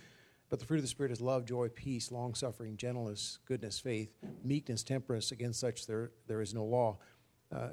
But 0.52 0.60
the 0.60 0.66
fruit 0.66 0.76
of 0.76 0.82
the 0.82 0.88
Spirit 0.88 1.12
is 1.12 1.22
love, 1.22 1.46
joy, 1.46 1.70
peace, 1.70 2.12
long 2.12 2.34
suffering, 2.34 2.76
gentleness, 2.76 3.38
goodness, 3.46 3.78
faith, 3.78 4.10
meekness, 4.44 4.82
temperance. 4.82 5.32
Against 5.32 5.58
such 5.58 5.86
there, 5.86 6.10
there 6.26 6.42
is 6.42 6.52
no 6.52 6.62
law. 6.62 6.98
Uh, 7.50 7.68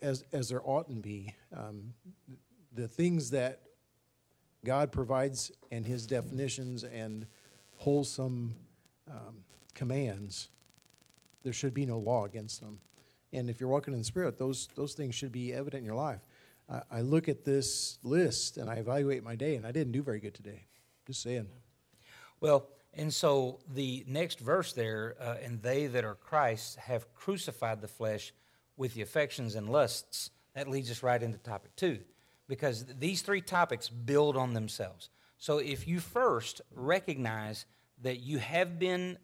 as, 0.00 0.24
as 0.32 0.48
there 0.48 0.62
oughtn't 0.66 1.02
be. 1.02 1.34
Um, 1.54 1.92
the 2.74 2.88
things 2.88 3.28
that 3.32 3.60
God 4.64 4.92
provides 4.92 5.52
and 5.70 5.84
his 5.84 6.06
definitions 6.06 6.84
and 6.84 7.26
wholesome 7.76 8.54
um, 9.10 9.44
commands, 9.74 10.48
there 11.42 11.52
should 11.52 11.74
be 11.74 11.84
no 11.84 11.98
law 11.98 12.24
against 12.24 12.62
them. 12.62 12.80
And 13.34 13.50
if 13.50 13.60
you're 13.60 13.68
walking 13.68 13.92
in 13.92 14.00
the 14.00 14.06
Spirit, 14.06 14.38
those, 14.38 14.70
those 14.74 14.94
things 14.94 15.14
should 15.14 15.32
be 15.32 15.52
evident 15.52 15.80
in 15.80 15.84
your 15.84 15.96
life. 15.96 16.20
I, 16.70 16.80
I 16.90 17.00
look 17.02 17.28
at 17.28 17.44
this 17.44 17.98
list 18.02 18.56
and 18.56 18.70
I 18.70 18.76
evaluate 18.76 19.22
my 19.22 19.36
day, 19.36 19.56
and 19.56 19.66
I 19.66 19.70
didn't 19.70 19.92
do 19.92 20.02
very 20.02 20.18
good 20.18 20.32
today. 20.32 20.64
Just 21.06 21.20
saying. 21.20 21.48
Well, 22.42 22.66
And 22.94 23.12
so 23.12 23.58
the 23.72 24.04
next 24.06 24.38
verse 24.38 24.72
there, 24.72 25.16
uh, 25.18 25.36
and 25.42 25.62
they 25.62 25.86
that 25.86 26.04
are 26.04 26.14
Christ 26.14 26.76
have 26.76 27.12
crucified 27.14 27.80
the 27.80 27.88
flesh 27.88 28.32
with 28.76 28.94
the 28.94 29.02
affections 29.02 29.54
and 29.54 29.68
lusts. 29.68 30.30
That 30.54 30.68
leads 30.68 30.90
us 30.90 31.02
right 31.02 31.22
into 31.22 31.38
topic 31.38 31.74
two, 31.76 32.00
because 32.48 32.84
these 32.98 33.22
three 33.22 33.40
topics 33.40 33.88
build 33.88 34.36
on 34.36 34.52
themselves. 34.52 35.08
So 35.38 35.58
if 35.58 35.88
you 35.88 36.00
first 36.00 36.60
recognize 36.74 37.64
that 38.02 38.20
you 38.20 38.38
have 38.38 38.78
been 38.78 39.16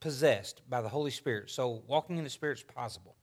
possessed 0.00 0.60
by 0.68 0.82
the 0.82 0.88
Holy 0.88 1.10
Spirit, 1.10 1.50
so 1.50 1.82
walking 1.86 2.18
in 2.18 2.24
the 2.24 2.30
Spirit 2.30 2.58
is 2.58 2.64
possible, 2.64 3.16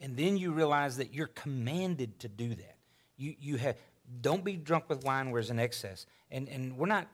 and 0.00 0.16
then 0.16 0.38
you 0.38 0.52
realize 0.52 0.96
that 0.96 1.12
you're 1.12 1.26
commanded 1.26 2.18
to 2.20 2.28
do 2.28 2.48
that. 2.54 2.76
You, 3.18 3.34
you 3.38 3.56
have, 3.56 3.76
don't 4.22 4.42
be 4.42 4.56
drunk 4.56 4.88
with 4.88 5.04
wine 5.04 5.30
where 5.30 5.42
there's 5.42 5.50
an 5.50 5.58
excess. 5.58 6.06
And, 6.30 6.48
and 6.48 6.76
we're 6.76 6.86
not 6.86 7.06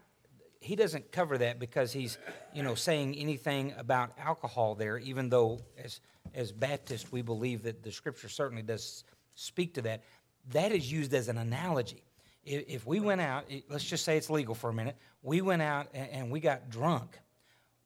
he 0.61 0.77
doesn't 0.77 1.13
cover 1.13 1.39
that 1.39 1.59
because 1.59 1.93
he's, 1.93 2.19
you 2.53 2.63
know, 2.63 2.75
saying 2.75 3.15
anything 3.17 3.75
about 3.79 4.11
alcohol 4.19 4.75
there, 4.75 4.99
even 4.99 5.29
though 5.29 5.61
as, 5.83 6.01
as 6.35 6.53
Baptists 6.53 7.13
we 7.13 7.23
believe 7.23 7.63
that 7.63 7.83
the 7.83 7.93
scripture 7.93 8.29
certainly 8.29 8.63
does 8.63 9.05
speak 9.35 9.75
to 9.75 9.83
that. 9.83 10.03
That 10.51 10.73
is 10.73 10.91
used 10.91 11.15
as 11.15 11.29
an 11.29 11.39
analogy. 11.39 12.03
If, 12.45 12.65
if 12.69 12.87
we 12.87 13.01
went 13.01 13.21
out, 13.21 13.45
let's 13.69 13.85
just 13.85 14.05
say 14.05 14.17
it's 14.17 14.31
legal 14.31 14.55
for 14.55 14.71
a 14.71 14.75
minute, 14.75 14.97
we 15.23 15.41
went 15.41 15.63
out 15.63 15.89
and, 15.95 16.11
and 16.11 16.31
we 16.31 16.41
got 16.41 16.71
drunk, 16.71 17.19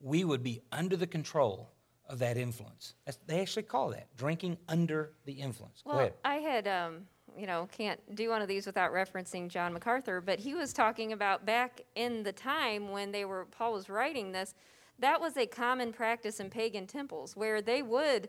we 0.01 0.25
would 0.25 0.43
be 0.43 0.63
under 0.73 0.97
the 0.97 1.07
control 1.07 1.71
of 2.09 2.19
that 2.21 2.37
influence. 2.37 2.95
That's, 3.05 3.19
they 3.27 3.41
actually 3.41 3.65
call 3.65 3.91
that 3.91 4.09
drinking 4.17 4.59
under 4.69 5.13
the 5.25 5.33
influence. 5.33 5.83
Well, 5.85 5.95
Go 5.95 6.01
ahead. 6.01 6.15
I 6.25 6.37
had 6.37 6.69
um, 6.69 7.03
you 7.37 7.47
know, 7.47 7.69
can't 7.73 8.01
do 8.15 8.31
one 8.31 8.43
of 8.43 8.49
these 8.49 8.67
without 8.67 8.93
referencing 8.93 9.49
John 9.49 9.73
MacArthur, 9.73 10.21
but 10.21 10.39
he 10.41 10.55
was 10.55 10.73
talking 10.73 11.13
about 11.13 11.45
back 11.47 11.83
in 11.95 12.23
the 12.23 12.33
time 12.33 12.91
when 12.91 13.13
they 13.13 13.25
were 13.25 13.47
Paul 13.47 13.73
was 13.73 13.89
writing 13.89 14.33
this, 14.33 14.55
that 14.99 15.21
was 15.21 15.37
a 15.37 15.47
common 15.47 15.93
practice 15.93 16.39
in 16.41 16.51
pagan 16.51 16.87
temples 16.87 17.35
where 17.37 17.61
they 17.63 17.83
would 17.83 18.29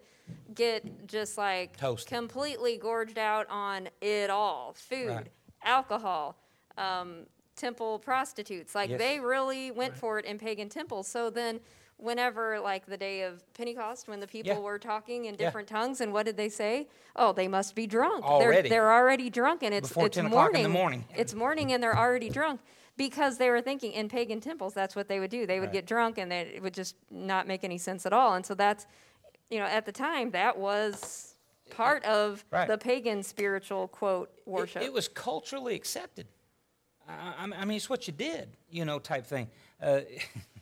get 0.56 1.08
just 1.08 1.38
like 1.38 1.78
Toasted. 1.78 2.08
completely 2.10 2.78
gorged 2.78 3.18
out 3.18 3.46
on 3.50 3.90
it 4.02 4.30
all 4.30 4.74
food, 4.74 5.10
Right. 5.10 5.28
alcohol, 5.64 6.38
um, 6.78 7.26
temple 7.56 8.00
prostitutes. 8.00 8.74
Like 8.74 8.90
Yes. 8.90 9.00
they 9.00 9.20
really 9.20 9.70
went 9.72 9.96
for 9.96 10.18
it 10.18 10.26
in 10.26 10.40
pagan 10.40 10.70
temples. 10.70 11.08
So 11.08 11.30
then 11.30 11.60
whenever 12.04 12.60
like 12.60 12.86
the 12.86 12.98
day 12.98 13.22
of 13.24 13.42
Pentecost 13.54 14.08
when 14.08 14.20
the 14.20 14.28
people 14.28 14.52
Yeah. 14.54 14.60
were 14.60 14.78
talking 14.78 15.26
in 15.26 15.34
Yeah. 15.36 15.46
different 15.46 15.68
tongues 15.70 16.02
and 16.02 16.12
what 16.12 16.26
did 16.26 16.36
they 16.38 16.50
say? 16.50 16.88
Oh, 17.16 17.32
they 17.32 17.48
must 17.48 17.76
be 17.76 17.88
drunk. 17.88 18.26
Already. 18.26 18.68
They're 18.68 18.82
they're 18.82 18.94
already 18.94 19.30
drunk 19.30 19.64
and 19.64 19.74
it's 19.74 19.88
Before 19.88 20.08
it's 20.08 20.16
10 20.18 20.26
o'clock 20.28 20.42
morning. 20.52 20.66
in 20.66 20.72
the 20.72 20.78
morning. 20.78 21.06
It's 21.16 21.34
morning 21.34 21.72
and 21.72 21.82
they're 21.82 21.98
already 21.98 22.30
drunk 22.30 22.60
because 22.98 23.38
they 23.38 23.50
were 23.50 23.62
thinking 23.62 23.94
in 23.94 24.10
pagan 24.10 24.42
temples 24.42 24.74
that's 24.74 24.96
what 24.96 25.08
they 25.08 25.20
would 25.20 25.32
do. 25.32 25.48
They 25.48 25.60
would 25.60 25.68
Right. 25.68 25.74
get 25.74 25.86
drunk 25.86 26.18
and 26.18 26.30
they, 26.32 26.42
it 26.42 26.62
would 26.62 26.74
just 26.74 26.96
not 27.10 27.48
make 27.48 27.64
any 27.64 27.78
sense 27.78 28.06
at 28.06 28.12
all. 28.14 28.34
And 28.34 28.46
so 28.46 28.54
that's 28.54 28.86
you 29.50 29.60
know 29.60 29.66
at 29.66 29.86
the 29.86 29.92
time 29.94 30.32
that 30.32 30.58
was 30.58 31.36
part 31.70 32.04
of 32.04 32.44
Right. 32.52 32.68
the 32.68 32.78
pagan 32.78 33.24
spiritual 33.24 33.88
quote 33.88 34.30
worship. 34.46 34.82
It, 34.82 34.92
was 34.92 35.08
culturally 35.08 35.74
accepted. 35.74 36.28
I, 37.08 37.14
I 37.14 37.62
I 37.62 37.66
mean, 37.66 37.78
it's 37.78 37.90
what 37.90 38.08
you 38.08 38.14
did, 38.14 38.50
you 38.70 38.84
know, 38.84 39.00
type 39.00 39.26
thing. 39.26 39.50
Uh, 39.82 40.02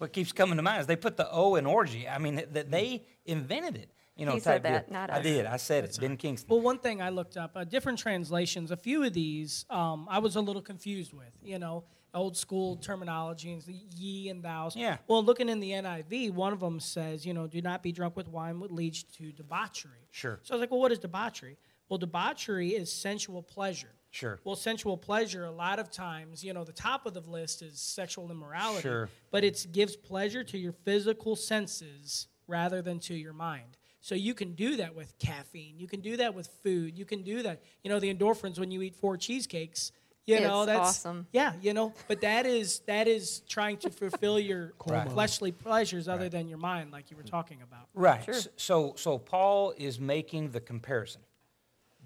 what 0.00 0.12
keeps 0.14 0.32
coming 0.32 0.56
to 0.56 0.62
mind 0.62 0.80
is 0.80 0.86
they 0.86 0.96
put 0.96 1.16
the 1.18 1.30
O 1.30 1.56
in 1.56 1.66
orgy. 1.66 2.08
I 2.08 2.18
mean, 2.18 2.36
that 2.52 2.70
they 2.70 3.04
invented 3.26 3.76
it, 3.76 3.90
you 4.16 4.24
know, 4.24 4.32
He 4.32 4.38
type 4.38 4.44
said 4.44 4.62
that, 4.62 4.86
deal. 4.86 4.92
not 4.94 5.10
I 5.10 5.20
did. 5.20 5.44
I 5.44 5.58
said 5.58 5.84
it. 5.84 5.98
Ben 6.00 6.16
Kingston. 6.16 6.48
Well, 6.48 6.62
one 6.62 6.78
thing 6.78 7.02
I 7.02 7.10
looked 7.10 7.36
up, 7.36 7.52
uh, 7.54 7.64
different 7.64 7.98
translations, 7.98 8.70
a 8.70 8.76
few 8.76 9.04
of 9.04 9.12
these 9.12 9.66
um, 9.68 10.06
I 10.10 10.18
was 10.18 10.36
a 10.36 10.40
little 10.40 10.62
confused 10.62 11.12
with, 11.12 11.32
you 11.42 11.58
know, 11.58 11.84
old 12.14 12.34
school 12.36 12.76
terminology 12.76 13.52
and 13.52 13.60
the 13.62 13.74
ye 13.94 14.30
and 14.30 14.42
thous. 14.42 14.74
Yeah. 14.74 14.96
Well, 15.06 15.22
looking 15.22 15.48
in 15.50 15.60
the 15.60 15.70
NIV, 15.72 16.32
one 16.32 16.52
of 16.54 16.60
them 16.60 16.80
says, 16.80 17.26
you 17.26 17.34
know, 17.34 17.46
do 17.46 17.60
not 17.60 17.82
be 17.82 17.92
drunk 17.92 18.16
with 18.16 18.26
wine, 18.26 18.58
what 18.58 18.72
leads 18.72 19.02
to 19.18 19.32
debauchery. 19.32 20.08
Sure. 20.10 20.40
So 20.42 20.54
I 20.54 20.56
was 20.56 20.60
like, 20.60 20.70
well, 20.70 20.80
what 20.80 20.92
is 20.92 20.98
debauchery? 20.98 21.58
Well, 21.90 21.98
debauchery 21.98 22.70
is 22.70 22.90
sensual 22.90 23.42
pleasure. 23.42 23.90
Sure. 24.10 24.40
Well, 24.44 24.56
sensual 24.56 24.96
pleasure, 24.96 25.44
a 25.44 25.52
lot 25.52 25.78
of 25.78 25.90
times, 25.90 26.42
you 26.42 26.52
know, 26.52 26.64
the 26.64 26.72
top 26.72 27.06
of 27.06 27.14
the 27.14 27.20
list 27.20 27.62
is 27.62 27.80
sexual 27.80 28.30
immorality. 28.30 28.82
Sure. 28.82 29.08
But 29.30 29.44
it 29.44 29.66
gives 29.70 29.96
pleasure 29.96 30.42
to 30.44 30.58
your 30.58 30.72
physical 30.72 31.36
senses 31.36 32.26
rather 32.48 32.82
than 32.82 32.98
to 33.00 33.14
your 33.14 33.32
mind. 33.32 33.76
So 34.00 34.14
you 34.14 34.34
can 34.34 34.54
do 34.54 34.76
that 34.76 34.96
with 34.96 35.16
caffeine. 35.18 35.78
You 35.78 35.86
can 35.86 36.00
do 36.00 36.16
that 36.16 36.34
with 36.34 36.48
food. 36.62 36.98
You 36.98 37.04
can 37.04 37.22
do 37.22 37.42
that. 37.42 37.62
You 37.84 37.90
know, 37.90 38.00
the 38.00 38.12
endorphins 38.12 38.58
when 38.58 38.70
you 38.70 38.82
eat 38.82 38.96
four 38.96 39.16
cheesecakes. 39.16 39.92
You 40.26 40.40
know, 40.40 40.62
It's 40.62 40.66
that's 40.66 40.80
awesome. 40.80 41.26
Yeah, 41.32 41.54
you 41.60 41.72
know, 41.72 41.92
but 42.06 42.20
that 42.20 42.46
is 42.46 42.80
that 42.80 43.08
is 43.08 43.40
trying 43.48 43.78
to 43.78 43.90
fulfill 43.90 44.38
your 44.38 44.74
Right. 44.86 45.08
fleshly 45.12 45.50
pleasures 45.50 46.08
other 46.08 46.28
than 46.28 46.46
your 46.46 46.58
mind, 46.58 46.92
like 46.92 47.10
you 47.10 47.16
were 47.16 47.24
mm. 47.24 47.30
talking 47.30 47.62
about. 47.62 47.88
Right. 47.94 48.24
Sure. 48.24 48.34
So, 48.56 48.94
so 48.96 49.18
Paul 49.18 49.74
is 49.76 49.98
making 49.98 50.50
the 50.50 50.60
comparison. 50.60 51.22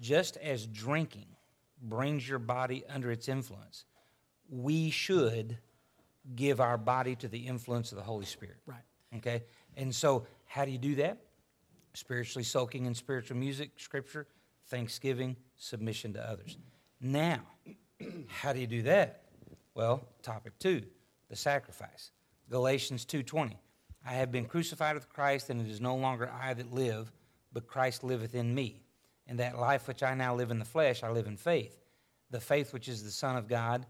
Just 0.01 0.37
as 0.37 0.65
drinking 0.65 1.34
brings 1.89 2.27
your 2.27 2.39
body 2.39 2.83
under 2.89 3.11
its 3.11 3.29
influence, 3.29 3.85
we 4.49 4.89
should 4.89 5.57
give 6.35 6.59
our 6.59 6.77
body 6.77 7.15
to 7.15 7.27
the 7.27 7.39
influence 7.39 7.91
of 7.91 7.97
the 7.97 8.03
Holy 8.03 8.25
Spirit. 8.25 8.57
Right. 8.65 8.79
Okay? 9.17 9.43
And 9.77 9.93
so, 9.93 10.25
how 10.45 10.65
do 10.65 10.71
you 10.71 10.77
do 10.77 10.95
that? 10.95 11.19
Spiritually 11.93 12.43
soaking 12.43 12.85
in 12.85 12.93
spiritual 12.93 13.37
music, 13.37 13.71
scripture, 13.77 14.27
thanksgiving, 14.67 15.35
submission 15.57 16.13
to 16.13 16.29
others. 16.29 16.57
Now, 16.99 17.41
how 18.27 18.53
do 18.53 18.59
you 18.59 18.67
do 18.67 18.81
that? 18.83 19.23
Well, 19.73 20.07
topic 20.21 20.57
2, 20.59 20.81
the 21.29 21.35
sacrifice. 21.35 22.11
Galatians 22.49 23.05
2:20. 23.05 23.57
I 24.07 24.13
have 24.13 24.31
been 24.31 24.45
crucified 24.45 24.95
with 24.95 25.09
Christ 25.09 25.49
and 25.49 25.59
it 25.59 25.67
is 25.67 25.81
no 25.81 25.95
longer 25.95 26.31
I 26.31 26.53
that 26.53 26.71
live, 26.71 27.11
but 27.51 27.67
Christ 27.67 28.03
liveth 28.03 28.35
in 28.35 28.53
me. 28.53 28.84
And 29.27 29.39
that 29.39 29.57
life 29.57 29.87
which 29.87 30.03
I 30.03 30.13
now 30.13 30.35
live 30.35 30.51
in 30.51 30.59
the 30.59 30.65
flesh, 30.65 31.03
I 31.03 31.09
live 31.09 31.27
in 31.27 31.37
faith. 31.37 31.77
The 32.29 32.39
faith 32.39 32.73
which 32.73 32.87
is 32.87 33.03
the 33.03 33.11
Son 33.11 33.35
of 33.35 33.47
God, 33.47 33.85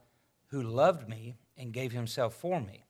who 0.48 0.62
loved 0.62 1.10
me 1.10 1.36
and 1.58 1.74
gave 1.74 1.92
himself 1.92 2.34
for 2.36 2.62
me. 2.62 2.86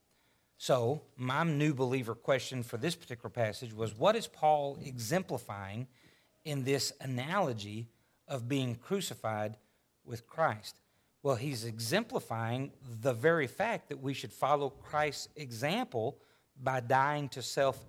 So, 0.57 1.01
my 1.17 1.43
new 1.43 1.73
believer 1.73 2.15
question 2.15 2.63
for 2.63 2.77
this 2.77 2.95
particular 2.95 3.29
passage 3.29 3.73
was 3.73 3.97
what 3.97 4.15
is 4.15 4.27
Paul 4.27 4.77
exemplifying 4.83 5.87
in 6.45 6.63
this 6.63 6.93
analogy 7.01 7.89
of 8.27 8.47
being 8.47 8.75
crucified 8.75 9.57
with 10.05 10.27
Christ? 10.27 10.79
Well, 11.23 11.35
he's 11.35 11.65
exemplifying 11.65 12.71
the 13.01 13.13
very 13.13 13.47
fact 13.47 13.89
that 13.89 14.01
we 14.01 14.13
should 14.13 14.31
follow 14.31 14.69
Christ's 14.69 15.27
example 15.35 16.19
by 16.61 16.79
dying 16.79 17.29
to 17.29 17.41
self 17.41 17.83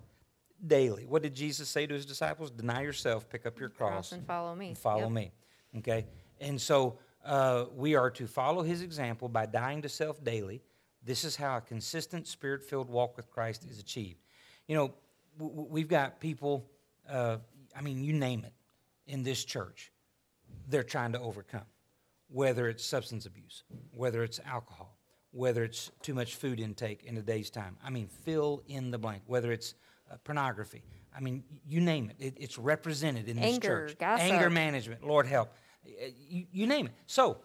daily. 0.65 1.05
What 1.05 1.21
did 1.21 1.35
Jesus 1.35 1.69
say 1.69 1.85
to 1.85 1.93
his 1.93 2.05
disciples? 2.05 2.49
Deny 2.51 2.81
yourself, 2.81 3.29
pick 3.29 3.45
up 3.45 3.59
your 3.59 3.69
cross, 3.69 3.91
Cross 4.09 4.11
and 4.13 4.25
follow 4.25 4.55
me. 4.55 4.69
and 4.69 4.77
follow 4.77 5.03
Yep. 5.03 5.11
me. 5.11 5.31
Okay? 5.77 6.05
And 6.39 6.59
so 6.59 6.97
uh, 7.25 7.65
we 7.75 7.95
are 7.95 8.09
to 8.11 8.27
follow 8.27 8.63
his 8.63 8.81
example 8.81 9.27
by 9.29 9.45
dying 9.45 9.81
to 9.83 9.89
self 9.89 10.23
daily. 10.23 10.61
This 11.03 11.23
is 11.23 11.35
how 11.35 11.57
a 11.57 11.61
consistent 11.61 12.27
spirit 12.27 12.63
filled 12.63 12.89
walk 12.89 13.15
with 13.17 13.29
Christ 13.29 13.65
is 13.69 13.79
achieved. 13.79 14.19
You 14.67 14.75
know, 14.75 14.93
w- 15.37 15.67
we've 15.69 15.87
got 15.87 16.19
people, 16.19 16.69
uh, 17.09 17.37
I 17.75 17.81
mean, 17.81 18.03
you 18.03 18.13
name 18.13 18.43
it, 18.43 18.53
in 19.05 19.23
this 19.23 19.45
church, 19.45 19.91
they're 20.67 20.83
trying 20.83 21.13
to 21.13 21.19
overcome. 21.19 21.65
Whether 22.29 22.67
it's 22.67 22.83
substance 22.83 23.25
abuse, 23.25 23.63
whether 23.91 24.21
it's 24.23 24.39
alcohol, 24.45 24.97
whether 25.31 25.63
it's 25.63 25.91
too 26.01 26.13
much 26.13 26.35
food 26.35 26.59
intake 26.59 27.03
in 27.03 27.15
a 27.17 27.21
day's 27.21 27.49
time. 27.49 27.77
I 27.83 27.89
mean, 27.89 28.07
fill 28.07 28.63
in 28.67 28.91
the 28.91 28.97
blank. 28.97 29.23
Whether 29.27 29.51
it's 29.53 29.75
uh, 30.11 30.15
pornography. 30.23 30.83
I 31.15 31.19
mean, 31.19 31.43
you 31.67 31.81
name 31.81 32.11
it. 32.11 32.23
it. 32.25 32.33
It's 32.37 32.57
represented 32.57 33.27
in 33.27 33.37
this 33.37 33.45
Anger, 33.45 33.87
church. 33.87 33.97
gossip. 33.97 34.31
Anger 34.31 34.49
management. 34.49 35.05
Lord 35.05 35.25
help. 35.27 35.49
Uh, 35.85 36.05
You, 36.29 36.45
you 36.51 36.67
name 36.67 36.87
it. 36.87 36.93
So, 37.07 37.37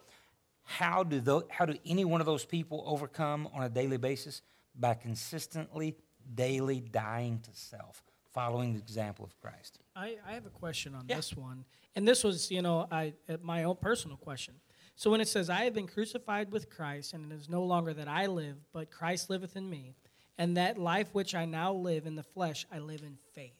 how 0.63 1.03
do 1.03 1.19
tho- 1.19 1.47
how 1.49 1.65
do 1.65 1.75
any 1.85 2.05
one 2.05 2.21
of 2.21 2.25
those 2.27 2.45
people 2.45 2.83
overcome 2.85 3.47
on 3.53 3.63
a 3.63 3.69
daily 3.69 3.97
basis? 3.97 4.41
By 4.75 4.93
consistently, 4.95 5.95
daily 6.33 6.79
dying 6.79 7.39
to 7.41 7.49
self, 7.53 8.01
following 8.33 8.73
the 8.73 8.79
example 8.79 9.23
of 9.25 9.37
Christ. 9.39 9.79
I, 9.95 10.17
I 10.27 10.33
have 10.33 10.45
a 10.45 10.49
question 10.49 10.95
on 10.95 11.05
Yeah. 11.07 11.17
this 11.17 11.35
one, 11.35 11.65
and 11.95 12.07
this 12.07 12.23
was, 12.23 12.49
you 12.49 12.61
know, 12.61 12.87
I 12.91 13.13
uh, 13.29 13.37
my 13.41 13.63
own 13.65 13.75
personal 13.75 14.17
question. 14.17 14.55
So 14.95 15.09
when 15.11 15.21
it 15.21 15.27
says, 15.27 15.49
"I 15.49 15.63
have 15.65 15.73
been 15.73 15.87
crucified 15.87 16.51
with 16.51 16.69
Christ, 16.69 17.13
and 17.13 17.31
it 17.31 17.35
is 17.35 17.49
no 17.49 17.63
longer 17.63 17.93
that 17.93 18.07
I 18.07 18.27
live, 18.27 18.57
but 18.71 18.89
Christ 18.89 19.29
liveth 19.29 19.55
in 19.55 19.69
me, 19.69 19.95
and 20.37 20.57
that 20.57 20.77
life 20.77 21.09
which 21.13 21.35
I 21.35 21.45
now 21.45 21.73
live 21.73 22.05
in 22.05 22.15
the 22.15 22.23
flesh, 22.23 22.65
I 22.71 22.79
live 22.79 23.01
in 23.01 23.17
faith." 23.33 23.53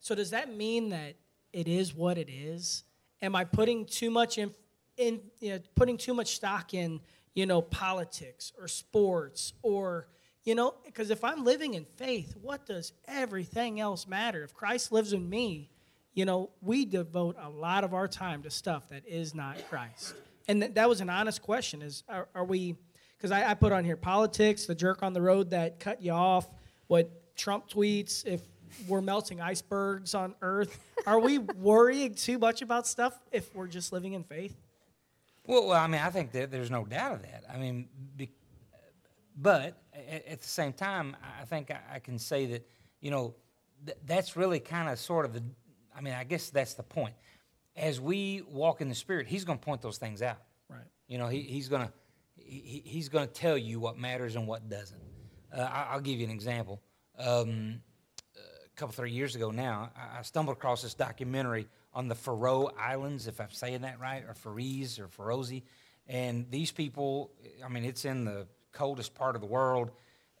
So 0.00 0.14
does 0.14 0.30
that 0.30 0.54
mean 0.54 0.90
that 0.90 1.14
it 1.52 1.68
is 1.68 1.94
what 1.94 2.18
it 2.18 2.28
is? 2.28 2.84
Am 3.20 3.36
I 3.36 3.44
putting 3.44 3.86
too 3.86 4.10
much 4.10 4.38
in, 4.38 4.52
in 4.96 5.20
you 5.40 5.50
know, 5.50 5.58
putting 5.76 5.96
too 5.96 6.14
much 6.14 6.34
stock 6.34 6.74
in, 6.74 7.00
you 7.34 7.46
know, 7.46 7.62
politics 7.62 8.52
or 8.58 8.66
sports 8.68 9.52
or 9.62 10.08
you 10.44 10.56
know, 10.56 10.74
because 10.84 11.10
if 11.10 11.22
I'm 11.22 11.44
living 11.44 11.74
in 11.74 11.84
faith, 11.84 12.34
what 12.40 12.66
does 12.66 12.92
everything 13.06 13.78
else 13.78 14.08
matter? 14.08 14.42
If 14.42 14.54
Christ 14.54 14.90
lives 14.90 15.12
in 15.12 15.28
me, 15.28 15.70
you 16.14 16.24
know, 16.24 16.50
we 16.60 16.84
devote 16.84 17.36
a 17.40 17.48
lot 17.48 17.84
of 17.84 17.94
our 17.94 18.08
time 18.08 18.42
to 18.42 18.50
stuff 18.50 18.88
that 18.90 19.06
is 19.06 19.34
not 19.34 19.56
Christ. 19.68 20.14
And 20.48 20.60
th- 20.60 20.74
that 20.74 20.88
was 20.88 21.00
an 21.00 21.08
honest 21.08 21.42
question: 21.42 21.80
is 21.80 22.02
are, 22.08 22.28
are 22.34 22.44
we? 22.44 22.76
Because 23.22 23.30
I, 23.30 23.52
I 23.52 23.54
put 23.54 23.70
on 23.70 23.84
here 23.84 23.96
politics, 23.96 24.66
the 24.66 24.74
jerk 24.74 25.04
on 25.04 25.12
the 25.12 25.22
road 25.22 25.50
that 25.50 25.78
cut 25.78 26.02
you 26.02 26.10
off, 26.10 26.48
what 26.88 27.36
Trump 27.36 27.70
tweets, 27.70 28.26
if 28.26 28.40
we're 28.88 29.00
melting 29.00 29.40
icebergs 29.40 30.12
on 30.16 30.34
Earth. 30.42 30.76
Are 31.06 31.20
we 31.20 31.38
worrying 31.38 32.16
too 32.16 32.36
much 32.40 32.62
about 32.62 32.84
stuff 32.84 33.16
if 33.30 33.54
we're 33.54 33.68
just 33.68 33.92
living 33.92 34.14
in 34.14 34.24
faith? 34.24 34.56
Well, 35.46 35.68
well, 35.68 35.78
I 35.78 35.86
mean, 35.86 36.00
I 36.00 36.10
think 36.10 36.32
that 36.32 36.50
there's 36.50 36.70
no 36.70 36.84
doubt 36.84 37.12
of 37.12 37.22
that. 37.22 37.44
I 37.52 37.58
mean, 37.58 37.88
be, 38.16 38.28
but 39.36 39.80
at, 39.94 40.26
at, 40.26 40.40
the 40.40 40.48
same 40.48 40.72
time, 40.72 41.16
I 41.40 41.44
think 41.44 41.70
I, 41.70 41.78
I 41.94 41.98
can 42.00 42.18
say 42.18 42.46
that, 42.46 42.66
you 43.00 43.12
know, 43.12 43.36
th- 43.86 43.98
that's 44.04 44.36
really 44.36 44.58
kind 44.58 44.88
of 44.88 44.98
sort 44.98 45.26
of 45.26 45.32
the, 45.32 45.44
I 45.96 46.00
mean, 46.00 46.14
I 46.14 46.24
guess 46.24 46.50
that's 46.50 46.74
the 46.74 46.82
point. 46.82 47.14
As 47.76 48.00
we 48.00 48.42
walk 48.48 48.80
in 48.80 48.88
the 48.88 48.96
Spirit, 48.96 49.28
He's 49.28 49.44
going 49.44 49.60
to 49.60 49.64
point 49.64 49.80
those 49.80 49.98
things 49.98 50.22
out. 50.22 50.38
Right. 50.68 50.80
You 51.06 51.18
know, 51.18 51.28
he, 51.28 51.42
He's 51.42 51.68
going 51.68 51.86
to 51.86 51.92
he, 52.44 52.82
He's 52.84 53.08
going 53.08 53.26
to 53.26 53.32
tell 53.32 53.56
you 53.56 53.80
what 53.80 53.98
matters 53.98 54.36
and 54.36 54.46
what 54.46 54.68
doesn't. 54.68 55.00
Uh, 55.56 55.60
I, 55.60 55.94
will 55.94 56.02
give 56.02 56.18
you 56.18 56.24
an 56.24 56.32
example. 56.32 56.80
Um, 57.18 57.80
a 58.36 58.76
couple 58.76 58.94
three 58.94 59.10
years 59.10 59.36
ago 59.36 59.50
now, 59.50 59.90
I, 59.96 60.18
I 60.18 60.22
stumbled 60.22 60.56
across 60.56 60.82
this 60.82 60.94
documentary 60.94 61.68
on 61.94 62.08
the 62.08 62.14
Faroe 62.14 62.70
Islands, 62.78 63.26
if 63.26 63.40
I'm 63.40 63.50
saying 63.50 63.82
that 63.82 64.00
right, 64.00 64.24
or 64.26 64.34
Faroese 64.34 64.98
or 64.98 65.08
Faroese. 65.08 65.62
And 66.06 66.46
these 66.50 66.72
people, 66.72 67.32
I 67.64 67.68
mean, 67.68 67.84
it's 67.84 68.04
in 68.04 68.24
the 68.24 68.46
coldest 68.72 69.14
part 69.14 69.34
of 69.34 69.40
the 69.40 69.46
world, 69.46 69.90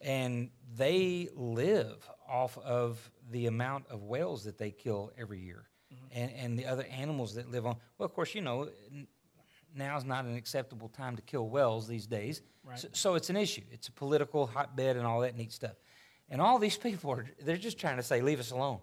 and 0.00 0.50
they 0.74 1.28
live 1.34 2.08
off 2.28 2.58
of 2.58 3.10
the 3.30 3.46
amount 3.46 3.86
of 3.90 4.02
whales 4.02 4.44
that 4.44 4.58
they 4.58 4.70
kill 4.70 5.12
every 5.18 5.40
year, 5.40 5.64
mm-hmm. 5.92 6.18
and, 6.18 6.32
and 6.32 6.58
the 6.58 6.66
other 6.66 6.84
animals 6.84 7.34
that 7.34 7.50
live 7.50 7.66
on. 7.66 7.76
Well, 7.98 8.06
of 8.06 8.14
course, 8.14 8.34
you 8.34 8.40
know, 8.40 8.70
now's 9.76 10.04
not 10.04 10.24
an 10.24 10.36
acceptable 10.36 10.88
time 10.88 11.16
to 11.16 11.22
kill 11.22 11.48
wells 11.48 11.88
these 11.88 12.06
days, 12.06 12.42
right. 12.64 12.78
so, 12.78 12.88
so 12.92 13.14
it's 13.14 13.30
an 13.30 13.36
issue. 13.36 13.62
It's 13.70 13.88
a 13.88 13.92
political 13.92 14.46
hotbed 14.46 14.96
and 14.96 15.06
all 15.06 15.20
that 15.20 15.36
neat 15.36 15.52
stuff. 15.52 15.74
And 16.28 16.40
all 16.40 16.58
these 16.58 16.76
people 16.88 17.10
are, 17.12 17.26
they're 17.42 17.56
just 17.56 17.78
trying 17.78 17.96
to 17.96 18.02
say, 18.02 18.20
leave 18.20 18.40
us 18.40 18.50
alone. 18.50 18.78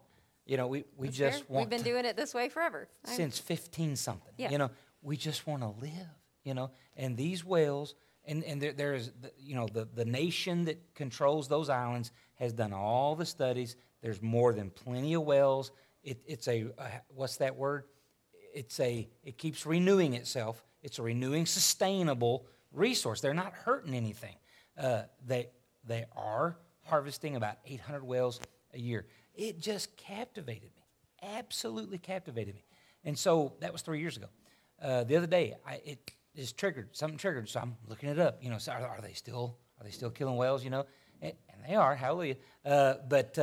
You 0.45 0.57
know, 0.57 0.67
we, 0.67 0.83
we 0.97 1.07
That's 1.07 1.17
just 1.17 1.37
fair. 1.39 1.45
want 1.49 1.65
We've 1.65 1.69
been 1.69 1.85
to, 1.85 1.91
doing 1.91 2.05
it 2.05 2.17
this 2.17 2.33
way 2.33 2.49
forever. 2.49 2.87
Since 3.03 3.37
15 3.37 3.95
something. 3.95 4.33
Yeah. 4.37 4.49
You 4.49 4.57
know, 4.57 4.71
we 5.03 5.15
just 5.15 5.45
want 5.45 5.61
to 5.61 5.69
live, 5.79 6.07
you 6.43 6.55
know. 6.55 6.71
And 6.97 7.15
these 7.15 7.45
whales, 7.45 7.93
and, 8.25 8.43
and 8.43 8.59
there, 8.59 8.73
there 8.73 8.93
is, 8.95 9.11
you 9.37 9.55
know, 9.55 9.67
the, 9.71 9.87
the 9.93 10.05
nation 10.05 10.65
that 10.65 10.95
controls 10.95 11.47
those 11.47 11.69
islands 11.69 12.11
has 12.35 12.51
done 12.51 12.73
all 12.73 13.15
the 13.15 13.27
studies. 13.27 13.75
There's 14.01 14.23
more 14.23 14.53
than 14.53 14.71
plenty 14.71 15.13
of 15.13 15.21
whales. 15.21 15.71
It, 16.03 16.19
it's 16.25 16.47
a, 16.47 16.67
uh, 16.79 16.85
what's 17.09 17.37
that 17.37 17.55
word? 17.55 17.83
It's 18.53 18.79
a, 18.79 19.07
it 19.23 19.37
keeps 19.37 19.67
renewing 19.67 20.15
itself. 20.15 20.63
It's 20.81 20.99
a 20.99 21.03
renewing, 21.03 21.45
sustainable 21.45 22.45
resource. 22.71 23.21
They're 23.21 23.33
not 23.33 23.53
hurting 23.53 23.93
anything. 23.93 24.35
Uh, 24.77 25.03
they, 25.25 25.49
they 25.85 26.05
are 26.15 26.57
harvesting 26.83 27.35
about 27.35 27.57
800 27.65 28.03
whales 28.03 28.39
a 28.73 28.79
year. 28.79 29.05
It 29.35 29.59
just 29.59 29.95
captivated 29.97 30.71
me, 30.75 30.83
absolutely 31.37 31.97
captivated 31.97 32.55
me. 32.55 32.63
And 33.03 33.17
so 33.17 33.53
that 33.61 33.71
was 33.71 33.81
three 33.81 33.99
years 33.99 34.17
ago. 34.17 34.27
Uh, 34.81 35.03
the 35.03 35.15
other 35.15 35.27
day, 35.27 35.55
I, 35.67 35.81
it 35.85 36.11
is 36.35 36.53
triggered, 36.53 36.95
something 36.95 37.17
triggered, 37.17 37.49
so 37.49 37.59
I'm 37.59 37.75
looking 37.87 38.09
it 38.09 38.19
up. 38.19 38.39
You 38.41 38.49
know, 38.49 38.57
so 38.57 38.71
are, 38.71 38.87
are 38.87 39.01
they 39.01 39.13
still 39.13 39.57
are 39.79 39.83
they 39.83 39.91
still 39.91 40.09
killing 40.09 40.35
whales? 40.35 40.63
You 40.63 40.69
know, 40.69 40.85
and, 41.21 41.33
and 41.49 41.61
they 41.67 41.75
are. 41.75 41.95
Hallelujah. 41.95 42.35
Uh, 42.65 42.95
but 43.07 43.37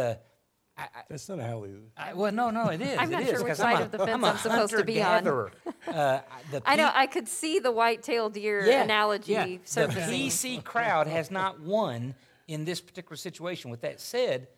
uh, 0.78 0.82
I, 0.94 1.02
That's 1.08 1.28
not 1.28 1.38
a 1.38 1.42
hallelujah. 1.42 1.80
I, 1.96 2.12
well, 2.12 2.32
no, 2.32 2.50
no, 2.50 2.68
it 2.68 2.80
is. 2.80 2.98
I'm 2.98 3.10
not 3.10 3.22
it 3.22 3.26
sure 3.26 3.36
is, 3.36 3.44
which 3.44 3.54
side 3.54 3.76
I'm 3.76 3.82
a, 3.82 3.84
of 3.86 3.90
the 3.92 3.98
fence 3.98 4.10
I'm, 4.10 4.24
I'm 4.24 4.36
supposed 4.38 4.76
to 4.76 4.84
be 4.84 5.02
on. 5.02 5.26
uh, 5.26 6.20
I 6.66 6.76
know. 6.76 6.90
I 6.94 7.06
could 7.06 7.28
see 7.28 7.58
the 7.58 7.70
white-tailed 7.70 8.34
deer 8.34 8.64
yeah, 8.66 8.82
analogy 8.82 9.32
yeah. 9.32 9.44
The. 9.46 9.86
PC 9.88 10.62
crowd 10.62 11.06
has 11.06 11.30
not 11.30 11.60
won 11.60 12.14
in 12.48 12.64
this 12.64 12.80
particular 12.80 13.16
situation. 13.16 13.70
With 13.70 13.80
that 13.80 14.00
said, 14.00 14.48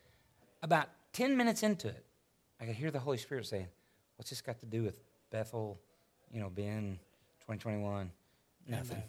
about 0.63 0.89
10 1.13 1.37
minutes 1.37 1.63
into 1.63 1.89
it, 1.89 2.05
I 2.61 2.65
could 2.65 2.75
hear 2.75 2.91
the 2.91 2.99
Holy 2.99 3.19
Spirit 3.19 3.47
saying, 3.47 3.69
What's 4.17 4.31
this 4.31 4.41
got 4.41 4.59
to 4.61 4.67
do 4.67 4.83
with 4.83 5.01
Bethel, 5.31 5.79
you 6.33 6.41
know, 6.41 6.51
Ben 6.51 6.99
2021? 7.41 8.11
Nothing. 8.69 9.03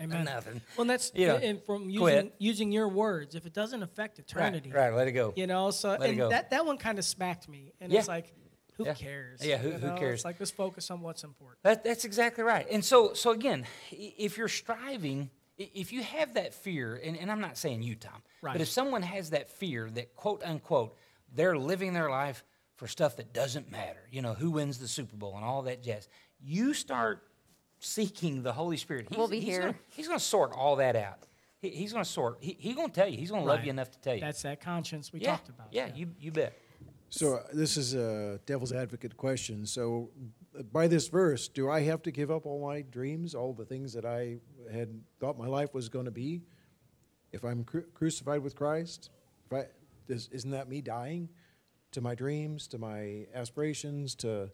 Amen. 0.00 0.24
Nothing. 0.26 0.60
Well, 0.76 0.86
that's 0.86 1.10
You 1.14 1.28
know, 1.28 1.36
and 1.36 1.62
from 1.64 1.84
using 1.88 2.00
quit. 2.00 2.34
using 2.38 2.70
your 2.72 2.88
words. 2.88 3.34
If 3.34 3.46
it 3.46 3.52
doesn't 3.54 3.82
affect 3.82 4.18
eternity, 4.18 4.70
Right, 4.70 4.88
right, 4.90 4.94
let 4.94 5.08
it 5.08 5.12
go. 5.12 5.32
You 5.36 5.46
know, 5.46 5.70
so 5.70 5.90
Let 5.98 6.02
and 6.10 6.20
that 6.30 6.50
that 6.50 6.66
one 6.66 6.76
kind 6.78 6.98
of 6.98 7.04
smacked 7.04 7.48
me, 7.48 7.72
and 7.80 7.90
Yeah. 7.90 7.98
it's 8.00 8.08
like, 8.08 8.32
who 8.74 8.84
Yeah. 8.84 8.94
cares? 8.94 9.42
Yeah, 9.42 9.56
who- 9.56 9.70
You 9.70 9.78
who 9.78 9.96
cares? 9.96 10.18
It's 10.20 10.24
like 10.26 10.38
let's 10.38 10.50
focus 10.50 10.90
on 10.90 11.00
what's 11.00 11.24
important. 11.24 11.62
That, 11.62 11.82
that's 11.82 12.04
exactly 12.04 12.44
right. 12.44 12.66
And 12.70 12.84
so, 12.84 13.14
so 13.14 13.30
again, 13.30 13.64
if 13.90 14.36
you're 14.36 14.48
striving, 14.48 15.30
if 15.56 15.92
you 15.92 16.02
have 16.02 16.34
that 16.34 16.52
fear, 16.52 17.00
and, 17.02 17.16
and 17.16 17.32
I'm 17.32 17.40
not 17.40 17.56
saying 17.56 17.82
you, 17.82 17.94
Tom, 17.94 18.22
Right. 18.42 18.52
but 18.52 18.60
if 18.60 18.68
someone 18.68 19.00
has 19.02 19.30
that 19.30 19.48
fear 19.48 19.88
that 19.92 20.14
quote 20.14 20.42
unquote 20.44 20.94
they're 21.32 21.56
living 21.56 21.92
their 21.94 22.10
life 22.10 22.44
for 22.76 22.86
stuff 22.86 23.16
that 23.16 23.32
doesn't 23.32 23.70
matter, 23.70 24.06
you 24.10 24.20
know, 24.20 24.34
who 24.34 24.50
wins 24.50 24.78
the 24.78 24.86
Super 24.88 25.16
Bowl 25.16 25.34
and 25.36 25.44
all 25.44 25.62
that 25.62 25.82
jazz, 25.82 26.06
you 26.38 26.74
start 26.74 27.22
seeking 27.78 28.42
the 28.42 28.52
Holy 28.52 28.76
Spirit. 28.76 29.06
He's, 29.08 29.18
We'll 29.18 29.28
be 29.28 29.40
he's 29.40 29.48
here. 29.48 29.60
Gonna, 29.60 29.74
he's 29.88 30.08
going 30.08 30.18
to 30.18 30.24
sort 30.24 30.52
all 30.52 30.76
that 30.76 30.96
out. 30.96 31.26
He, 31.58 31.70
he's 31.70 31.92
going 31.92 32.04
to 32.04 32.10
sort. 32.10 32.38
He, 32.40 32.56
he's 32.58 32.74
going 32.74 32.88
to 32.88 32.94
tell 32.94 33.08
you. 33.08 33.18
He's 33.18 33.30
going 33.30 33.42
to 33.42 33.48
love 33.48 33.64
you 33.64 33.70
enough 33.70 33.90
to 33.90 34.00
tell 34.00 34.14
you. 34.14 34.20
That's 34.20 34.42
that 34.42 34.60
conscience 34.60 35.12
we 35.12 35.20
yeah, 35.20 35.32
talked 35.32 35.48
about. 35.48 35.68
Yeah, 35.70 35.88
you 35.94 36.08
you 36.18 36.32
bet. 36.32 36.58
So 37.08 37.34
uh, 37.34 37.42
this 37.52 37.76
is 37.76 37.94
a 37.94 38.40
devil's 38.46 38.72
advocate 38.72 39.16
question. 39.16 39.64
So 39.64 40.10
uh, 40.58 40.62
by 40.64 40.88
this 40.88 41.08
verse, 41.08 41.48
do 41.48 41.70
I 41.70 41.80
have 41.82 42.02
to 42.02 42.10
give 42.10 42.30
up 42.30 42.46
all 42.46 42.66
my 42.66 42.82
dreams, 42.82 43.34
all 43.34 43.52
the 43.52 43.64
things 43.64 43.92
that 43.92 44.04
I 44.04 44.38
had 44.72 45.00
thought 45.20 45.38
my 45.38 45.46
life 45.46 45.72
was 45.72 45.88
going 45.88 46.06
to 46.06 46.10
be, 46.10 46.42
if 47.32 47.44
I'm 47.44 47.62
cru- 47.64 47.86
crucified 47.94 48.42
with 48.42 48.56
Christ? 48.56 49.10
If 49.46 49.52
I, 49.52 49.66
is, 50.08 50.28
isn't 50.32 50.50
that 50.50 50.68
me 50.68 50.80
dying 50.82 51.28
to 51.92 52.00
my 52.00 52.14
dreams, 52.14 52.66
to 52.68 52.78
my 52.78 53.26
aspirations, 53.34 54.14
to 54.16 54.50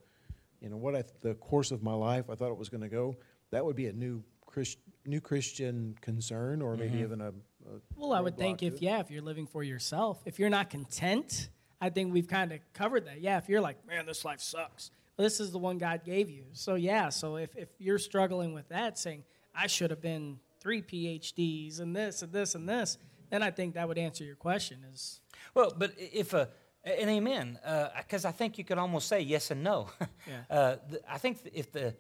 you 0.63 0.69
know 0.69 0.77
what 0.77 0.95
I, 0.95 1.03
the 1.21 1.35
course 1.35 1.73
of 1.73 1.83
my 1.83 1.93
life 1.93 2.31
I 2.31 2.35
thought 2.37 2.51
it 2.51 2.57
was 2.57 2.69
going 2.69 2.83
to 2.83 2.89
go? 2.89 3.17
That 3.51 3.65
would 3.65 3.77
be 3.77 3.89
a 3.89 3.93
new 3.93 4.23
Christ, 4.47 4.79
new 5.05 5.21
Christian 5.21 5.97
concern, 6.01 6.63
or 6.63 6.77
maybe 6.77 6.95
mm-hmm. 6.95 7.03
even 7.03 7.21
a, 7.21 7.29
a 7.29 7.81
Well, 7.97 8.13
I 8.13 8.21
would 8.21 8.39
think 8.39 8.63
if 8.63 8.75
it. 8.75 8.83
yeah, 8.83 9.01
if 9.01 9.11
you're 9.11 9.23
living 9.23 9.47
for 9.47 9.63
yourself, 9.63 10.23
if 10.25 10.39
you're 10.39 10.51
not 10.51 10.71
content, 10.71 11.49
I 11.81 11.91
think 11.91 12.13
we've 12.13 12.29
kind 12.29 12.53
of 12.53 12.61
covered 12.73 13.07
that. 13.07 13.21
Yeah, 13.21 13.39
if 13.39 13.49
you're 13.49 13.61
like, 13.61 13.85
man, 13.87 14.07
this 14.07 14.25
life 14.25 14.41
sucks. 14.41 14.93
Well, 15.17 15.25
this 15.25 15.41
is 15.41 15.51
the 15.51 15.59
one 15.59 15.79
God 15.79 16.05
gave 16.05 16.31
you. 16.31 16.45
So 16.53 16.77
yeah, 16.77 17.09
so 17.09 17.37
if 17.37 17.57
if 17.57 17.69
you're 17.79 17.99
struggling 17.99 18.55
with 18.55 18.69
that, 18.69 18.99
saying 18.99 19.25
I 19.55 19.67
should 19.67 19.91
have 19.91 20.01
been 20.01 20.39
three 20.61 20.81
PhDs 20.81 21.81
and 21.81 21.95
this 21.95 22.23
and 22.23 22.33
this 22.33 22.55
and 22.55 22.69
this, 22.69 22.99
then 23.31 23.43
I 23.43 23.51
think 23.51 23.75
that 23.75 23.89
would 23.89 23.99
answer 23.99 24.23
your 24.23 24.37
question. 24.37 24.79
Is 24.93 25.21
Well, 25.55 25.75
but 25.77 25.93
if 25.99 26.35
a 26.35 26.51
and 26.85 27.11
amen, 27.11 27.59
because 27.99 28.25
I 28.25 28.33
think 28.33 28.59
you 28.59 28.65
could 28.65 28.79
almost 28.79 29.09
say 29.09 29.21
yes 29.21 29.51
and 29.51 29.63
no. 29.63 29.89
Yeah. 30.29 30.57
uh, 30.57 30.77
the, 30.89 31.01
I 31.13 31.19
think 31.19 31.39
if 31.53 31.73
the 31.73 31.95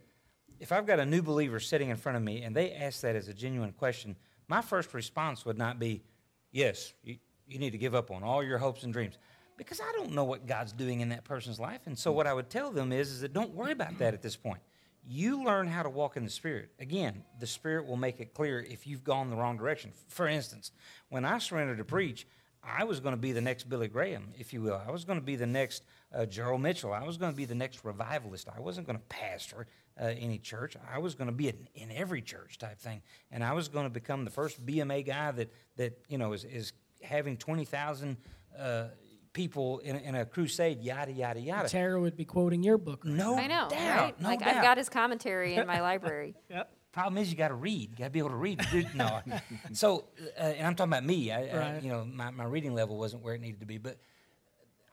if 0.61 0.71
I've 0.71 0.87
got 0.87 1.01
a 1.01 1.05
new 1.05 1.23
believer 1.23 1.59
sitting 1.59 1.89
in 1.89 1.97
front 1.97 2.17
of 2.17 2.23
me 2.23 2.43
and 2.43 2.55
they 2.55 2.73
ask 2.73 3.01
that 3.01 3.17
as 3.17 3.27
a 3.27 3.35
genuine 3.35 3.73
question, 3.73 4.15
my 4.47 4.63
first 4.63 4.95
response 4.95 5.45
would 5.45 5.59
not 5.59 5.81
be, 5.81 6.05
"Yes, 6.53 6.93
you, 7.03 7.17
you 7.49 7.59
need 7.59 7.71
to 7.71 7.79
give 7.79 7.97
up 7.97 8.13
on 8.13 8.23
all 8.23 8.45
your 8.45 8.59
hopes 8.59 8.85
and 8.85 8.93
dreams," 8.93 9.19
because 9.57 9.81
I 9.81 9.91
don't 9.97 10.13
know 10.13 10.23
what 10.23 10.47
God's 10.47 10.73
doing 10.73 11.01
in 11.01 11.09
that 11.09 11.25
person's 11.25 11.59
life. 11.59 11.81
And 11.87 11.99
so 11.99 12.13
what 12.13 12.29
I 12.29 12.33
would 12.33 12.49
tell 12.49 12.71
them 12.71 12.93
is, 12.93 13.11
is 13.11 13.21
that 13.23 13.33
don't 13.33 13.53
worry 13.55 13.73
about 13.73 13.99
that 13.99 14.15
at 14.15 14.23
this 14.23 14.37
point. 14.37 14.61
You 15.05 15.43
learn 15.43 15.67
how 15.67 15.83
to 15.83 15.91
walk 15.91 16.17
in 16.17 16.23
the 16.23 16.31
Spirit. 16.31 16.71
Again, 16.79 17.25
the 17.41 17.47
Spirit 17.49 17.89
will 17.89 17.97
make 17.97 18.21
it 18.21 18.33
clear 18.35 18.61
if 18.61 18.87
you've 18.87 19.03
gone 19.03 19.31
the 19.31 19.37
wrong 19.37 19.57
direction. 19.57 19.91
For 20.07 20.29
instance, 20.29 20.71
when 21.09 21.25
I 21.25 21.39
surrendered 21.39 21.79
to 21.79 21.85
preach, 21.85 22.25
I 22.65 22.85
was 22.85 23.01
going 23.01 23.15
to 23.15 23.21
be 23.21 23.33
the 23.33 23.41
next 23.41 23.69
Billy 23.69 23.89
Graham, 23.89 24.33
if 24.39 24.53
you 24.53 24.63
will. 24.63 24.81
I 24.87 24.91
was 24.91 25.05
going 25.05 25.19
to 25.19 25.25
be 25.25 25.37
the 25.37 25.47
next 25.47 25.85
uh, 26.15 26.27
Gerald 26.27 26.61
Mitchell. 26.61 26.93
I 26.93 27.03
was 27.05 27.17
going 27.17 27.33
to 27.33 27.37
be 27.37 27.45
the 27.45 27.55
next 27.55 27.85
revivalist. 27.85 28.49
I 28.55 28.61
wasn't 28.61 28.87
going 28.87 28.99
to 28.99 29.05
pastor 29.09 29.67
uh, 30.01 30.05
any 30.05 30.39
church. 30.39 30.77
I 30.93 30.99
was 30.99 31.15
going 31.15 31.27
to 31.27 31.35
be 31.35 31.49
in, 31.49 31.69
in 31.75 31.91
every 31.91 32.23
church 32.23 32.59
type 32.59 32.79
thing, 32.79 33.03
and 33.31 33.43
I 33.43 33.53
was 33.53 33.69
going 33.69 33.85
to 33.87 33.91
become 33.91 34.25
the 34.25 34.31
first 34.31 34.65
BMA 34.65 35.05
guy 35.05 35.33
that 35.33 35.53
that 35.77 35.99
you 36.09 36.19
know 36.19 36.33
is, 36.33 36.45
is 36.45 36.73
having 37.03 37.37
twenty 37.37 37.65
thousand 37.65 38.17
uh, 38.57 38.89
people 39.33 39.81
in, 39.81 39.97
in 39.97 40.15
a 40.15 40.25
crusade. 40.25 40.83
Yada 40.83 41.13
yada 41.13 41.41
yada. 41.41 41.69
Tara 41.69 42.01
would 42.01 42.17
be 42.17 42.25
quoting 42.25 42.63
your 42.63 42.79
book. 42.79 43.05
Right? 43.05 43.15
No 43.15 43.37
I 43.37 43.47
know, 43.49 43.69
doubt. 43.69 44.01
right? 44.01 44.21
No 44.21 44.29
like 44.29 44.41
doubt. 44.41 44.57
I've 44.57 44.63
got 44.63 44.79
his 44.79 44.89
commentary 44.89 45.57
in 45.57 45.67
my 45.67 45.81
library. 45.81 46.35
Yep. 46.51 46.71
Problem 46.93 47.17
is, 47.23 47.31
you 47.31 47.37
got 47.39 47.49
to 47.49 47.55
read. 47.55 47.91
You 47.91 47.97
got 47.97 48.05
to 48.05 48.11
be 48.11 48.19
able 48.19 48.29
to 48.31 48.37
read. 48.37 48.61
No, 48.95 49.21
so 49.73 50.05
uh, 50.39 50.43
and 50.43 50.67
I'm 50.67 50.75
talking 50.75 50.93
about 50.93 51.05
me. 51.05 51.33
I, 51.33 51.77
I, 51.77 51.79
you 51.79 51.89
know, 51.89 52.05
my, 52.05 52.31
my 52.31 52.45
reading 52.45 52.75
level 52.75 52.99
wasn't 52.99 53.23
where 53.23 53.35
it 53.35 53.41
needed 53.41 53.61
to 53.61 53.67
be, 53.67 53.79
but 53.79 53.97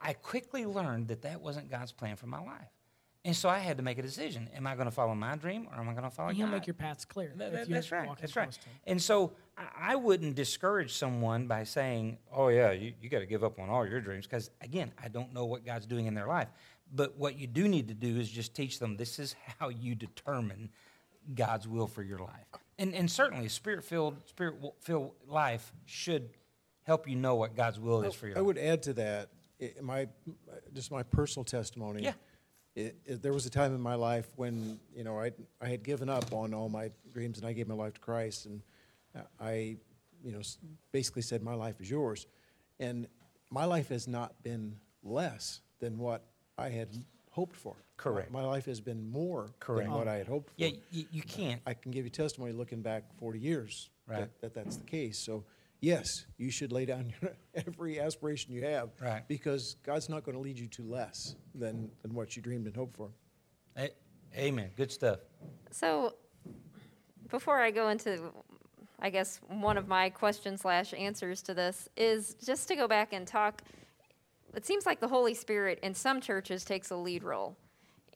I 0.02 0.14
quickly 0.14 0.66
learned 0.66 1.10
that 1.10 1.24
that 1.24 1.42
wasn't 1.42 1.70
God's 1.70 1.92
plan 1.92 2.16
for 2.16 2.28
my 2.28 2.40
life, 2.40 2.70
and 3.26 3.36
so 3.36 3.50
I 3.50 3.60
had 3.60 3.76
to 3.78 3.84
make 3.84 3.98
a 3.98 4.02
decision: 4.02 4.50
Am 4.56 4.66
I 4.66 4.76
going 4.76 4.86
to 4.86 4.92
follow 4.92 5.14
my 5.14 5.36
dream, 5.36 5.68
or 5.74 5.78
am 5.80 5.90
I 5.90 5.92
going 5.92 6.06
to 6.06 6.10
follow 6.10 6.32
He'll 6.32 6.48
God? 6.48 6.54
make 6.54 6.68
your 6.68 6.74
paths 6.74 7.04
clear. 7.04 7.34
That- 7.36 7.52
that- 7.52 7.70
that's 7.70 7.92
right. 7.92 8.10
That's 8.20 8.36
right. 8.36 8.48
him. 8.56 8.74
And 8.88 9.02
so 9.02 9.34
I, 9.58 9.92
I 9.92 9.96
wouldn't 9.98 10.36
discourage 10.36 10.94
someone 10.94 11.48
by 11.48 11.66
saying, 11.66 12.18
"Oh 12.34 12.48
yeah, 12.48 12.72
you, 12.72 12.94
you 13.02 13.10
got 13.10 13.20
to 13.20 13.26
give 13.26 13.44
up 13.44 13.60
on 13.60 13.70
all 13.70 13.86
your 13.86 14.00
dreams," 14.00 14.26
because 14.26 14.52
again, 14.62 14.94
I 15.04 15.10
don't 15.10 15.34
know 15.34 15.44
what 15.46 15.66
God's 15.66 15.86
doing 15.86 16.06
in 16.06 16.14
their 16.14 16.28
life. 16.28 16.48
But 16.96 17.18
what 17.18 17.38
you 17.38 17.46
do 17.46 17.68
need 17.68 17.90
to 17.90 17.94
do 17.94 18.18
is 18.18 18.32
just 18.32 18.56
teach 18.56 18.80
them 18.80 18.96
this 18.98 19.20
is 19.20 19.36
how 19.60 19.68
you 19.70 19.94
determine 19.96 20.70
God's 21.36 21.68
will 21.68 21.88
for 21.88 22.04
your 22.04 22.20
life. 22.20 22.46
And, 22.78 22.94
and 22.96 23.10
certainly, 23.12 23.50
spirit 23.50 23.84
filled 23.84 24.16
spirit 24.28 24.56
filled 24.82 25.12
life 25.28 25.74
should 25.86 26.30
help 26.84 27.08
you 27.08 27.16
know 27.16 27.36
what 27.36 27.56
God's 27.56 27.80
will 27.80 28.02
is 28.04 28.14
for 28.16 28.28
your 28.28 28.38
I 28.38 28.40
life. 28.40 28.48
would 28.48 28.58
add 28.58 28.84
to 28.84 28.94
that, 28.94 29.30
i- 29.62 29.74
my, 29.82 30.08
just 30.74 30.92
my 30.92 31.04
personal 31.04 31.44
testimony. 31.44 32.04
Yeah. 32.04 32.14
It, 32.76 32.96
it, 33.06 33.22
there 33.22 33.34
was 33.34 33.46
a 33.46 33.50
time 33.50 33.76
in 33.76 33.82
my 33.82 33.96
life 33.96 34.28
when, 34.38 34.80
you 34.96 35.04
know, 35.04 35.20
I, 35.20 35.32
I 35.62 35.68
had 35.68 35.84
given 35.84 36.08
up 36.10 36.32
on 36.34 36.54
all 36.54 36.70
my 36.70 36.92
dreams 37.12 37.38
and 37.38 37.46
I 37.46 37.52
gave 37.54 37.68
my 37.68 37.74
life 37.76 37.94
to 37.96 38.00
Christ 38.00 38.46
and 38.46 38.62
uh, 39.16 39.22
I, 39.40 39.78
you 40.24 40.32
know, 40.32 40.42
basically 40.92 41.22
said, 41.24 41.44
my 41.44 41.56
life 41.56 41.82
is 41.82 41.90
yours. 41.90 42.26
And 42.80 43.08
my 43.50 43.66
life 43.66 43.90
has 43.90 44.08
not 44.08 44.42
been 44.44 44.78
less 45.04 45.60
than 45.80 45.98
what 45.98 46.24
I 46.58 46.70
had 46.70 46.90
hoped 47.32 47.56
for. 47.58 47.76
Correct. 48.00 48.32
My, 48.32 48.42
my 48.42 48.48
life 48.48 48.66
has 48.66 48.80
been 48.80 49.12
more 49.12 49.50
Correct. 49.60 49.90
than 49.90 49.98
what 49.98 50.08
I 50.08 50.16
had 50.16 50.28
hoped 50.28 50.50
for. 50.50 50.54
Yeah, 50.58 50.70
you, 50.90 51.06
you 51.12 51.22
can't. 51.22 51.62
I 51.68 51.74
can 51.74 51.92
give 51.92 52.06
you 52.06 52.10
testimony 52.10 52.54
looking 52.54 52.82
back 52.82 53.04
40 53.20 53.40
years 53.40 53.90
Right. 54.08 54.20
that, 54.22 54.42
that 54.42 54.54
that's 54.54 54.78
the 54.78 54.86
case. 54.86 55.20
So, 55.24 55.44
yes, 55.82 56.26
you 56.38 56.50
should 56.50 56.72
lay 56.72 56.86
down 56.86 57.12
your, 57.22 57.32
every 57.54 58.00
aspiration 58.00 58.54
you 58.54 58.64
have. 58.64 58.90
Right. 59.02 59.28
Because 59.28 59.76
God's 59.84 60.08
not 60.10 60.24
going 60.24 60.36
to 60.36 60.42
lead 60.42 60.58
you 60.58 60.68
to 60.68 60.84
less 60.84 61.36
than, 61.54 61.92
than 62.02 62.14
what 62.14 62.36
you 62.36 62.42
dreamed 62.42 62.68
and 62.68 62.76
hoped 62.76 62.96
for. 62.96 63.10
A- 63.78 63.92
Amen. 64.38 64.70
Good 64.78 64.92
stuff. 64.92 65.20
So, 65.72 66.16
before 67.30 67.60
I 67.60 67.70
go 67.72 67.90
into, 67.90 68.32
I 69.00 69.10
guess, 69.10 69.40
one 69.48 69.78
of 69.78 69.88
my 69.88 70.10
questions 70.10 70.62
slash 70.62 70.94
answers 70.94 71.42
to 71.44 71.54
this 71.54 71.90
is 71.98 72.36
just 72.44 72.68
to 72.70 72.76
go 72.76 72.88
back 72.88 73.12
and 73.14 73.28
talk. 73.28 73.62
It 74.56 74.66
seems 74.66 74.86
like 74.86 75.00
the 75.00 75.08
Holy 75.08 75.34
Spirit 75.36 75.80
in 75.84 75.94
some 75.94 76.22
churches 76.22 76.64
takes 76.64 76.90
a 76.90 76.96
lead 76.96 77.24
role. 77.24 77.56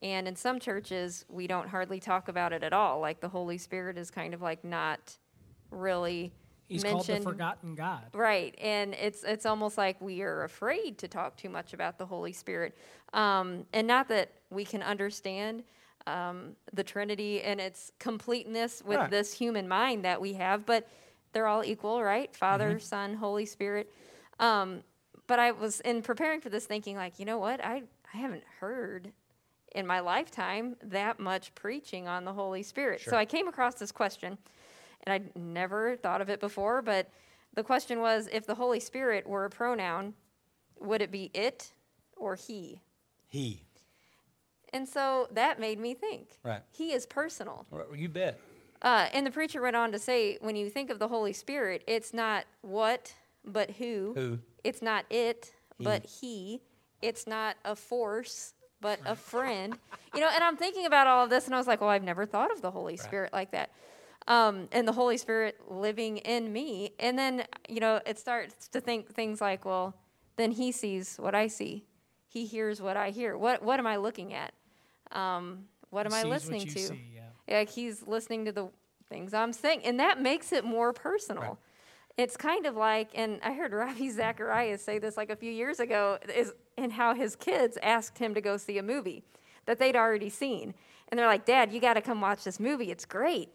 And 0.04 0.28
in 0.28 0.36
some 0.36 0.60
churches, 0.60 1.26
we 1.30 1.48
don't 1.48 1.70
hardly 1.70 2.00
talk 2.00 2.28
about 2.28 2.52
it 2.52 2.62
at 2.62 2.74
all. 2.74 3.00
Like 3.00 3.22
the 3.22 3.30
Holy 3.30 3.58
Spirit 3.58 3.98
is 3.98 4.12
kind 4.12 4.34
of 4.34 4.42
like 4.42 4.63
not 4.63 5.18
really 5.72 6.34
He's 6.68 6.84
mentioned. 6.84 7.08
called 7.08 7.22
the 7.22 7.24
forgotten 7.24 7.76
God. 7.76 8.04
Right, 8.13 8.54
and 8.62 8.94
it's 8.96 9.24
it's 9.24 9.46
almost 9.46 9.78
like 9.78 10.00
we 10.02 10.22
are 10.22 10.44
afraid 10.44 10.98
to 11.00 11.08
talk 11.08 11.38
too 11.38 11.50
much 11.50 11.74
about 11.74 11.98
the 11.98 12.06
Holy 12.06 12.34
Spirit, 12.34 12.78
um, 13.13 13.66
and 13.74 13.88
not 13.88 14.08
that 14.10 14.32
we 14.50 14.66
can 14.66 14.84
understand 14.84 15.63
um, 16.06 16.56
the 16.74 16.84
Trinity 16.84 17.42
and 17.42 17.62
its 17.62 17.92
completeness 18.00 18.82
with 18.86 18.98
Right. 19.00 19.10
this 19.10 19.34
human 19.34 19.68
mind 19.68 20.04
that 20.04 20.20
we 20.20 20.34
have, 20.34 20.66
but 20.66 20.88
they're 21.32 21.48
all 21.48 21.63
equal, 21.63 22.04
right? 22.04 22.36
Father, 22.36 22.78
Son, 22.80 23.13
Holy 23.16 23.46
Spirit. 23.46 23.92
Um, 24.39 24.84
but 25.28 25.39
I 25.39 25.52
was 25.52 25.80
in 25.82 26.02
preparing 26.02 26.42
for 26.42 26.50
this 26.50 26.66
thinking, 26.66 26.98
like, 26.98 27.20
you 27.20 27.26
know 27.26 27.38
what? 27.38 27.63
I 27.63 27.84
I 28.13 28.18
haven't 28.18 28.44
heard 28.60 29.12
in 29.75 29.88
my 29.88 29.99
lifetime 29.99 30.75
that 30.83 31.19
much 31.19 31.53
preaching 31.55 32.07
on 32.07 32.25
the 32.25 32.33
Holy 32.33 32.63
Spirit. 32.63 33.01
So 33.01 33.17
I 33.17 33.25
came 33.25 33.47
across 33.47 33.75
this 33.75 33.91
question, 33.91 34.38
and 35.05 35.13
I'd 35.13 35.36
never 35.36 35.95
thought 35.95 36.21
of 36.21 36.29
it 36.29 36.39
before, 36.39 36.81
but 36.81 37.09
the 37.53 37.63
question 37.63 37.99
was 37.99 38.27
if 38.31 38.45
the 38.45 38.55
Holy 38.55 38.79
Spirit 38.79 39.27
were 39.27 39.45
a 39.45 39.49
pronoun, 39.49 40.13
would 40.79 41.01
it 41.01 41.12
be 41.12 41.31
it 41.33 41.71
or 42.17 42.36
he? 42.36 42.81
He. 43.27 43.63
And 44.71 44.88
so 44.88 45.27
that 45.31 45.59
made 45.59 45.79
me 45.79 45.93
think. 45.93 46.39
Right. 46.43 46.62
He 46.71 46.93
is 46.93 47.05
personal. 47.05 47.65
Right, 47.69 47.86
You 47.95 48.09
bet. 48.09 48.39
Uh, 48.81 49.07
and 49.13 49.25
the 49.25 49.31
preacher 49.31 49.62
went 49.62 49.75
on 49.75 49.91
to 49.91 49.99
say 49.99 50.38
when 50.41 50.55
you 50.55 50.69
think 50.69 50.89
of 50.89 50.99
the 50.99 51.07
Holy 51.07 51.31
Spirit, 51.31 51.83
it's 51.88 52.13
not 52.13 52.45
what, 52.62 53.13
but 53.45 53.71
who. 53.71 54.13
Who. 54.15 54.39
It's 54.63 54.81
not 54.81 55.05
it, 55.09 55.53
but 55.79 56.05
he. 56.05 56.62
It's 57.01 57.27
not 57.27 57.55
a 57.63 57.75
force, 57.75 58.53
but 58.84 59.00
a 59.06 59.15
friend. 59.15 59.76
you 60.13 60.19
know, 60.19 60.30
and 60.32 60.43
I'm 60.43 60.58
thinking 60.58 60.86
about 60.86 61.08
all 61.08 61.24
of 61.24 61.32
this, 61.32 61.46
and 61.46 61.56
I 61.56 61.58
was 61.58 61.65
like, 61.65 61.82
well, 61.82 61.89
I've 61.89 62.04
never 62.04 62.28
thought 62.28 62.52
of 62.52 62.62
the 62.62 62.69
Holy 62.69 62.98
Spirit 62.98 63.34
like 63.34 63.52
that. 63.52 63.72
Um, 64.28 64.67
and 64.72 64.88
the 64.88 64.91
Holy 64.91 65.17
Spirit 65.17 65.60
living 65.67 66.17
in 66.17 66.54
me. 66.54 66.91
And 67.00 67.17
then, 67.17 67.46
you 67.67 67.80
know, 67.80 68.00
it 68.06 68.19
starts 68.19 68.67
to 68.69 68.80
think 68.80 69.13
things 69.13 69.41
like, 69.41 69.65
well, 69.65 69.96
then 70.36 70.52
he 70.52 70.72
sees 70.72 71.17
what 71.17 71.34
I 71.34 71.48
see. 71.48 71.86
He 72.28 72.46
hears 72.46 72.82
what 72.82 72.98
I 72.98 73.10
hear. 73.10 73.38
What, 73.38 73.63
what 73.63 73.80
am 73.80 73.88
I 73.88 73.98
looking 73.98 74.34
at? 74.34 74.54
Um, 75.12 75.65
what 75.89 76.06
am 76.06 76.13
I 76.13 76.24
listening 76.24 76.62
to? 76.62 76.80
see, 76.80 77.04
yeah. 77.15 77.58
Like 77.60 77.69
he's 77.69 78.08
listening 78.08 78.46
to 78.46 78.52
the 78.52 78.69
things 79.10 79.34
I'm 79.34 79.54
saying, 79.54 79.82
and 79.84 80.00
that 80.00 80.22
makes 80.22 80.52
it 80.52 80.65
more 80.65 80.91
personal. 80.93 81.43
Right. 81.43 81.58
It's 82.17 82.38
kind 82.38 82.65
of 82.67 82.76
like, 82.76 83.10
and 83.15 83.39
I 83.43 83.54
heard 83.54 83.73
Ravi 83.73 84.10
Zacharias 84.12 84.84
say 84.84 84.99
this 84.99 85.17
like 85.17 85.30
a 85.30 85.36
few 85.36 85.52
years 85.52 85.80
ago, 85.80 86.19
is 86.34 86.54
in 86.78 86.91
how 86.91 87.13
his 87.15 87.36
kids 87.36 87.78
asked 87.82 88.19
him 88.19 88.34
to 88.36 88.41
go 88.41 88.58
see 88.58 88.78
a 88.78 88.84
movie 88.84 89.23
that 89.65 89.80
they'd 89.80 89.95
already 89.95 90.30
seen, 90.30 90.73
and 91.10 91.17
they're 91.17 91.28
like, 91.28 91.45
"Dad, 91.45 91.71
you 91.71 91.80
got 91.80 91.93
to 91.95 92.02
come 92.02 92.21
watch 92.21 92.43
this 92.43 92.60
movie. 92.60 92.91
It's 92.91 93.06
great." 93.06 93.49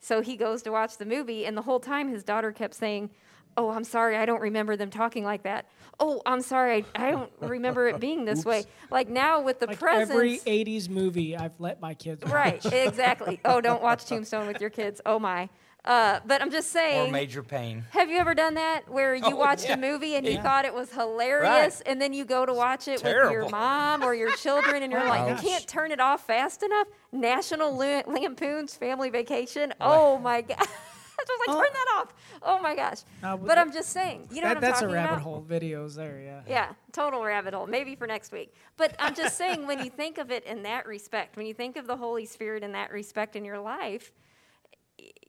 So 0.00 0.20
he 0.20 0.36
goes 0.36 0.62
to 0.62 0.70
watch 0.70 0.98
the 0.98 1.06
movie, 1.06 1.46
and 1.46 1.56
the 1.56 1.62
whole 1.62 1.80
time 1.80 2.08
his 2.08 2.22
daughter 2.22 2.52
kept 2.52 2.74
saying, 2.74 3.10
"Oh, 3.56 3.70
I'm 3.70 3.84
sorry, 3.84 4.16
I 4.16 4.26
don't 4.26 4.40
remember 4.40 4.76
them 4.76 4.90
talking 4.90 5.24
like 5.24 5.42
that. 5.44 5.66
Oh, 5.98 6.20
I'm 6.26 6.40
sorry, 6.42 6.84
I, 6.94 7.08
I 7.08 7.10
don't 7.10 7.32
remember 7.40 7.88
it 7.88 7.98
being 7.98 8.24
this 8.24 8.44
way." 8.50 8.64
Like 8.92 9.08
now 9.08 9.40
with 9.40 9.58
the 9.58 9.66
Like 9.66 9.80
presence, 9.80 10.10
every 10.10 10.38
80s 10.38 10.88
movie 10.88 11.36
I've 11.36 11.58
let 11.58 11.80
my 11.80 11.94
kids 11.94 12.22
watch. 12.22 12.32
Right, 12.32 12.64
exactly. 12.72 13.40
Oh, 13.44 13.60
don't 13.60 13.82
watch 13.82 14.04
Tombstone 14.04 14.46
with 14.46 14.60
your 14.60 14.70
kids. 14.70 15.00
Oh 15.04 15.18
my. 15.18 15.48
Uh, 15.84 16.20
but 16.26 16.40
I'm 16.40 16.50
just 16.50 16.70
saying. 16.70 17.08
Or 17.10 17.12
Major 17.12 17.42
Payne. 17.42 17.84
Have 17.90 18.08
you 18.10 18.16
ever 18.18 18.34
done 18.34 18.54
that 18.54 18.88
where 18.88 19.14
you 19.14 19.22
Oh, 19.26 19.36
watched 19.36 19.66
yeah. 19.68 19.74
a 19.74 19.76
movie 19.76 20.14
and 20.14 20.26
you 20.26 20.40
thought 20.40 20.64
it 20.64 20.72
was 20.74 20.90
hilarious, 20.90 21.82
and 21.82 22.00
then 22.00 22.12
you 22.14 22.24
go 22.24 22.46
to 22.46 22.54
watch 22.54 22.88
it 22.88 23.02
with 23.02 23.30
your 23.30 23.48
mom 23.50 24.02
or 24.02 24.14
your 24.14 24.32
children, 24.36 24.82
and 24.82 24.90
you're 24.92 25.04
like, 25.08 25.20
Ouch. 25.30 25.42
you 25.42 25.48
can't 25.48 25.66
turn 25.68 25.90
it 25.92 26.00
off 26.00 26.26
fast 26.26 26.62
enough? 26.62 26.86
National 27.12 27.76
Lampoon's 27.76 28.74
Family 28.74 29.10
Vacation. 29.10 29.74
Oh 29.80 30.18
my 30.18 30.40
god. 30.40 30.56
I 31.16 31.22
was 31.26 31.46
like, 31.48 31.56
Oh. 31.56 31.60
turn 31.62 31.72
that 31.72 31.94
off. 32.00 32.14
Oh 32.42 32.58
my 32.60 32.74
gosh. 32.74 32.98
Uh, 33.22 33.36
but 33.36 33.56
I'm 33.56 33.72
just 33.72 33.90
saying, 33.90 34.28
you 34.30 34.40
know 34.42 34.48
That, 34.48 34.56
what 34.56 34.64
I'm 34.64 34.70
that's 34.72 34.82
a 34.82 34.88
rabbit 34.88 35.12
about? 35.12 35.22
hole 35.22 35.46
videos 35.48 35.94
there, 35.94 36.20
yeah. 36.20 36.40
Yeah, 36.46 36.72
total 36.92 37.22
rabbit 37.22 37.54
hole. 37.54 37.66
Maybe 37.66 37.94
for 37.94 38.06
next 38.06 38.32
week. 38.32 38.52
But 38.76 38.94
I'm 38.98 39.14
just 39.14 39.36
saying, 39.38 39.66
when 39.66 39.78
you 39.84 39.90
think 39.90 40.18
of 40.18 40.30
it 40.30 40.44
in 40.44 40.62
that 40.64 40.86
respect, 40.86 41.36
when 41.36 41.46
you 41.46 41.54
think 41.54 41.76
of 41.76 41.86
the 41.86 41.96
Holy 41.96 42.26
Spirit 42.26 42.62
in 42.62 42.72
that 42.72 42.90
respect 42.90 43.36
in 43.36 43.44
your 43.44 43.58
life, 43.60 44.12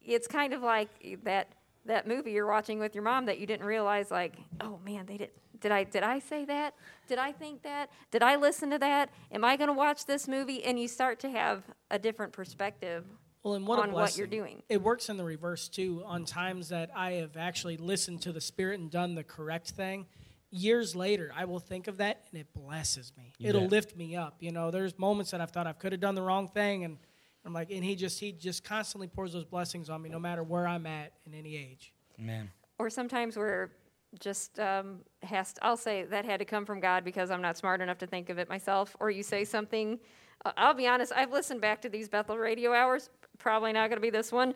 it's 0.05 0.27
kind 0.27 0.53
of 0.53 0.61
like 0.61 0.89
that 1.23 1.49
that 1.85 2.07
movie 2.07 2.31
you're 2.31 2.47
watching 2.47 2.79
with 2.79 2.95
your 2.95 3.03
mom 3.03 3.25
that 3.27 3.37
you 3.39 3.45
didn't 3.45 3.65
realize, 3.65 4.09
like, 4.09 4.33
oh 4.61 4.79
man, 4.85 5.05
they 5.05 5.17
did. 5.17 5.29
Did 5.59 5.71
I 5.71 5.83
did 5.83 6.03
I 6.03 6.19
say 6.19 6.45
that? 6.45 6.73
Did 7.07 7.17
I 7.17 7.31
think 7.31 7.63
that? 7.63 7.89
Did 8.11 8.23
I 8.23 8.35
listen 8.35 8.69
to 8.71 8.79
that? 8.79 9.09
Am 9.31 9.43
I 9.45 9.55
going 9.55 9.69
to 9.69 9.73
watch 9.73 10.05
this 10.05 10.27
movie? 10.27 10.63
And 10.63 10.79
you 10.79 10.87
start 10.87 11.19
to 11.21 11.29
have 11.29 11.63
a 11.89 11.97
different 11.97 12.33
perspective 12.33 13.05
Well, 13.43 13.53
and 13.55 13.65
what 13.65 13.79
a 13.79 13.83
on 13.83 13.91
what 13.91 14.17
you're 14.17 14.27
doing. 14.27 14.63
It 14.69 14.81
works 14.81 15.09
in 15.09 15.17
the 15.17 15.23
reverse 15.23 15.69
too. 15.69 16.03
On 16.05 16.25
times 16.25 16.69
that 16.69 16.89
I 16.95 17.13
have 17.13 17.37
actually 17.37 17.77
listened 17.77 18.21
to 18.23 18.31
the 18.33 18.41
Spirit 18.41 18.79
and 18.79 18.91
done 18.91 19.15
the 19.15 19.23
correct 19.23 19.69
thing, 19.71 20.07
years 20.51 20.95
later 20.95 21.31
I 21.35 21.45
will 21.45 21.59
think 21.59 21.87
of 21.87 21.97
that 21.97 22.23
and 22.31 22.41
it 22.41 22.47
blesses 22.53 23.13
me. 23.17 23.33
You 23.37 23.49
It'll 23.49 23.61
bet. 23.61 23.71
lift 23.71 23.95
me 23.95 24.15
up. 24.15 24.35
You 24.39 24.51
know, 24.51 24.71
there's 24.71 24.99
moments 24.99 25.31
that 25.31 25.41
I've 25.41 25.51
thought 25.51 25.67
I 25.67 25.73
could 25.73 25.93
have 25.93 26.01
done 26.01 26.15
the 26.15 26.21
wrong 26.21 26.47
thing, 26.47 26.83
and 26.83 26.97
I'm 27.45 27.53
like, 27.53 27.69
and 27.71 27.83
he 27.83 27.95
just 27.95 28.19
he 28.19 28.31
just 28.31 28.63
constantly 28.63 29.07
pours 29.07 29.33
those 29.33 29.45
blessings 29.45 29.89
on 29.89 30.01
me, 30.01 30.09
no 30.09 30.19
matter 30.19 30.43
where 30.43 30.67
I'm 30.67 30.85
at 30.87 31.13
in 31.25 31.33
any 31.33 31.55
age. 31.55 31.93
Man. 32.17 32.49
or 32.79 32.89
sometimes 32.89 33.35
we're 33.35 33.71
just 34.19 34.57
um, 34.59 34.99
has 35.21 35.53
to, 35.53 35.65
I'll 35.65 35.77
say 35.77 36.03
that 36.03 36.23
had 36.23 36.39
to 36.39 36.45
come 36.45 36.65
from 36.65 36.79
God 36.79 37.03
because 37.03 37.29
I'm 37.29 37.41
not 37.41 37.57
smart 37.57 37.81
enough 37.81 37.97
to 37.99 38.07
think 38.07 38.29
of 38.29 38.37
it 38.37 38.49
myself. 38.49 38.95
Or 38.99 39.11
you 39.11 39.23
say 39.23 39.43
something. 39.45 39.99
Uh, 40.45 40.53
I'll 40.57 40.73
be 40.73 40.87
honest. 40.87 41.11
I've 41.15 41.31
listened 41.31 41.61
back 41.61 41.81
to 41.81 41.89
these 41.89 42.07
Bethel 42.07 42.37
radio 42.37 42.73
hours. 42.73 43.09
Probably 43.37 43.73
not 43.73 43.89
going 43.89 43.97
to 43.97 44.01
be 44.01 44.09
this 44.09 44.31
one. 44.31 44.53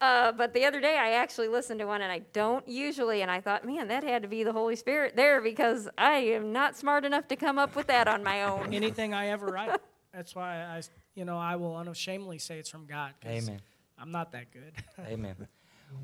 Uh, 0.00 0.30
but 0.30 0.54
the 0.54 0.64
other 0.64 0.80
day 0.80 0.96
I 0.96 1.12
actually 1.12 1.48
listened 1.48 1.80
to 1.80 1.86
one 1.86 2.02
and 2.02 2.12
I 2.12 2.20
don't 2.32 2.66
usually, 2.68 3.22
and 3.22 3.30
I 3.30 3.40
thought, 3.40 3.64
man, 3.66 3.88
that 3.88 4.04
had 4.04 4.22
to 4.22 4.28
be 4.28 4.44
the 4.44 4.52
Holy 4.52 4.76
Spirit 4.76 5.16
there 5.16 5.40
because 5.40 5.88
I 5.98 6.12
am 6.18 6.52
not 6.52 6.76
smart 6.76 7.04
enough 7.04 7.26
to 7.28 7.36
come 7.36 7.58
up 7.58 7.74
with 7.74 7.88
that 7.88 8.06
on 8.06 8.22
my 8.22 8.44
own. 8.44 8.72
Anything 8.72 9.12
I 9.12 9.28
ever 9.28 9.46
write, 9.46 9.80
that's 10.14 10.36
why 10.36 10.62
I, 10.62 10.82
you 11.18 11.24
know, 11.24 11.36
I 11.36 11.56
will 11.56 11.76
unashamedly 11.76 12.38
say 12.38 12.60
it's 12.60 12.70
from 12.70 12.86
God. 12.86 13.12
Amen. 13.26 13.60
I'm 13.98 14.12
not 14.12 14.30
that 14.32 14.52
good. 14.52 14.72
Amen. 15.08 15.34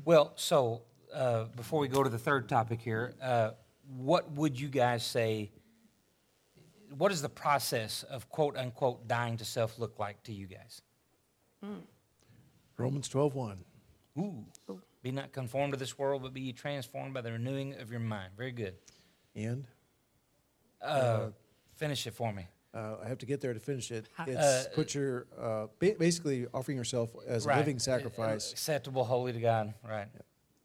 Well, 0.03 0.33
so 0.35 0.81
uh, 1.13 1.45
before 1.55 1.79
we 1.79 1.87
go 1.87 2.03
to 2.03 2.09
the 2.09 2.17
third 2.17 2.49
topic 2.49 2.81
here, 2.81 3.13
uh, 3.21 3.51
what 3.95 4.29
would 4.33 4.59
you 4.59 4.67
guys 4.67 5.05
say? 5.05 5.51
What 6.97 7.09
does 7.09 7.21
the 7.21 7.29
process 7.29 8.03
of 8.03 8.27
quote 8.29 8.57
unquote 8.57 9.07
dying 9.07 9.37
to 9.37 9.45
self 9.45 9.79
look 9.79 9.97
like 9.99 10.21
to 10.23 10.33
you 10.33 10.47
guys? 10.47 10.81
Romans 12.77 13.07
12:1. 13.07 13.57
Ooh. 14.17 14.45
Be 15.01 15.11
not 15.11 15.31
conformed 15.31 15.71
to 15.73 15.79
this 15.79 15.97
world, 15.97 16.23
but 16.23 16.33
be 16.33 16.41
ye 16.41 16.51
transformed 16.53 17.13
by 17.13 17.21
the 17.21 17.31
renewing 17.31 17.75
of 17.75 17.89
your 17.89 18.01
mind. 18.01 18.33
Very 18.35 18.51
good. 18.51 18.75
And 19.33 19.65
Uh, 20.81 21.29
finish 21.75 22.05
it 22.05 22.13
for 22.13 22.33
me. 22.33 22.47
Uh, 22.75 22.97
I 23.03 23.07
have 23.07 23.17
to 23.19 23.25
get 23.25 23.39
there 23.41 23.53
to 23.53 23.59
finish 23.59 23.89
it. 23.91 24.09
It's 24.27 24.37
Uh, 24.37 24.65
put 24.75 24.93
your, 24.93 25.27
uh, 25.39 25.67
ba- 25.79 25.95
basically 25.97 26.45
offering 26.53 26.77
yourself 26.77 27.09
as 27.25 27.45
a 27.45 27.55
living 27.55 27.79
sacrifice. 27.79 28.51
Acceptable, 28.51 29.05
holy 29.05 29.31
to 29.33 29.39
God. 29.39 29.73
Right. 29.87 30.07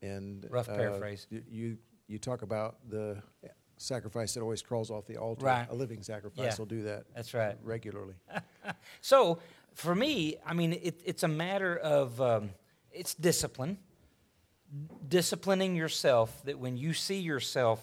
And 0.03 0.47
Rough 0.51 0.69
uh, 0.69 0.75
paraphrase. 0.75 1.27
You, 1.31 1.79
you 2.09 2.19
talk 2.19 2.43
about 2.43 2.79
the 2.89 3.23
sacrifice 3.77 4.35
that 4.35 4.41
always 4.41 4.61
crawls 4.63 4.91
off 4.91 5.07
the 5.07 5.17
altar. 5.17 5.47
Right. 5.47 5.67
A 5.71 5.75
living 5.75 6.03
sacrifice 6.03 6.45
Yeah. 6.53 6.57
will 6.59 6.67
do 6.67 6.83
that 6.83 7.05
That's 7.15 7.33
right. 7.33 7.57
regularly. 7.63 8.15
So 9.01 9.39
for 9.75 9.95
me, 9.95 10.37
I 10.45 10.53
mean, 10.55 10.73
it, 10.75 11.01
it's 11.05 11.23
a 11.23 11.29
matter 11.29 11.77
of 11.79 12.21
um, 12.21 12.51
it's 12.93 13.15
discipline. 13.15 13.79
Disciplining 15.09 15.75
yourself 15.75 16.43
that 16.45 16.59
when 16.59 16.77
you 16.77 16.93
see 16.93 17.19
yourself 17.21 17.83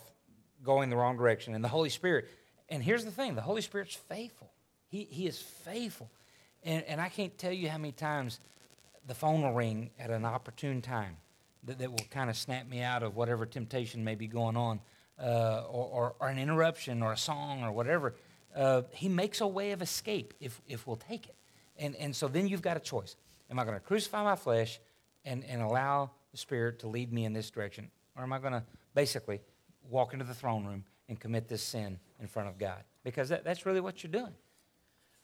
going 0.63 0.89
the 0.89 0.95
wrong 0.95 1.17
direction, 1.17 1.53
and 1.55 1.63
the 1.63 1.67
Holy 1.69 1.89
Spirit, 1.89 2.27
and 2.69 2.83
here's 2.83 3.05
the 3.05 3.11
thing 3.11 3.35
the 3.35 3.41
Holy 3.41 3.61
Spirit's 3.61 3.95
faithful. 3.95 4.51
He, 4.89 5.03
he 5.09 5.27
is 5.27 5.39
faithful. 5.39 6.09
And, 6.63 6.83
and 6.85 6.99
I 6.99 7.09
can't 7.09 7.37
tell 7.37 7.51
you 7.51 7.69
how 7.69 7.77
many 7.77 7.91
times 7.91 8.39
the 9.05 9.13
phone 9.13 9.41
will 9.41 9.53
ring 9.53 9.91
at 9.99 10.09
an 10.09 10.25
opportune 10.25 10.81
time 10.81 11.17
that, 11.63 11.79
that 11.79 11.89
will 11.89 12.05
kind 12.09 12.29
of 12.29 12.35
snap 12.35 12.67
me 12.67 12.81
out 12.81 13.03
of 13.03 13.15
whatever 13.15 13.45
temptation 13.45 14.03
may 14.03 14.15
be 14.15 14.27
going 14.27 14.57
on, 14.57 14.79
uh, 15.21 15.63
or, 15.69 15.85
or, 15.85 16.15
or, 16.19 16.27
an 16.29 16.37
interruption, 16.37 17.01
or 17.01 17.13
a 17.13 17.17
song, 17.17 17.63
or 17.63 17.71
whatever. 17.71 18.15
Uh, 18.55 18.81
he 18.91 19.09
makes 19.09 19.41
a 19.41 19.47
way 19.47 19.71
of 19.71 19.81
escape 19.81 20.33
if, 20.39 20.61
if 20.67 20.87
we'll 20.87 20.95
take 20.95 21.27
it. 21.27 21.35
And, 21.77 21.95
and 21.95 22.15
so 22.15 22.27
then 22.27 22.47
you've 22.47 22.61
got 22.61 22.77
a 22.77 22.79
choice. 22.79 23.15
Am 23.49 23.59
I 23.59 23.63
going 23.63 23.75
to 23.75 23.81
crucify 23.81 24.23
my 24.23 24.35
flesh 24.35 24.79
and, 25.25 25.43
and 25.45 25.61
allow 25.61 26.11
the 26.31 26.37
Spirit 26.37 26.79
to 26.79 26.87
lead 26.87 27.13
me 27.13 27.25
in 27.25 27.33
this 27.33 27.49
direction? 27.49 27.89
Or 28.15 28.23
am 28.23 28.33
I 28.33 28.39
going 28.39 28.53
to 28.53 28.63
basically 28.93 29.41
walk 29.89 30.13
into 30.13 30.25
the 30.25 30.33
throne 30.33 30.65
room 30.65 30.83
and 31.07 31.19
commit 31.19 31.47
this 31.47 31.61
sin 31.61 31.99
in 32.19 32.27
front 32.27 32.49
of 32.49 32.57
God? 32.57 32.83
Because 33.03 33.29
that, 33.29 33.43
that's 33.43 33.65
really 33.65 33.79
what 33.79 34.03
you're 34.03 34.11
doing. 34.11 34.33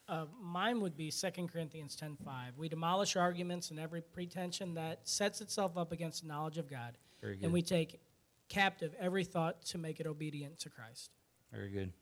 Uh, 0.07 0.25
mine 0.41 0.81
would 0.81 0.97
be 0.97 1.11
2 1.11 1.47
Corinthians 1.51 1.95
10.5. 1.95 2.57
We 2.57 2.67
demolish 2.67 3.15
arguments 3.15 3.71
and 3.71 3.79
every 3.79 4.01
pretension 4.01 4.73
that 4.73 5.07
sets 5.07 5.39
itself 5.39 5.77
up 5.77 5.91
against 5.91 6.23
the 6.23 6.27
knowledge 6.27 6.57
of 6.57 6.69
God. 6.69 6.97
Very 7.21 7.35
good. 7.35 7.45
And 7.45 7.53
we 7.53 7.61
take 7.61 8.01
captive 8.49 8.93
every 8.99 9.23
thought 9.23 9.63
to 9.67 9.77
make 9.77 9.99
it 9.99 10.07
obedient 10.07 10.59
to 10.59 10.69
Christ. 10.69 11.11
Very 11.51 11.69
good. 11.69 11.93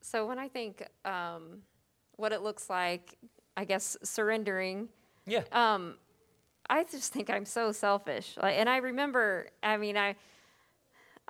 So 0.00 0.26
when 0.26 0.38
I 0.38 0.48
think 0.48 0.86
um, 1.04 1.62
what 2.16 2.32
it 2.32 2.42
looks 2.42 2.70
like, 2.70 3.16
I 3.56 3.64
guess 3.64 3.96
surrendering– 4.02 4.88
yeah. 5.26 5.42
Um, 5.52 5.94
I 6.68 6.84
just 6.84 7.12
think 7.12 7.30
I'm 7.30 7.44
so 7.44 7.72
selfish. 7.72 8.36
Like, 8.40 8.56
and 8.56 8.68
I 8.68 8.78
remember, 8.78 9.48
I 9.62 9.76
mean, 9.76 9.96
I, 9.96 10.16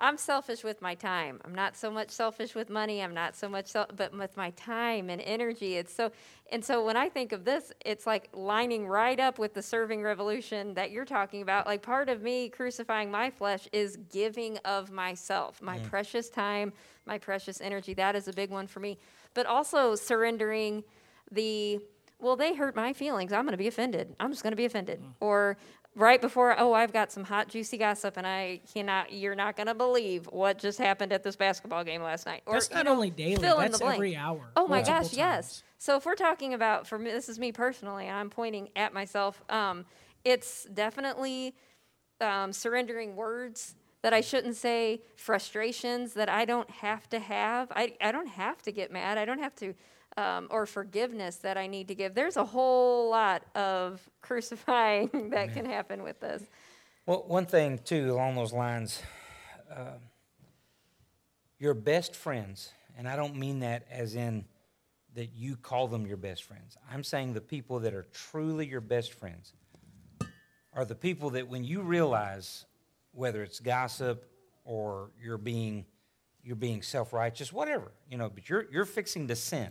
I'm 0.03 0.19
selfish 0.19 0.65
with 0.65 0.83
my 0.83 0.97
time. 0.97 1.41
I'm 1.45 1.55
not 1.55 1.77
so 1.77 1.89
much 1.89 2.11
selfish 2.11 2.57
with 2.57 2.69
money. 2.69 3.01
I'm 3.01 3.15
not 3.15 3.37
so 3.37 3.49
much, 3.49 3.69
sel- 3.69 3.87
but 3.95 4.13
with 4.13 4.37
my 4.37 4.51
time 4.51 5.09
and 5.09 5.23
energy. 5.23 5.77
It's 5.77 5.95
so, 5.95 6.11
and 6.51 6.65
so 6.65 6.85
when 6.85 6.97
I 6.97 7.09
think 7.09 7.31
of 7.31 7.45
this, 7.45 7.73
it's 7.87 8.05
like 8.05 8.29
lining 8.33 8.89
right 8.89 9.21
up 9.21 9.39
with 9.39 9.55
the 9.55 9.63
serving 9.63 10.03
revolution 10.03 10.75
that 10.75 10.91
you're 10.91 11.05
talking 11.05 11.41
about. 11.41 11.67
Like 11.67 11.83
part 11.83 12.09
of 12.09 12.21
me 12.21 12.49
crucifying 12.49 13.13
my 13.13 13.31
flesh 13.31 13.69
is 13.73 13.97
giving 14.11 14.59
of 14.65 14.91
myself, 14.91 15.63
my 15.63 15.79
mm. 15.79 15.85
precious 15.85 16.29
time, 16.29 16.73
my 17.07 17.17
precious 17.17 17.61
energy. 17.61 17.95
That 17.95 18.17
is 18.17 18.27
a 18.27 18.33
big 18.33 18.51
one 18.51 18.67
for 18.67 18.81
me. 18.81 18.99
But 19.35 19.47
also 19.47 19.95
surrendering 19.95 20.83
the 21.31 21.81
well, 22.23 22.37
they 22.37 22.55
hurt 22.55 22.77
my 22.77 22.93
feelings. 22.93 23.33
I'm 23.33 23.43
going 23.45 23.53
to 23.53 23.59
be 23.59 23.67
offended. 23.67 24.15
I'm 24.21 24.31
just 24.31 24.45
going 24.45 24.53
to 24.53 24.57
be 24.57 24.65
offended. 24.65 25.01
Mm. 25.01 25.07
Or 25.19 25.57
right 25.95 26.21
before, 26.21 26.59
oh, 26.59 26.73
I've 26.73 26.93
got 26.93 27.13
some 27.13 27.25
hot, 27.25 27.49
juicy 27.49 27.77
gossip, 27.79 28.17
and 28.17 28.27
I 28.27 28.61
cannot, 28.73 29.13
you're 29.13 29.35
not 29.35 29.57
going 29.57 29.67
to 29.67 29.75
believe 29.75 30.27
what 30.27 30.59
just 30.59 30.79
happened 30.79 31.13
at 31.13 31.23
this 31.23 31.37
basketball 31.37 31.85
game 31.85 32.03
last 32.03 32.27
night. 32.27 32.43
Or, 32.47 32.55
that's 32.55 32.71
not 32.71 32.87
know, 32.87 32.93
only 32.93 33.11
daily, 33.11 33.43
that's 33.43 33.81
every 33.81 34.17
hour. 34.17 34.51
Oh 34.57 34.67
my 34.67 34.81
gosh, 34.81 35.09
times. 35.09 35.17
yes. 35.17 35.63
So 35.79 35.97
if 35.97 36.07
we're 36.07 36.15
talking 36.15 36.55
about, 36.55 36.87
for 36.87 36.99
me, 36.99 37.11
this 37.11 37.29
is 37.29 37.39
me 37.39 37.53
personally, 37.53 38.09
I'm 38.09 38.31
pointing 38.31 38.71
at 38.77 38.95
myself, 38.95 39.43
um, 39.49 39.85
it's 40.25 40.65
definitely 40.73 41.55
um, 42.21 42.53
surrendering 42.53 43.17
words 43.17 43.75
that 44.03 44.13
I 44.13 44.21
shouldn't 44.21 44.57
say, 44.57 45.01
frustrations 45.17 46.15
that 46.15 46.29
I 46.29 46.45
don't 46.45 46.71
have 46.71 47.09
to 47.11 47.19
have. 47.19 47.71
I, 47.71 47.95
I 48.01 48.11
don't 48.13 48.29
have 48.29 48.61
to 48.63 48.73
get 48.73 48.91
mad. 48.91 49.17
I 49.17 49.25
don't 49.25 49.39
have 49.39 49.55
to 49.57 49.75
um, 50.17 50.49
or 50.51 50.67
forgiveness 50.67 51.37
that 51.37 51.57
I 51.57 51.67
need 51.67 51.89
to 51.89 51.95
give. 51.95 52.15
There's 52.15 52.37
a 52.37 52.45
whole 52.45 53.11
lot 53.11 53.43
of 53.55 54.01
crucifying 54.21 55.11
that 55.31 55.49
yeah. 55.49 55.55
can 55.55 55.65
happen 55.65 56.03
with 56.03 56.21
this. 56.21 56.43
Well, 57.07 57.25
one 57.27 57.47
thing, 57.47 57.79
too, 57.85 58.13
along 58.13 58.37
those 58.37 58.53
lines, 58.53 59.03
uh, 59.71 59.99
your 61.59 61.75
best 61.75 62.15
friends, 62.15 62.73
and 62.97 63.09
I 63.09 63.17
don't 63.17 63.37
mean 63.37 63.61
that 63.61 63.87
as 63.91 64.15
in 64.15 64.45
that 65.15 65.31
you 65.35 65.57
call 65.57 65.89
them 65.89 66.07
your 66.07 66.17
best 66.17 66.45
friends. 66.45 66.77
I'm 66.91 67.05
saying 67.05 67.35
the 67.35 67.41
people 67.41 67.81
that 67.81 67.93
are 67.93 68.07
truly 68.13 68.67
your 68.67 68.81
best 68.81 69.13
friends 69.13 69.53
are 70.73 70.85
the 70.85 70.95
people 70.95 71.31
that 71.31 71.49
when 71.49 71.65
you 71.65 71.83
realize 71.83 72.65
whether 73.13 73.43
it's 73.43 73.61
gossip 73.61 74.25
or 74.65 75.11
you're 75.23 75.39
being 75.39 75.85
you're 76.45 76.57
being 76.57 76.83
self-righteous, 76.83 77.53
whatever, 77.53 77.93
you 78.11 78.17
know, 78.17 78.29
but 78.29 78.49
you're 78.49 78.67
you're 78.73 78.85
fixing 78.85 79.29
to 79.29 79.37
sin 79.37 79.71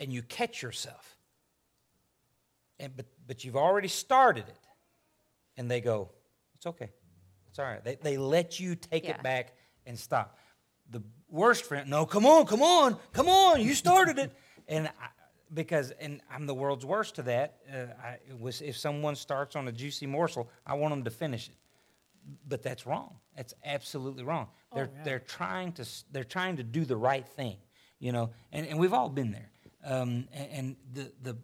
and 0.00 0.12
you 0.12 0.22
catch 0.22 0.62
yourself. 0.62 1.16
And, 2.80 2.96
but, 2.96 3.06
but 3.26 3.44
you've 3.44 3.56
already 3.56 3.88
started 3.88 4.48
it. 4.48 4.58
And 5.56 5.70
they 5.70 5.82
go, 5.82 6.10
it's 6.56 6.66
okay. 6.66 6.90
It's 7.50 7.58
all 7.58 7.66
right. 7.66 7.84
They, 7.84 7.98
they 8.02 8.16
let 8.16 8.58
you 8.58 8.74
take 8.74 9.04
yeah. 9.04 9.10
it 9.10 9.22
back 9.22 9.52
and 9.86 9.98
stop. 9.98 10.38
The 10.90 11.02
worst 11.28 11.64
friend, 11.64 11.88
no, 11.90 12.06
come 12.06 12.24
on, 12.24 12.46
come 12.46 12.62
on, 12.62 12.96
come 13.12 13.28
on, 13.28 13.60
you 13.60 13.74
started 13.74 14.18
it. 14.18 14.32
and 14.68 14.88
I, 14.88 15.08
because, 15.52 15.90
and 16.00 16.20
I'm 16.32 16.46
the 16.46 16.54
world's 16.54 16.86
worst 16.86 17.16
to 17.16 17.22
that. 17.22 17.58
Uh, 17.72 17.86
I, 18.02 18.18
was, 18.38 18.62
if 18.62 18.76
someone 18.76 19.16
starts 19.16 19.56
on 19.56 19.68
a 19.68 19.72
juicy 19.72 20.06
morsel, 20.06 20.48
I 20.64 20.74
want 20.74 20.92
them 20.92 21.04
to 21.04 21.10
finish 21.10 21.48
it. 21.48 21.56
But 22.48 22.62
that's 22.62 22.86
wrong. 22.86 23.16
That's 23.36 23.54
absolutely 23.64 24.24
wrong. 24.24 24.48
Oh, 24.72 24.76
they're, 24.76 24.90
yeah. 24.94 25.02
they're, 25.04 25.18
trying 25.18 25.72
to, 25.72 25.86
they're 26.12 26.24
trying 26.24 26.56
to 26.56 26.62
do 26.62 26.84
the 26.84 26.96
right 26.96 27.26
thing, 27.26 27.56
you 27.98 28.12
know, 28.12 28.30
and, 28.52 28.66
and 28.66 28.78
we've 28.78 28.94
all 28.94 29.08
been 29.08 29.32
there. 29.32 29.50
Um, 29.84 30.28
and, 30.32 30.48
and 30.52 30.76
the, 30.92 31.12
the, 31.22 31.36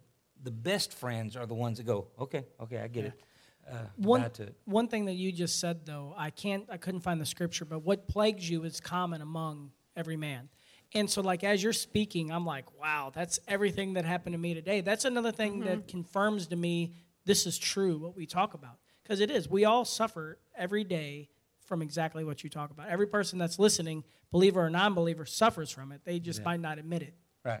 the 0.43 0.51
best 0.51 0.93
friends 0.93 1.35
are 1.35 1.45
the 1.45 1.55
ones 1.55 1.77
that 1.77 1.85
go, 1.85 2.07
okay, 2.19 2.45
okay, 2.61 2.79
I 2.79 2.87
get 2.87 3.03
yeah. 3.03 3.09
it. 3.09 3.23
Uh, 3.69 3.75
one, 3.97 4.21
it. 4.21 4.55
one 4.65 4.87
thing 4.87 5.05
that 5.05 5.15
you 5.15 5.31
just 5.31 5.59
said 5.59 5.85
though, 5.85 6.13
I 6.17 6.29
can't, 6.29 6.65
I 6.71 6.77
couldn't 6.77 7.01
find 7.01 7.19
the 7.19 7.25
scripture, 7.25 7.65
but 7.65 7.79
what 7.79 8.07
plagues 8.07 8.49
you 8.49 8.63
is 8.63 8.79
common 8.79 9.21
among 9.21 9.71
every 9.95 10.15
man. 10.15 10.49
And 10.93 11.09
so, 11.09 11.21
like 11.21 11.43
as 11.43 11.61
you're 11.61 11.73
speaking, 11.73 12.31
I'm 12.31 12.45
like, 12.45 12.65
wow, 12.79 13.11
that's 13.13 13.39
everything 13.47 13.93
that 13.93 14.05
happened 14.05 14.33
to 14.33 14.39
me 14.39 14.53
today. 14.53 14.79
That's 14.81 15.03
another 15.03 15.33
thing 15.33 15.55
mm-hmm. 15.55 15.65
that 15.65 15.87
confirms 15.87 16.47
to 16.47 16.55
me 16.55 16.93
this 17.25 17.45
is 17.45 17.57
true 17.57 17.97
what 17.97 18.15
we 18.15 18.25
talk 18.25 18.53
about 18.53 18.77
because 19.03 19.19
it 19.19 19.29
is. 19.29 19.49
We 19.49 19.65
all 19.65 19.83
suffer 19.83 20.39
every 20.55 20.85
day 20.85 21.29
from 21.65 21.81
exactly 21.81 22.23
what 22.23 22.43
you 22.43 22.49
talk 22.49 22.71
about. 22.71 22.87
Every 22.87 23.07
person 23.07 23.37
that's 23.37 23.59
listening, 23.59 24.05
believer 24.31 24.61
or 24.61 24.69
non-believer, 24.69 25.25
suffers 25.25 25.69
from 25.69 25.91
it. 25.91 26.01
They 26.05 26.19
just 26.19 26.39
yeah. 26.39 26.45
might 26.45 26.61
not 26.61 26.79
admit 26.79 27.01
it. 27.01 27.13
Right. 27.43 27.59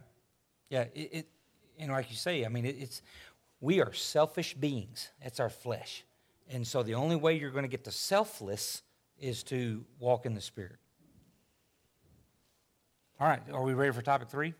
Yeah, 0.69 0.85
it, 0.93 1.09
it 1.13 1.27
and 1.79 1.91
like 1.91 2.09
you 2.09 2.17
say, 2.17 2.45
I 2.45 2.49
mean, 2.49 2.65
it, 2.65 2.75
it's 2.79 3.01
we 3.59 3.81
are 3.81 3.93
selfish 3.93 4.53
beings. 4.53 5.09
That's 5.23 5.39
our 5.39 5.49
flesh, 5.49 6.03
and 6.49 6.65
so 6.65 6.83
the 6.83 6.95
only 6.95 7.15
way 7.15 7.37
you're 7.37 7.51
going 7.51 7.63
to 7.63 7.69
get 7.69 7.83
to 7.85 7.91
selfless 7.91 8.83
is 9.19 9.43
to 9.43 9.83
walk 9.99 10.25
in 10.25 10.33
the 10.33 10.41
Spirit. 10.41 10.77
All 13.19 13.27
right, 13.27 13.41
are 13.51 13.63
we 13.63 13.73
ready 13.73 13.91
for 13.91 14.01
topic 14.01 14.29
three? 14.29 14.53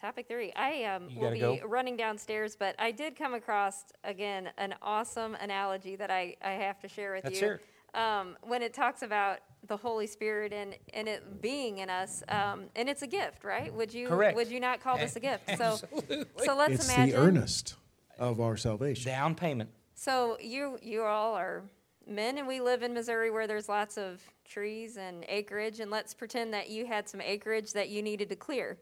Topic 0.00 0.26
three. 0.28 0.52
I 0.54 0.84
um, 0.84 1.08
will 1.16 1.30
be 1.30 1.40
go. 1.40 1.58
running 1.66 1.96
downstairs, 1.96 2.56
but 2.58 2.74
I 2.78 2.90
did 2.90 3.16
come 3.16 3.34
across 3.34 3.84
again 4.04 4.50
an 4.58 4.74
awesome 4.82 5.34
analogy 5.36 5.96
that 5.96 6.10
I, 6.10 6.36
I 6.42 6.52
have 6.52 6.78
to 6.80 6.88
share 6.88 7.14
with 7.14 7.24
Let's 7.24 7.40
you. 7.40 7.52
It. 7.52 7.60
Um, 7.98 8.36
when 8.42 8.62
it 8.62 8.74
talks 8.74 9.02
about 9.02 9.38
the 9.66 9.76
Holy 9.76 10.06
Spirit 10.06 10.52
and, 10.52 10.76
and 10.94 11.08
it 11.08 11.40
being 11.40 11.78
in 11.78 11.90
us, 11.90 12.22
um, 12.28 12.64
and 12.74 12.88
it's 12.88 13.02
a 13.02 13.06
gift, 13.06 13.44
right? 13.44 13.72
Would 13.72 13.92
you 13.92 14.08
Correct. 14.08 14.36
would 14.36 14.48
you 14.48 14.60
not 14.60 14.80
call 14.80 14.98
this 14.98 15.16
a 15.16 15.20
gift? 15.20 15.50
So, 15.56 15.76
so 16.44 16.56
let's 16.56 16.74
it's 16.74 16.88
imagine 16.88 17.14
the 17.14 17.20
earnest 17.20 17.74
of 18.18 18.40
our 18.40 18.56
salvation. 18.56 19.10
Down 19.10 19.34
payment. 19.34 19.70
So 19.94 20.36
you 20.40 20.78
you 20.82 21.02
all 21.02 21.34
are 21.34 21.62
men, 22.06 22.38
and 22.38 22.46
we 22.46 22.60
live 22.60 22.82
in 22.82 22.94
Missouri 22.94 23.30
where 23.30 23.46
there's 23.46 23.68
lots 23.68 23.98
of 23.98 24.22
trees 24.44 24.96
and 24.96 25.24
acreage, 25.28 25.80
and 25.80 25.90
let's 25.90 26.14
pretend 26.14 26.52
that 26.54 26.70
you 26.70 26.86
had 26.86 27.08
some 27.08 27.20
acreage 27.20 27.72
that 27.72 27.88
you 27.88 28.02
needed 28.02 28.28
to 28.28 28.36
clear, 28.36 28.78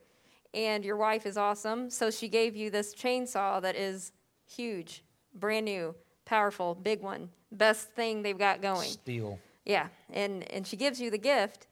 and 0.52 0.84
your 0.84 0.96
wife 0.96 1.24
is 1.26 1.36
awesome, 1.36 1.90
so 1.90 2.10
she 2.10 2.28
gave 2.28 2.54
you 2.54 2.70
this 2.70 2.94
chainsaw 2.94 3.62
that 3.62 3.76
is 3.76 4.12
huge, 4.46 5.04
brand 5.34 5.64
new, 5.64 5.94
powerful, 6.24 6.74
big 6.74 7.00
one, 7.00 7.30
best 7.50 7.90
thing 7.92 8.22
they've 8.22 8.38
got 8.38 8.60
going. 8.60 8.88
Steel. 8.88 9.38
Yeah, 9.64 9.88
and 10.10 10.50
and 10.52 10.66
she 10.66 10.76
gives 10.76 11.00
you 11.00 11.10
the 11.10 11.18
gift, 11.18 11.68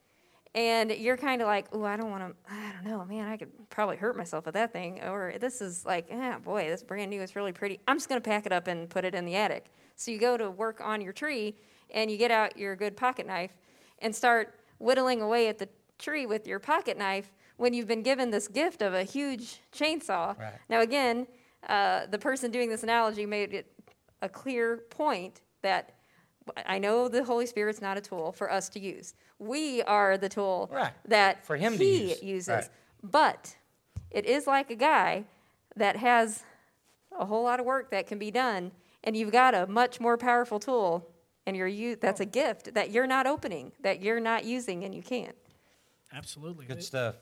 and 0.55 0.91
you're 0.91 1.17
kind 1.17 1.43
of 1.43 1.47
like, 1.47 1.67
oh, 1.73 1.85
I 1.85 1.97
don't 1.97 2.11
want 2.11 2.23
to. 2.23 2.53
I 2.53 2.73
don't 2.73 2.91
know, 2.91 3.05
man. 3.05 3.29
I 3.29 3.37
could 3.37 3.51
probably 3.69 3.97
hurt 3.97 4.17
myself 4.17 4.47
with 4.47 4.55
that 4.55 4.73
thing. 4.73 5.03
Or 5.03 5.35
this 5.39 5.61
is 5.61 5.85
like, 5.85 6.07
ah, 6.13 6.39
boy, 6.43 6.69
this 6.69 6.83
brand 6.83 7.11
new. 7.11 7.21
It's 7.21 7.37
really 7.37 7.53
pretty. 7.53 7.81
I'm 7.87 7.97
just 7.97 8.09
gonna 8.09 8.21
pack 8.21 8.47
it 8.47 8.53
up 8.53 8.67
and 8.67 8.89
put 8.89 9.05
it 9.05 9.15
in 9.15 9.25
the 9.25 9.37
attic. 9.37 9.67
So 9.97 10.11
you 10.11 10.19
go 10.19 10.37
to 10.37 10.51
work 10.51 10.81
on 10.83 11.01
your 11.01 11.13
tree, 11.13 11.55
and 11.91 12.11
you 12.11 12.17
get 12.17 12.31
out 12.31 12.57
your 12.57 12.77
good 12.77 12.97
pocket 12.97 13.27
knife, 13.27 13.53
and 13.99 14.15
start 14.15 14.55
whittling 14.79 15.21
away 15.21 15.49
at 15.49 15.59
the 15.59 15.69
tree 15.99 16.27
with 16.27 16.47
your 16.47 16.59
pocket 16.59 16.99
knife 16.99 17.31
when 17.57 17.75
you've 17.75 17.87
been 17.87 18.03
given 18.03 18.31
this 18.31 18.49
gift 18.49 18.83
of 18.83 18.95
a 18.95 19.05
huge 19.05 19.61
chainsaw. 19.73 20.37
Right. 20.39 20.55
Now 20.69 20.81
again, 20.81 21.27
uh, 21.69 22.07
the 22.07 22.19
person 22.19 22.51
doing 22.51 22.69
this 22.69 22.83
analogy 22.83 23.27
made 23.27 23.55
it 23.55 23.73
a 24.21 24.29
clear 24.29 24.79
point 24.91 25.43
that 25.63 25.93
I 26.67 26.79
know 26.79 27.09
the 27.09 27.25
Holy 27.25 27.47
Spirit's 27.47 27.81
not 27.81 27.97
a 27.97 28.01
tool 28.01 28.33
for 28.33 28.51
us 28.51 28.69
to 28.71 28.81
use. 28.81 29.15
We 29.39 29.83
are 29.83 30.19
the 30.19 30.29
tool 30.29 30.71
right. 30.73 30.93
that 31.07 31.45
for 31.45 31.57
him 31.57 31.75
he 31.75 32.11
use. 32.11 32.23
uses. 32.23 32.49
Right. 32.49 32.69
But 33.03 33.57
it 34.11 34.27
is 34.27 34.47
like 34.47 34.71
a 34.71 34.77
guy 34.77 35.25
that 35.77 35.97
has 35.97 36.43
a 37.19 37.25
whole 37.25 37.45
lot 37.45 37.61
of 37.61 37.67
work 37.67 37.91
that 37.91 38.07
can 38.07 38.19
be 38.19 38.31
done, 38.31 38.73
And 39.05 39.17
you've 39.17 39.33
got 39.33 39.55
a 39.55 39.67
much 39.67 40.01
more 40.01 40.17
powerful 40.17 40.61
tool, 40.61 41.09
and 41.47 41.57
you're 41.57 41.67
you 41.67 41.97
that's 41.97 42.21
a 42.21 42.27
gift 42.27 42.75
that 42.75 42.91
you're 42.91 43.07
not 43.07 43.27
opening, 43.27 43.73
that 43.81 44.03
you're 44.03 44.21
not 44.21 44.45
using, 44.45 44.85
and 44.85 44.95
you 44.95 45.03
can't. 45.03 45.37
Absolutely. 46.13 46.67
Good 46.67 46.85
stuff. 46.85 47.17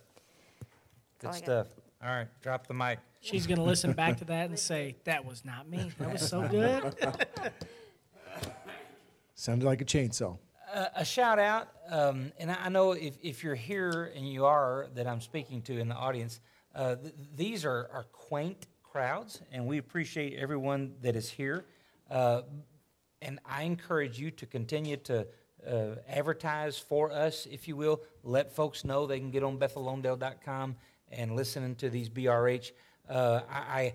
Good 1.21 1.29
all 1.29 1.33
stuff. 1.33 1.66
All 2.03 2.11
right, 2.11 2.29
drop 2.41 2.66
the 2.66 2.75
mic. 2.75 2.99
She's 3.21 3.47
going 3.47 3.59
to 3.59 3.64
listen 3.64 3.93
back 3.93 4.18
to 4.18 4.25
that 4.27 4.49
and 4.49 4.59
say, 4.59 4.97
that 5.05 5.25
was 5.25 5.45
not 5.45 5.68
me. 5.68 5.91
That 5.99 6.12
was 6.12 6.27
so 6.27 6.49
good. 6.49 6.95
Sounded 9.41 9.64
like 9.64 9.80
a 9.80 9.86
chainsaw. 9.86 10.36
a, 10.95 11.03
shout 11.03 11.38
out, 11.38 11.68
um, 11.88 12.30
and 12.38 12.51
I 12.51 12.66
I 12.66 12.68
know 12.68 12.93
if, 12.93 13.14
if 13.22 13.43
you're 13.43 13.55
here 13.55 14.12
and 14.14 14.30
you 14.30 14.45
are 14.45 14.88
that 14.95 15.07
I'm 15.07 15.22
speaking 15.22 15.62
to 15.62 15.78
in 15.78 15.88
the 15.88 15.95
audience, 15.95 16.41
uh, 16.74 16.97
th- 16.97 17.14
these 17.34 17.64
are, 17.64 17.88
are 17.91 18.05
quaint 18.12 18.66
crowds, 18.82 19.41
and 19.51 19.66
we 19.66 19.78
appreciate 19.78 20.38
everyone 20.38 20.93
that 21.01 21.16
is 21.16 21.30
here. 21.30 21.64
Uh, 22.11 22.43
and 23.22 23.38
I 23.47 23.62
encourage 23.62 24.20
you 24.20 24.30
to 24.30 24.45
continue 24.45 24.99
to 24.99 25.26
uh, 25.66 25.95
advertise 26.07 26.76
for 26.76 27.11
us, 27.11 27.47
if 27.51 27.66
you 27.66 27.76
will. 27.76 28.03
Let 28.22 28.55
folks 28.55 28.84
know 28.84 29.07
they 29.07 29.20
can 29.20 29.30
get 29.30 29.43
on 29.43 29.59
bethelondale.com 29.59 30.76
and 31.12 31.34
listen 31.34 31.74
to 31.76 31.88
these 31.88 32.11
BRH. 32.11 32.72
Uh, 33.09 33.41
I, 33.51 33.59
I 33.59 33.95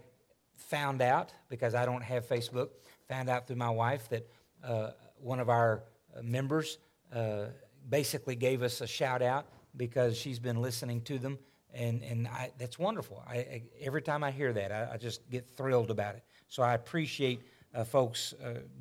found 0.55 1.03
out, 1.03 1.33
because 1.49 1.75
I 1.75 1.85
don't 1.85 2.03
have 2.03 2.27
Facebook, 2.27 2.69
found 3.07 3.29
out 3.29 3.45
through 3.45 3.57
my 3.57 3.69
wife 3.69 4.09
that 4.09 4.27
uh, 4.63 4.89
one 5.17 5.39
of 5.39 5.49
our 5.49 5.83
uh, 6.15 6.21
members 6.21 6.77
uh, 7.13 7.45
basically 7.89 8.35
gave 8.35 8.61
us 8.61 8.81
a 8.81 8.87
shout 8.87 9.21
out 9.21 9.45
because 9.77 10.17
she's 10.17 10.39
been 10.39 10.61
listening 10.61 11.01
to 11.01 11.17
them. 11.17 11.37
And, 11.73 12.03
and 12.03 12.27
I, 12.27 12.51
that's 12.57 12.79
wonderful. 12.79 13.21
I, 13.27 13.35
I, 13.35 13.63
every 13.81 14.01
time 14.01 14.23
I 14.23 14.31
hear 14.31 14.53
that, 14.53 14.71
I, 14.71 14.97
just 14.97 15.29
get 15.29 15.49
thrilled 15.49 15.91
about 15.91 16.15
it. 16.15 16.23
So 16.47 16.63
I 16.63 16.73
appreciate 16.73 17.41
uh, 17.73 17.83
folks 17.83 18.33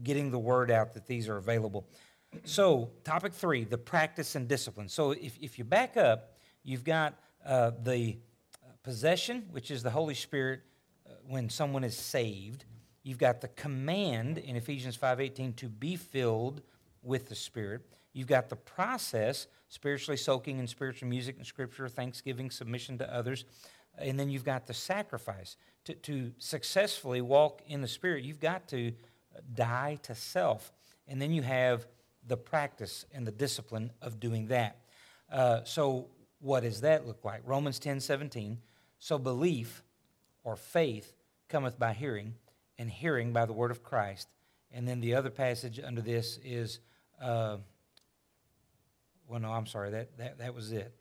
getting 0.05 0.31
the 0.31 0.39
word 0.39 0.71
out 0.71 0.95
that 0.95 1.07
these 1.07 1.29
are 1.29 1.37
available. 1.37 1.87
So, 2.45 2.91
topic 3.05 3.33
three 3.33 3.65
the 3.65 3.79
practice 3.79 4.35
and 4.35 4.49
discipline. 4.49 4.89
So, 4.89 5.13
if, 5.13 5.39
if 5.41 5.59
you 5.59 5.65
back 5.65 5.97
up, 5.97 6.37
you've 6.65 6.85
got 6.85 7.15
the 7.45 8.17
possession, 8.83 9.47
which 9.51 9.71
is 9.71 9.83
the 9.83 9.91
Holy 9.91 10.15
Spirit 10.15 10.61
when 11.27 11.49
someone 11.49 11.85
is 11.85 11.97
saved. 11.97 12.65
You've 13.05 13.19
got 13.19 13.43
the 13.43 13.49
command 13.49 14.39
in 14.39 14.57
Ephesians 14.57 14.97
5:18 14.97 15.53
to 15.57 15.69
be 15.69 15.95
filled 15.95 16.63
with 17.03 17.29
the 17.29 17.35
Spirit. 17.35 17.83
You've 18.15 18.27
got 18.27 18.49
the 18.49 18.57
process, 18.57 19.47
spiritually 19.69 20.17
soaking 20.17 20.59
in 20.59 20.67
spiritual 20.67 21.09
music 21.09 21.37
and 21.37 21.47
scripture, 21.47 21.89
thanksgiving, 21.89 22.51
submission 22.51 22.97
to 22.99 23.15
others. 23.15 23.45
And 23.99 24.19
then 24.19 24.31
you've 24.31 24.45
got 24.45 24.67
the 24.67 24.75
sacrifice. 24.75 25.57
To, 25.85 25.95
to 25.95 26.33
successfully 26.39 27.21
walk 27.21 27.61
in 27.67 27.83
the 27.83 27.89
Spirit, 27.89 28.25
you've 28.25 28.41
got 28.41 28.67
to 28.69 28.93
die 29.55 29.99
to 30.03 30.15
self. 30.15 30.73
And 31.07 31.21
then 31.21 31.31
you 31.31 31.43
have 31.43 31.87
the 32.27 32.39
practice 32.39 33.05
and 33.13 33.27
the 33.27 33.33
discipline 33.33 33.93
of 34.01 34.19
doing 34.19 34.47
that. 34.47 34.79
Uh, 35.31 35.63
so, 35.65 36.09
what 36.41 36.63
does 36.63 36.81
that 36.81 37.07
look 37.07 37.25
like? 37.25 37.43
Romans 37.45 37.79
10 37.79 38.01
17. 38.01 38.59
So, 38.99 39.19
belief 39.19 39.83
or 40.43 40.57
faith 40.57 41.13
cometh 41.49 41.79
by 41.79 41.93
hearing, 41.93 42.35
and 42.79 42.91
hearing 42.91 43.33
by 43.33 43.47
the 43.47 43.53
word 43.53 43.71
of 43.71 43.83
Christ. 43.83 44.29
And 44.73 44.89
then 44.89 45.01
the 45.01 45.15
other 45.15 45.31
passage 45.31 45.81
under 45.83 46.01
this 46.01 46.39
is, 46.45 46.81
uh, 47.23 47.59
well, 49.29 49.41
no, 49.41 49.53
I'm 49.53 49.67
sorry, 49.67 49.91
that, 49.91 50.17
that, 50.19 50.39
that 50.39 50.55
was 50.55 50.73
it. 50.73 50.93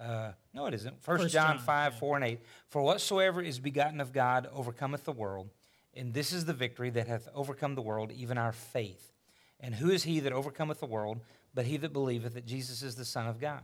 Uh, 0.00 0.32
no, 0.52 0.66
it 0.66 0.74
isn't. 0.74 1.02
First, 1.02 1.22
First 1.24 1.34
John, 1.34 1.56
John, 1.56 1.64
5, 1.64 1.92
yeah. 1.92 1.98
4 1.98 2.16
and 2.16 2.24
8. 2.24 2.40
For 2.68 2.82
whatsoever 2.82 3.40
is 3.40 3.58
begotten 3.58 4.00
of 4.00 4.12
God 4.12 4.48
overcometh 4.52 5.04
the 5.04 5.12
world, 5.12 5.48
and 5.94 6.12
this 6.12 6.32
is 6.32 6.44
the 6.44 6.52
victory 6.52 6.90
that 6.90 7.06
hath 7.06 7.28
overcome 7.34 7.74
the 7.74 7.82
world, 7.82 8.10
even 8.12 8.38
our 8.38 8.52
faith. 8.52 9.12
And 9.60 9.74
who 9.74 9.90
is 9.90 10.02
he 10.02 10.20
that 10.20 10.32
overcometh 10.32 10.80
the 10.80 10.86
world, 10.86 11.20
but 11.54 11.66
he 11.66 11.76
that 11.78 11.92
believeth 11.92 12.34
that 12.34 12.46
Jesus 12.46 12.82
is 12.82 12.96
the 12.96 13.04
Son 13.04 13.26
of 13.26 13.40
God? 13.40 13.62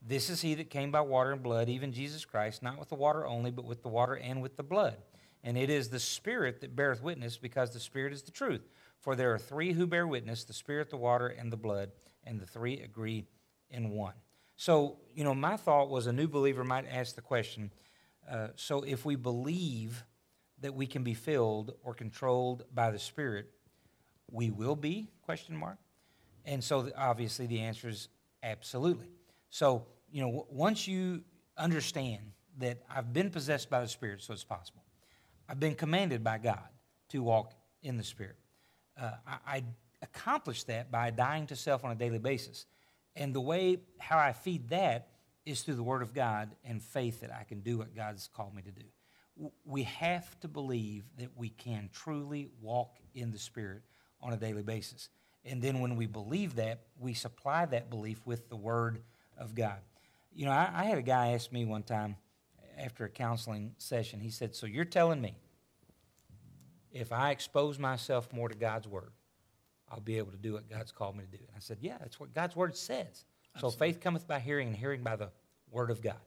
This 0.00 0.30
is 0.30 0.40
he 0.40 0.54
that 0.54 0.70
came 0.70 0.90
by 0.90 1.00
water 1.00 1.32
and 1.32 1.42
blood, 1.42 1.68
even 1.68 1.92
Jesus 1.92 2.24
Christ, 2.24 2.62
not 2.62 2.78
with 2.78 2.88
the 2.88 2.94
water 2.94 3.26
only, 3.26 3.50
but 3.50 3.64
with 3.64 3.82
the 3.82 3.88
water 3.88 4.14
and 4.14 4.40
with 4.40 4.56
the 4.56 4.62
blood. 4.62 4.96
And 5.42 5.56
it 5.56 5.70
is 5.70 5.88
the 5.88 5.98
Spirit 5.98 6.60
that 6.60 6.76
beareth 6.76 7.02
witness, 7.02 7.36
because 7.38 7.72
the 7.72 7.80
Spirit 7.80 8.12
is 8.12 8.22
the 8.22 8.30
truth. 8.30 8.68
For 9.00 9.16
there 9.16 9.32
are 9.32 9.38
three 9.38 9.72
who 9.72 9.86
bear 9.86 10.06
witness 10.06 10.44
the 10.44 10.52
Spirit, 10.52 10.90
the 10.90 10.96
water, 10.96 11.28
and 11.28 11.50
the 11.50 11.56
blood, 11.56 11.90
and 12.24 12.38
the 12.38 12.46
three 12.46 12.80
agree 12.80 13.24
in 13.70 13.90
one. 13.90 14.14
So, 14.56 14.98
you 15.14 15.24
know, 15.24 15.34
my 15.34 15.56
thought 15.56 15.88
was 15.88 16.06
a 16.06 16.12
new 16.12 16.28
believer 16.28 16.64
might 16.64 16.86
ask 16.90 17.14
the 17.14 17.22
question 17.22 17.72
uh, 18.30 18.48
so 18.54 18.82
if 18.82 19.04
we 19.04 19.16
believe 19.16 20.04
that 20.60 20.74
we 20.74 20.86
can 20.86 21.02
be 21.02 21.14
filled 21.14 21.72
or 21.82 21.94
controlled 21.94 22.64
by 22.72 22.90
the 22.90 22.98
Spirit, 22.98 23.50
we 24.30 24.50
will 24.50 24.76
be 24.76 25.08
question 25.22 25.56
mark 25.56 25.78
and 26.44 26.62
so 26.62 26.90
obviously 26.96 27.46
the 27.46 27.60
answer 27.60 27.88
is 27.88 28.08
absolutely 28.42 29.08
so 29.50 29.86
you 30.10 30.22
know 30.22 30.46
once 30.50 30.86
you 30.86 31.22
understand 31.58 32.32
that 32.58 32.78
i've 32.94 33.12
been 33.12 33.30
possessed 33.30 33.68
by 33.68 33.80
the 33.80 33.88
spirit 33.88 34.22
so 34.22 34.32
it's 34.32 34.44
possible 34.44 34.82
i've 35.50 35.60
been 35.60 35.74
commanded 35.74 36.22
by 36.22 36.38
god 36.38 36.68
to 37.08 37.22
walk 37.22 37.52
in 37.82 37.96
the 37.96 38.04
spirit 38.04 38.36
uh, 39.00 39.12
I, 39.26 39.56
I 39.56 39.64
accomplish 40.02 40.64
that 40.64 40.90
by 40.90 41.10
dying 41.10 41.46
to 41.48 41.56
self 41.56 41.84
on 41.84 41.90
a 41.90 41.94
daily 41.94 42.18
basis 42.18 42.66
and 43.16 43.34
the 43.34 43.40
way 43.40 43.78
how 43.98 44.18
i 44.18 44.32
feed 44.32 44.68
that 44.68 45.08
is 45.44 45.62
through 45.62 45.74
the 45.74 45.82
word 45.82 46.02
of 46.02 46.14
god 46.14 46.50
and 46.64 46.82
faith 46.82 47.20
that 47.20 47.32
i 47.32 47.44
can 47.44 47.60
do 47.60 47.78
what 47.78 47.94
god's 47.94 48.28
called 48.32 48.54
me 48.54 48.62
to 48.62 48.70
do 48.70 48.84
we 49.64 49.84
have 49.84 50.38
to 50.40 50.48
believe 50.48 51.04
that 51.18 51.30
we 51.36 51.50
can 51.50 51.88
truly 51.92 52.48
walk 52.60 52.96
in 53.14 53.30
the 53.30 53.38
Spirit 53.38 53.82
on 54.20 54.32
a 54.32 54.36
daily 54.36 54.62
basis. 54.62 55.08
And 55.44 55.62
then 55.62 55.80
when 55.80 55.96
we 55.96 56.06
believe 56.06 56.56
that, 56.56 56.80
we 56.98 57.14
supply 57.14 57.64
that 57.66 57.88
belief 57.88 58.20
with 58.26 58.48
the 58.48 58.56
Word 58.56 59.00
of 59.38 59.54
God. 59.54 59.78
You 60.32 60.44
know, 60.44 60.52
I, 60.52 60.70
I 60.74 60.84
had 60.84 60.98
a 60.98 61.02
guy 61.02 61.32
ask 61.32 61.50
me 61.50 61.64
one 61.64 61.82
time 61.82 62.16
after 62.80 63.04
a 63.04 63.08
counseling 63.08 63.74
session, 63.78 64.20
he 64.20 64.30
said, 64.30 64.54
So 64.54 64.66
you're 64.66 64.84
telling 64.84 65.20
me 65.20 65.36
if 66.92 67.12
I 67.12 67.30
expose 67.30 67.78
myself 67.78 68.32
more 68.32 68.48
to 68.48 68.54
God's 68.54 68.88
Word, 68.88 69.12
I'll 69.90 70.00
be 70.00 70.18
able 70.18 70.32
to 70.32 70.38
do 70.38 70.54
what 70.54 70.68
God's 70.68 70.92
called 70.92 71.16
me 71.16 71.24
to 71.24 71.30
do? 71.30 71.44
And 71.46 71.56
I 71.56 71.60
said, 71.60 71.78
Yeah, 71.80 71.98
that's 72.00 72.18
what 72.18 72.34
God's 72.34 72.56
Word 72.56 72.76
says. 72.76 73.24
So 73.58 73.70
faith 73.70 74.00
cometh 74.00 74.28
by 74.28 74.38
hearing, 74.38 74.68
and 74.68 74.76
hearing 74.76 75.02
by 75.02 75.16
the 75.16 75.30
Word 75.70 75.90
of 75.90 76.00
God. 76.00 76.20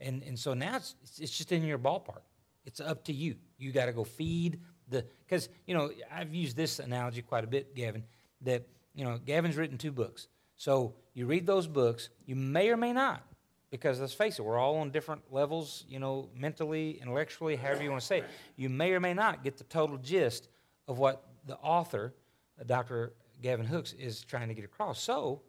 And, 0.00 0.22
and 0.22 0.38
so 0.38 0.54
now 0.54 0.76
it's, 0.76 0.94
it's 1.18 1.36
just 1.36 1.50
in 1.50 1.64
your 1.64 1.78
ballpark. 1.78 2.22
It's 2.64 2.80
up 2.80 3.04
to 3.04 3.12
you. 3.12 3.36
You 3.56 3.72
got 3.72 3.86
to 3.86 3.92
go 3.92 4.04
feed 4.04 4.60
the, 4.88 5.04
because, 5.26 5.48
you 5.66 5.74
know, 5.74 5.90
I've 6.12 6.34
used 6.34 6.56
this 6.56 6.78
analogy 6.78 7.22
quite 7.22 7.44
a 7.44 7.46
bit, 7.46 7.74
Gavin, 7.74 8.04
that, 8.42 8.66
you 8.94 9.04
know, 9.04 9.18
Gavin's 9.24 9.56
written 9.56 9.78
two 9.78 9.92
books. 9.92 10.28
So 10.56 10.94
you 11.14 11.26
read 11.26 11.46
those 11.46 11.66
books, 11.66 12.10
you 12.26 12.36
may 12.36 12.70
or 12.70 12.76
may 12.76 12.92
not, 12.92 13.22
because 13.70 14.00
let's 14.00 14.14
face 14.14 14.38
it, 14.38 14.42
we're 14.42 14.58
all 14.58 14.76
on 14.76 14.90
different 14.90 15.22
levels, 15.30 15.84
you 15.88 15.98
know, 15.98 16.28
mentally, 16.34 16.98
intellectually, 17.00 17.56
however 17.56 17.82
you 17.82 17.90
want 17.90 18.00
to 18.00 18.06
say 18.06 18.18
it. 18.18 18.24
You 18.56 18.68
may 18.68 18.92
or 18.92 19.00
may 19.00 19.14
not 19.14 19.44
get 19.44 19.58
the 19.58 19.64
total 19.64 19.98
gist 19.98 20.48
of 20.86 20.98
what 20.98 21.24
the 21.46 21.56
author, 21.56 22.14
uh, 22.58 22.64
Dr. 22.64 23.12
Gavin 23.42 23.66
Hooks, 23.66 23.92
is 23.92 24.24
trying 24.24 24.48
to 24.48 24.54
get 24.54 24.64
across. 24.64 25.00
So, 25.00 25.42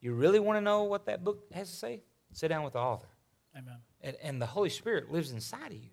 you 0.00 0.14
really 0.14 0.38
want 0.38 0.56
to 0.56 0.60
know 0.60 0.84
what 0.84 1.06
that 1.06 1.24
book 1.24 1.44
has 1.52 1.70
to 1.70 1.76
say? 1.76 2.02
Sit 2.32 2.48
down 2.48 2.62
with 2.62 2.74
the 2.74 2.78
author. 2.78 3.08
Amen. 3.56 3.78
And, 4.00 4.16
and 4.22 4.42
the 4.42 4.46
Holy 4.46 4.70
Spirit 4.70 5.10
lives 5.10 5.32
inside 5.32 5.72
of 5.72 5.78
you. 5.78 5.90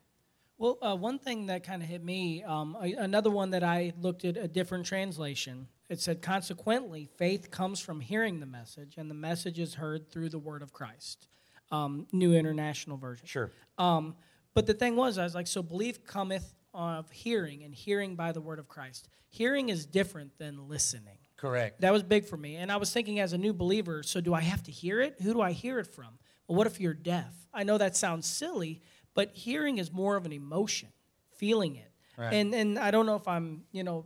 Well, 0.58 0.78
uh, 0.82 0.95
one 0.95 1.20
thing 1.20 1.47
that 1.47 1.64
kind 1.64 1.82
of 1.82 1.89
hit 1.89 2.03
me, 2.03 2.43
um, 2.43 2.78
a- 2.82 2.93
another 2.93 3.30
one 3.30 3.49
that 3.51 3.64
I 3.64 3.93
looked 3.99 4.24
at 4.24 4.38
a 4.38 4.47
different 4.47 4.86
translation. 4.86 5.68
It 5.89 5.99
said, 5.99 6.22
consequently, 6.22 7.10
faith 7.18 7.51
comes 7.51 7.80
from 7.80 7.99
hearing 7.99 8.39
the 8.39 8.45
message, 8.45 8.95
and 8.97 9.10
the 9.10 9.16
message 9.16 9.60
is 9.60 9.76
heard 9.76 10.10
through 10.10 10.30
the 10.30 10.39
word 10.39 10.62
of 10.62 10.72
Christ. 10.72 11.28
Um, 11.72 12.07
New 12.11 12.34
International 12.34 12.97
Version. 12.97 13.26
Sure. 13.26 13.51
Um, 13.78 14.16
but 14.53 14.66
the 14.66 14.74
thing 14.74 14.95
was, 14.95 15.18
I 15.18 15.24
was 15.24 15.36
like, 15.36 15.47
so 15.47 15.61
belief 15.61 16.03
cometh 16.05 16.53
of 16.74 17.09
hearing, 17.09 17.63
and 17.63 17.74
hearing 17.74 18.16
by 18.16 18.32
the 18.32 18.41
word 18.41 18.59
of 18.59 18.68
Christ. 18.68 19.07
Hearing 19.30 19.70
is 19.70 19.86
different 19.86 20.38
than 20.38 20.68
listening. 20.68 21.18
Correct. 21.38 21.82
That 21.82 21.91
was 21.91 22.03
big 22.03 22.26
for 22.26 22.38
me. 22.38 22.55
And 22.55 22.72
I 22.72 22.78
was 22.78 22.91
thinking 22.91 23.20
as 23.20 23.34
a 23.34 23.38
new 23.38 23.53
believer, 23.53 24.03
so 24.03 24.22
do 24.22 24.34
I 24.34 24.41
have 24.41 24.63
to 24.63 24.72
hear 24.72 25.01
it? 25.01 25.16
Who 25.22 25.34
do 25.34 25.41
I 25.41 25.51
hear 25.51 25.80
it 25.80 25.88
from? 25.88 26.20
Well, 26.47 26.57
what 26.57 26.68
if 26.68 26.80
you're 26.80 26.93
deaf? 26.93 27.34
I 27.53 27.63
know 27.63 27.78
that 27.78 27.95
sounds 27.95 28.28
silly, 28.28 28.82
but 29.13 29.32
hearing 29.34 29.78
is 29.78 29.91
more 29.91 30.16
of 30.16 30.26
an 30.26 30.34
emotion, 30.34 30.89
feeling 31.38 31.76
it. 31.76 31.91
Right. 32.18 32.34
And 32.34 32.53
and 32.53 32.80
I 32.80 32.91
don't 32.91 33.05
know 33.05 33.16
if 33.16 33.28
I'm, 33.28 33.63
you 33.72 33.84
know, 33.84 34.05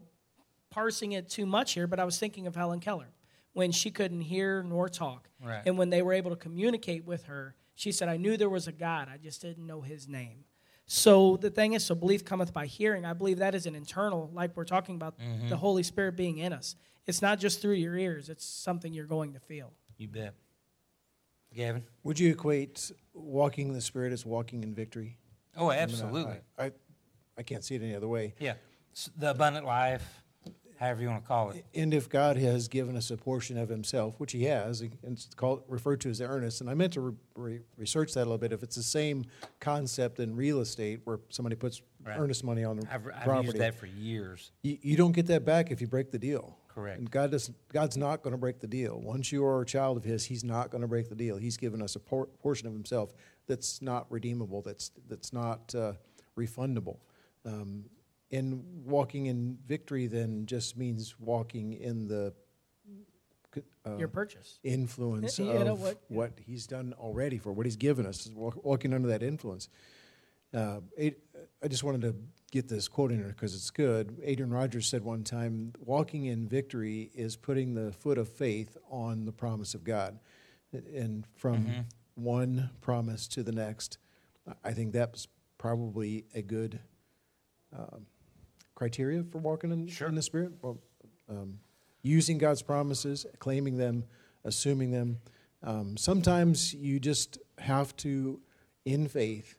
parsing 0.72 1.12
it 1.12 1.30
too 1.30 1.46
much 1.46 1.74
here, 1.74 1.88
but 1.88 2.00
I 2.00 2.06
was 2.06 2.18
thinking 2.18 2.48
of 2.48 2.56
Helen 2.56 2.80
Keller 2.80 3.10
when 3.54 3.72
she 3.72 3.92
couldn't 3.92 4.22
hear 4.22 4.64
nor 4.64 4.90
talk. 4.90 5.30
Right. 5.44 5.62
And 5.66 5.78
when 5.78 5.90
they 5.90 6.02
were 6.02 6.14
able 6.14 6.30
to 6.32 6.36
communicate 6.38 7.06
with 7.06 7.26
her, 7.26 7.56
she 7.76 7.92
said, 7.92 8.10
I 8.10 8.18
knew 8.18 8.38
there 8.38 8.50
was 8.50 8.68
a 8.68 8.72
God, 8.72 9.08
I 9.12 9.18
just 9.18 9.42
didn't 9.42 9.66
know 9.66 9.82
his 9.82 10.08
name. 10.08 10.44
So 10.86 11.38
the 11.38 11.50
thing 11.50 11.74
is, 11.74 11.86
so 11.86 11.94
belief 11.94 12.26
cometh 12.26 12.52
by 12.52 12.66
hearing. 12.66 13.06
I 13.06 13.14
believe 13.14 13.38
that 13.38 13.54
is 13.54 13.66
an 13.68 13.76
internal, 13.76 14.30
like 14.34 14.58
we're 14.58 14.66
talking 14.66 14.96
about 14.96 15.20
mm-hmm. 15.20 15.48
the 15.50 15.58
Holy 15.58 15.84
Spirit 15.84 16.16
being 16.16 16.40
in 16.40 16.52
us. 16.52 16.76
It's 17.06 17.22
not 17.22 17.40
just 17.40 17.62
through 17.62 17.76
your 17.76 17.96
ears, 17.96 18.30
it's 18.30 18.46
something 18.46 18.94
you're 18.94 19.06
going 19.06 19.34
to 19.34 19.40
feel. 19.40 19.72
You 19.98 20.08
bet. 20.08 20.34
Gavin? 21.56 21.84
Would 22.04 22.20
you 22.20 22.32
equate 22.32 22.92
walking 23.14 23.68
in 23.70 23.74
the 23.74 23.82
Spirit 23.82 24.14
as 24.14 24.26
walking 24.26 24.64
in 24.64 24.74
victory? 24.74 25.18
Oh, 25.58 25.68
I 25.68 25.72
mean, 25.72 25.80
I- 25.80 25.84
absolutely. 25.84 26.38
I, 26.58 26.66
I, 26.66 26.72
I 27.38 27.44
can't 27.44 27.64
see 27.64 27.76
it 27.76 27.82
any 27.82 27.96
other 27.96 28.08
way. 28.08 28.34
Yeah. 28.40 28.56
S- 28.94 29.10
The 29.18 29.32
abundant 29.32 29.66
life, 29.66 30.24
however 30.80 31.02
you 31.02 31.10
want 31.10 31.22
to 31.24 31.28
call 31.28 31.50
it. 31.52 31.66
And 31.76 31.94
if 31.94 32.08
God 32.10 32.38
has 32.38 32.68
given 32.70 32.96
us 32.96 33.12
a 33.12 33.18
portion 33.18 33.58
of 33.58 33.68
Himself, 33.70 34.16
which 34.18 34.32
He 34.32 34.46
has, 34.46 34.80
and 34.82 34.92
it's 35.04 35.28
called 35.36 35.64
referred 35.68 36.00
to 36.02 36.10
as 36.10 36.20
the 36.20 36.26
earnest, 36.26 36.62
and 36.62 36.70
I 36.70 36.74
meant 36.74 36.94
to 36.94 37.02
re- 37.02 37.14
re- 37.36 37.60
research 37.78 38.14
that 38.14 38.22
a 38.22 38.24
little 38.26 38.38
bit. 38.38 38.54
If 38.54 38.64
it's 38.64 38.78
the 38.78 38.84
same 38.84 39.26
concept 39.60 40.20
in 40.20 40.36
real 40.36 40.62
estate, 40.62 41.02
where 41.04 41.20
somebody 41.30 41.56
puts 41.56 41.82
Right. 42.02 42.18
earnest 42.18 42.46
money 42.46 42.64
on 42.64 42.78
the 42.78 42.88
I've, 42.94 43.06
I've 43.08 43.24
property, 43.26 43.48
used 43.48 43.58
that 43.58 43.76
for 43.76 43.86
years. 43.86 44.52
you, 44.62 44.78
you 44.82 44.96
don't 44.96 45.12
get 45.12 45.28
that 45.28 45.44
back 45.44 45.70
if 45.70 45.82
you 45.82 45.88
break 45.88 46.12
the 46.12 46.18
deal. 46.18 46.58
Correct. 46.70 46.98
And 47.00 47.12
God 47.12 47.32
does. 47.32 47.52
God's 47.74 47.98
not 47.98 48.22
going 48.24 48.32
to 48.32 48.38
break 48.38 48.62
the 48.62 48.68
deal. 48.68 49.02
Once 49.02 49.34
you 49.34 49.44
are 49.46 49.62
a 49.62 49.66
child 49.66 49.98
of 49.98 50.06
His, 50.06 50.24
He's 50.24 50.46
not 50.46 50.70
going 50.72 50.82
to 50.82 50.88
break 50.88 51.10
the 51.10 51.16
deal. 51.16 51.36
He's 51.36 51.58
given 51.58 51.82
us 51.82 51.98
a 51.98 52.00
por- 52.00 52.28
portion 52.42 52.68
of 52.68 52.74
Himself 52.74 53.14
that's 53.48 53.82
not 53.82 54.10
redeemable. 54.10 54.62
That's 54.62 54.92
that's 55.10 55.34
not 55.34 55.76
uh, 55.76 55.94
refundable. 56.38 57.00
Um, 57.46 57.84
and 58.32 58.64
walking 58.86 59.26
in 59.28 59.58
victory 59.68 60.08
then 60.08 60.46
just 60.46 60.78
means 60.78 61.16
walking 61.20 61.74
in 61.74 62.08
the 62.08 62.34
uh, 63.86 63.98
Your 63.98 64.08
purchase. 64.08 64.60
influence 64.64 65.40
Yeah, 65.40 65.54
you 65.60 65.64
know 65.66 65.74
of 65.74 65.82
what- 65.82 66.02
what, 66.10 66.32
He's 66.46 66.68
done 66.68 66.94
already 67.00 67.38
for 67.38 67.52
what 67.52 67.66
He's 67.66 67.76
given 67.76 68.06
us, 68.06 68.30
walking 68.36 68.94
under 68.94 69.08
that 69.10 69.24
influence. 69.24 69.70
Uh, 70.54 70.82
Ad- 71.00 71.16
I 71.64 71.68
just 71.68 71.84
wanted 71.84 72.02
to 72.02 72.16
get 72.52 72.68
this 72.68 72.88
quote 72.88 73.12
in 73.12 73.20
there 73.20 73.30
because 73.30 73.54
it's 73.56 73.70
good. 73.70 74.20
Adrian 74.24 74.52
Rogers 74.52 74.88
said 74.88 75.04
one 75.04 75.24
time, 75.24 75.74
"Walking 75.80 76.26
in 76.26 76.48
victory 76.48 77.12
is 77.14 77.36
putting 77.36 77.74
the 77.76 77.92
foot 77.92 78.18
of 78.18 78.28
faith 78.30 78.76
on 78.90 79.26
the 79.26 79.32
promise 79.32 79.74
of 79.76 79.84
God." 79.84 80.20
And 80.74 81.26
from 81.36 81.58
Mm-hmm. 81.66 81.82
one 82.16 82.70
promise 82.82 83.28
to 83.30 83.44
the 83.44 83.52
next, 83.52 83.98
I 84.64 84.72
think 84.74 84.92
that's 84.94 85.28
probably 85.60 86.26
a 86.34 86.42
good 86.42 86.80
um, 87.76 88.06
criteria 88.80 89.22
for 89.24 89.40
walking 89.40 89.72
in, 89.72 89.88
Sure. 89.88 90.08
in 90.08 90.16
the 90.16 90.22
Spirit. 90.22 90.54
Well, 90.62 90.80
um, 91.28 91.60
using 92.02 92.38
God's 92.38 92.62
promises, 92.62 93.26
claiming 93.40 93.76
them, 93.76 94.06
assuming 94.46 94.92
them. 94.92 95.20
Um, 95.62 95.98
sometimes 95.98 96.74
you 96.74 96.98
just 96.98 97.38
have 97.58 97.94
to, 97.98 98.40
in 98.86 99.10
faith, 99.10 99.58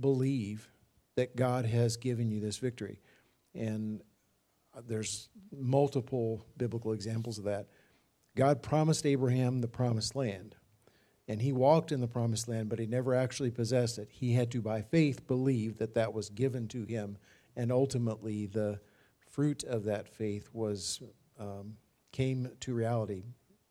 believe 0.00 0.70
that 1.14 1.36
God 1.36 1.66
has 1.66 1.98
given 1.98 2.30
you 2.30 2.40
this 2.40 2.56
victory. 2.56 3.00
And 3.54 4.00
uh, 4.74 4.80
there's 4.88 5.28
multiple 5.52 6.46
biblical 6.56 6.94
examples 6.94 7.36
of 7.36 7.44
that. 7.44 7.68
God 8.34 8.62
promised 8.62 9.04
Abraham 9.04 9.60
the 9.60 9.68
promised 9.68 10.16
land, 10.16 10.56
and 11.28 11.42
he 11.42 11.52
walked 11.52 11.92
in 11.92 12.00
the 12.00 12.08
promised 12.08 12.48
land, 12.48 12.70
but 12.70 12.78
he 12.78 12.86
never 12.86 13.14
actually 13.14 13.50
possessed 13.50 13.98
it. 13.98 14.08
He 14.10 14.32
had 14.32 14.50
to, 14.52 14.62
by 14.62 14.80
faith, 14.80 15.26
believe 15.26 15.76
that 15.78 15.94
that 15.94 16.14
was 16.14 16.30
given 16.30 16.66
to 16.68 16.84
him, 16.84 17.18
and 17.56 17.72
ultimately 17.72 18.46
the 18.46 18.80
fruit 19.30 19.64
of 19.64 19.84
that 19.84 20.08
faith 20.08 20.48
was 20.52 21.02
um, 21.38 21.76
came 22.12 22.50
to 22.60 22.74
reality 22.74 23.24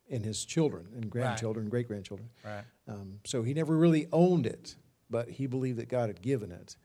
in 0.06 0.22
his 0.22 0.44
children 0.44 0.88
and 0.94 1.10
grandchildren, 1.10 1.68
great 1.68 1.88
grandchildren. 1.88 2.28
Right. 2.44 2.64
Um, 2.86 3.20
so 3.24 3.42
he 3.42 3.54
never 3.54 3.76
really 3.76 4.06
owned 4.12 4.46
it, 4.46 4.76
but 5.08 5.30
he 5.30 5.46
believed 5.46 5.78
that 5.78 5.88
God 5.88 6.08
had 6.08 6.20
given 6.20 6.52
it. 6.52 6.76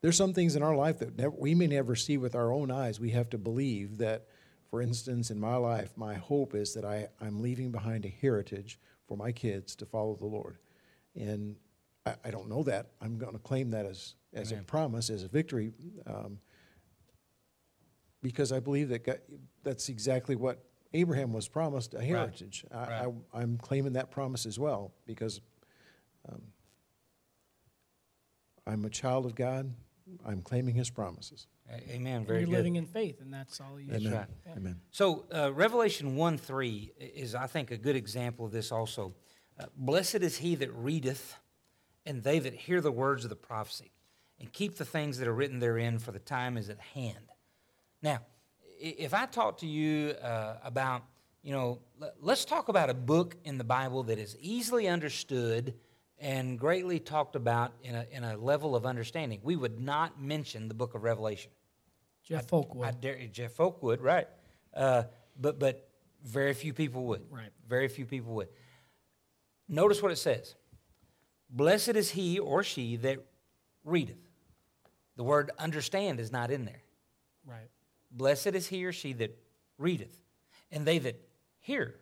There's 0.00 0.16
some 0.16 0.34
things 0.34 0.56
in 0.56 0.62
our 0.62 0.74
life 0.74 0.98
that 0.98 1.16
never, 1.16 1.34
we 1.38 1.54
may 1.54 1.68
never 1.68 1.94
see 1.94 2.18
with 2.18 2.34
our 2.34 2.52
own 2.52 2.72
eyes. 2.72 2.98
We 2.98 3.10
have 3.10 3.30
to 3.30 3.38
believe 3.38 3.98
that, 3.98 4.26
for 4.68 4.82
instance, 4.82 5.30
in 5.30 5.38
my 5.38 5.54
life, 5.54 5.92
my 5.96 6.14
hope 6.14 6.56
is 6.56 6.74
that 6.74 6.84
I, 6.84 7.08
I'm 7.20 7.40
leaving 7.40 7.70
behind 7.70 8.04
a 8.04 8.08
heritage 8.08 8.80
for 9.06 9.16
my 9.16 9.30
kids 9.30 9.76
to 9.76 9.86
follow 9.86 10.16
the 10.16 10.26
Lord. 10.26 10.58
And 11.14 11.54
I, 12.04 12.14
I 12.24 12.30
don't 12.32 12.48
know 12.48 12.64
that. 12.64 12.88
I'm 13.00 13.16
going 13.16 13.34
to 13.34 13.38
claim 13.38 13.70
that 13.70 13.86
as, 13.86 14.16
as 14.34 14.52
a 14.52 14.56
promise, 14.56 15.10
as 15.10 15.22
a 15.24 15.28
victory, 15.28 15.72
um, 16.06 16.38
because 18.22 18.52
I 18.52 18.60
believe 18.60 18.88
that 18.90 19.04
God, 19.04 19.20
that's 19.62 19.88
exactly 19.88 20.36
what 20.36 20.64
Abraham 20.94 21.32
was 21.32 21.48
promised 21.48 21.94
a 21.94 22.02
heritage. 22.02 22.64
I, 22.70 22.76
Right. 22.76 23.12
I, 23.34 23.40
I'm 23.40 23.58
claiming 23.58 23.94
that 23.94 24.10
promise 24.10 24.46
as 24.46 24.58
well 24.58 24.92
because 25.06 25.40
um, 26.28 26.42
I'm 28.66 28.84
a 28.84 28.90
child 28.90 29.26
of 29.26 29.34
God. 29.34 29.72
I'm 30.24 30.42
claiming 30.42 30.74
his 30.74 30.90
promises. 30.90 31.46
A- 31.70 31.94
Amen. 31.94 32.18
And 32.18 32.26
Very 32.26 32.40
you're 32.40 32.46
good. 32.48 32.56
living 32.56 32.76
in 32.76 32.86
faith, 32.86 33.20
and 33.20 33.32
that's 33.32 33.60
all 33.60 33.80
you 33.80 33.90
That's 33.90 34.04
right. 34.06 34.26
Yeah. 34.46 34.52
Amen. 34.56 34.80
So, 34.90 35.24
uh, 35.34 35.52
Revelation 35.52 36.16
1 36.16 36.38
3 36.38 36.92
is, 36.98 37.34
I 37.34 37.46
think, 37.46 37.70
a 37.70 37.76
good 37.76 37.96
example 37.96 38.44
of 38.46 38.52
this 38.52 38.70
also. 38.70 39.14
Uh, 39.58 39.66
Blessed 39.76 40.16
is 40.16 40.38
he 40.38 40.54
that 40.56 40.70
readeth, 40.72 41.36
and 42.04 42.22
they 42.22 42.38
that 42.38 42.52
hear 42.54 42.80
the 42.80 42.92
words 42.92 43.24
of 43.24 43.30
the 43.30 43.36
prophecy, 43.36 43.92
and 44.42 44.52
keep 44.52 44.76
the 44.76 44.84
things 44.84 45.18
that 45.18 45.28
are 45.28 45.32
written 45.32 45.60
therein, 45.60 45.98
for 45.98 46.10
the 46.10 46.18
time 46.18 46.56
is 46.56 46.68
at 46.68 46.80
hand. 46.80 47.30
Now, 48.02 48.18
if 48.80 49.14
I 49.14 49.26
talk 49.26 49.58
to 49.58 49.66
you 49.66 50.10
uh, 50.10 50.56
about, 50.64 51.04
you 51.42 51.52
know, 51.52 51.78
let's 52.20 52.44
talk 52.44 52.68
about 52.68 52.90
a 52.90 52.94
book 52.94 53.36
in 53.44 53.56
the 53.56 53.64
Bible 53.64 54.02
that 54.04 54.18
is 54.18 54.36
easily 54.40 54.88
understood 54.88 55.74
and 56.18 56.58
greatly 56.58 56.98
talked 56.98 57.36
about 57.36 57.72
in 57.84 57.94
a, 57.94 58.06
in 58.10 58.24
a 58.24 58.36
level 58.36 58.74
of 58.74 58.84
understanding, 58.84 59.40
we 59.44 59.54
would 59.54 59.80
not 59.80 60.20
mention 60.20 60.66
the 60.66 60.74
book 60.74 60.94
of 60.94 61.04
Revelation. 61.04 61.52
Jeff 62.24 62.48
Folkwood. 62.48 62.86
I 62.86 62.90
dare 62.90 63.18
Jeff 63.30 63.52
Folk 63.52 63.82
would, 63.82 64.00
right? 64.00 64.28
Uh, 64.74 65.04
but 65.40 65.58
but 65.58 65.88
very 66.24 66.54
few 66.54 66.72
people 66.72 67.04
would. 67.04 67.22
Right. 67.30 67.50
Very 67.68 67.88
few 67.88 68.06
people 68.06 68.34
would. 68.34 68.48
Notice 69.68 70.02
what 70.02 70.12
it 70.12 70.18
says. 70.18 70.54
Blessed 71.48 71.90
is 71.90 72.10
he 72.10 72.38
or 72.38 72.62
she 72.62 72.96
that 72.96 73.18
readeth. 73.84 74.16
The 75.16 75.24
word 75.24 75.50
understand 75.58 76.20
is 76.20 76.32
not 76.32 76.50
in 76.50 76.64
there. 76.64 76.82
right. 77.46 77.68
Blessed 78.10 78.48
is 78.48 78.66
he 78.66 78.84
or 78.84 78.92
she 78.92 79.12
that 79.14 79.38
readeth, 79.78 80.16
and 80.70 80.86
they 80.86 80.98
that 80.98 81.20
hear 81.60 81.94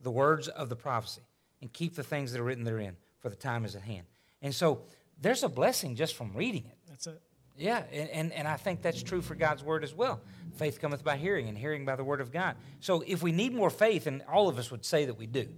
the 0.00 0.10
words 0.10 0.48
of 0.48 0.68
the 0.68 0.76
prophecy, 0.76 1.22
and 1.60 1.72
keep 1.72 1.94
the 1.94 2.02
things 2.02 2.32
that 2.32 2.40
are 2.40 2.44
written 2.44 2.64
therein, 2.64 2.96
for 3.20 3.28
the 3.28 3.36
time 3.36 3.64
is 3.64 3.76
at 3.76 3.82
hand. 3.82 4.06
And 4.40 4.54
so 4.54 4.82
there's 5.20 5.44
a 5.44 5.48
blessing 5.48 5.94
just 5.94 6.16
from 6.16 6.32
reading 6.34 6.64
it. 6.66 6.78
That's 6.88 7.06
it. 7.06 7.22
Yeah, 7.56 7.82
and, 7.92 8.08
and, 8.10 8.32
and 8.32 8.48
I 8.48 8.56
think 8.56 8.82
that's 8.82 9.02
true 9.02 9.20
for 9.20 9.34
God's 9.34 9.62
word 9.62 9.84
as 9.84 9.94
well. 9.94 10.20
Faith 10.56 10.80
cometh 10.80 11.04
by 11.04 11.16
hearing, 11.16 11.48
and 11.48 11.56
hearing 11.56 11.84
by 11.84 11.96
the 11.96 12.04
word 12.04 12.20
of 12.20 12.32
God. 12.32 12.56
So 12.80 13.04
if 13.06 13.22
we 13.22 13.30
need 13.30 13.54
more 13.54 13.70
faith, 13.70 14.06
and 14.06 14.22
all 14.22 14.48
of 14.48 14.58
us 14.58 14.70
would 14.70 14.84
say 14.84 15.04
that 15.04 15.18
we 15.18 15.26
do, 15.26 15.48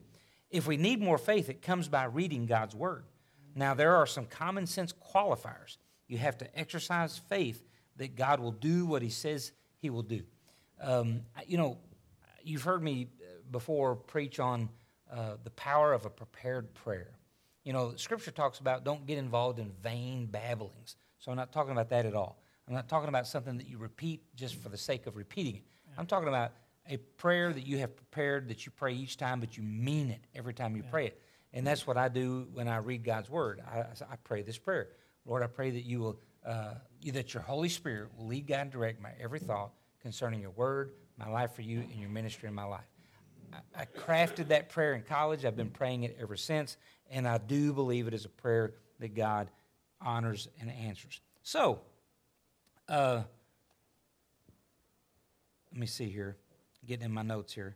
if 0.51 0.67
we 0.67 0.77
need 0.77 1.01
more 1.01 1.19
faith, 1.19 1.49
it 1.49 1.63
comes 1.63 1.89
by 1.89 2.05
reading 2.05 2.47
God's 2.47 2.75
word. 2.75 3.05
Now, 3.55 3.75
there 3.75 3.97
are 3.97 4.07
some 4.07 4.27
common 4.27 4.67
sense 4.67 4.93
qualifiers. 4.93 5.79
You 6.09 6.19
have 6.19 6.39
to 6.39 6.59
exercise 6.59 7.19
faith 7.29 7.63
that 7.97 8.17
God 8.17 8.41
will 8.41 8.53
do 8.53 8.87
what 8.87 9.03
he 9.03 9.11
says 9.11 9.53
he 9.79 9.91
will 9.91 10.03
do. 10.03 10.23
Um, 10.81 11.23
you 11.47 11.57
know, 11.57 11.79
you've 12.43 12.63
heard 12.63 12.83
me 12.83 13.09
uh, 13.21 13.27
before 13.51 13.97
preach 13.97 14.41
on 14.41 14.69
uh, 15.11 15.37
the 15.43 15.51
power 15.51 15.93
of 15.93 16.05
a 16.05 16.11
prepared 16.11 16.75
prayer. 16.75 17.11
You 17.65 17.73
know, 17.73 17.95
Scripture 17.97 18.31
talks 18.31 18.59
about 18.59 18.85
don't 18.85 19.07
get 19.07 19.19
involved 19.19 19.59
in 19.59 19.73
vain 19.83 20.27
babblings. 20.27 20.97
So 21.19 21.31
I'm 21.31 21.37
not 21.37 21.53
talking 21.53 21.73
about 21.73 21.89
that 21.91 22.05
at 22.05 22.15
all. 22.15 22.39
I'm 22.69 22.75
not 22.75 22.89
talking 22.89 23.09
about 23.09 23.27
something 23.27 23.57
that 23.59 23.69
you 23.69 23.79
repeat 23.79 24.23
just 24.35 24.57
for 24.57 24.69
the 24.69 24.77
sake 24.77 25.07
of 25.07 25.17
repeating 25.17 25.57
it. 25.57 25.63
I'm 25.97 26.07
talking 26.07 26.29
about 26.29 26.53
a 26.89 26.97
prayer 26.97 27.53
that 27.53 27.67
you 27.67 27.79
have 27.79 27.97
prepared 27.97 28.49
that 28.49 28.67
you 28.67 28.73
pray 28.73 28.95
each 28.95 29.17
time, 29.17 29.41
but 29.41 29.57
you 29.57 29.63
mean 29.63 30.11
it 30.11 30.21
every 30.35 30.53
time 30.53 30.77
you 30.77 30.83
pray 30.83 31.07
it. 31.07 31.21
And 31.53 31.67
that's 31.67 31.87
what 31.87 31.97
I 31.97 32.09
do 32.09 32.49
when 32.53 32.69
I 32.69 32.79
read 32.79 33.05
God's 33.05 33.31
Word. 33.31 33.63
I, 33.67 33.81
I 33.81 34.17
pray 34.25 34.43
this 34.43 34.59
prayer. 34.59 34.89
Lord, 35.27 35.43
I 35.43 35.47
pray 35.47 35.71
that 35.71 35.85
you 35.85 36.01
will, 36.01 36.21
uh, 36.45 36.75
that 37.13 37.35
your 37.35 37.43
Holy 37.43 37.69
Spirit 37.69 38.11
will 38.17 38.27
lead, 38.27 38.47
guide, 38.47 38.61
and 38.61 38.71
direct 38.71 39.01
my 39.01 39.11
every 39.21 39.39
thought 39.39 39.73
concerning 40.01 40.41
your 40.41 40.51
Word, 40.51 40.93
my 41.17 41.29
life 41.29 41.55
for 41.55 41.63
you, 41.63 41.81
and 41.81 41.95
your 41.95 42.11
ministry 42.11 42.49
in 42.49 42.55
my 42.55 42.65
life. 42.65 42.85
I, 43.53 43.83
I 43.83 43.85
crafted 43.87 44.49
that 44.49 44.69
prayer 44.69 44.95
in 44.95 45.03
college. 45.03 45.45
I've 45.45 45.57
been 45.57 45.71
praying 45.71 46.05
it 46.05 46.17
ever 46.21 46.37
since, 46.37 46.77
and 47.11 47.27
I 47.27 47.39
do 47.39 47.73
believe 47.73 48.07
it 48.07 48.15
is 48.15 48.25
a 48.25 48.31
prayer 48.31 48.75
that 49.01 49.15
God 49.15 49.51
honors 50.01 50.49
and 50.61 50.71
answers. 50.71 51.21
So, 51.43 51.81
uh, 52.89 53.23
let 55.73 55.81
me 55.81 55.87
see 55.87 56.09
here, 56.09 56.37
getting 56.87 57.07
in 57.07 57.13
my 57.13 57.23
notes 57.23 57.53
here. 57.53 57.75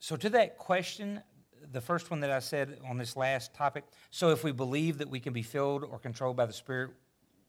So, 0.00 0.16
to 0.16 0.30
that 0.30 0.58
question, 0.58 1.22
the 1.74 1.80
first 1.80 2.10
one 2.10 2.20
that 2.20 2.30
I 2.30 2.38
said 2.38 2.78
on 2.88 2.96
this 2.96 3.16
last 3.16 3.52
topic, 3.52 3.84
so 4.10 4.30
if 4.30 4.44
we 4.44 4.52
believe 4.52 4.98
that 4.98 5.10
we 5.10 5.20
can 5.20 5.32
be 5.32 5.42
filled 5.42 5.82
or 5.82 5.98
controlled 5.98 6.36
by 6.36 6.46
the 6.46 6.52
Spirit, 6.52 6.92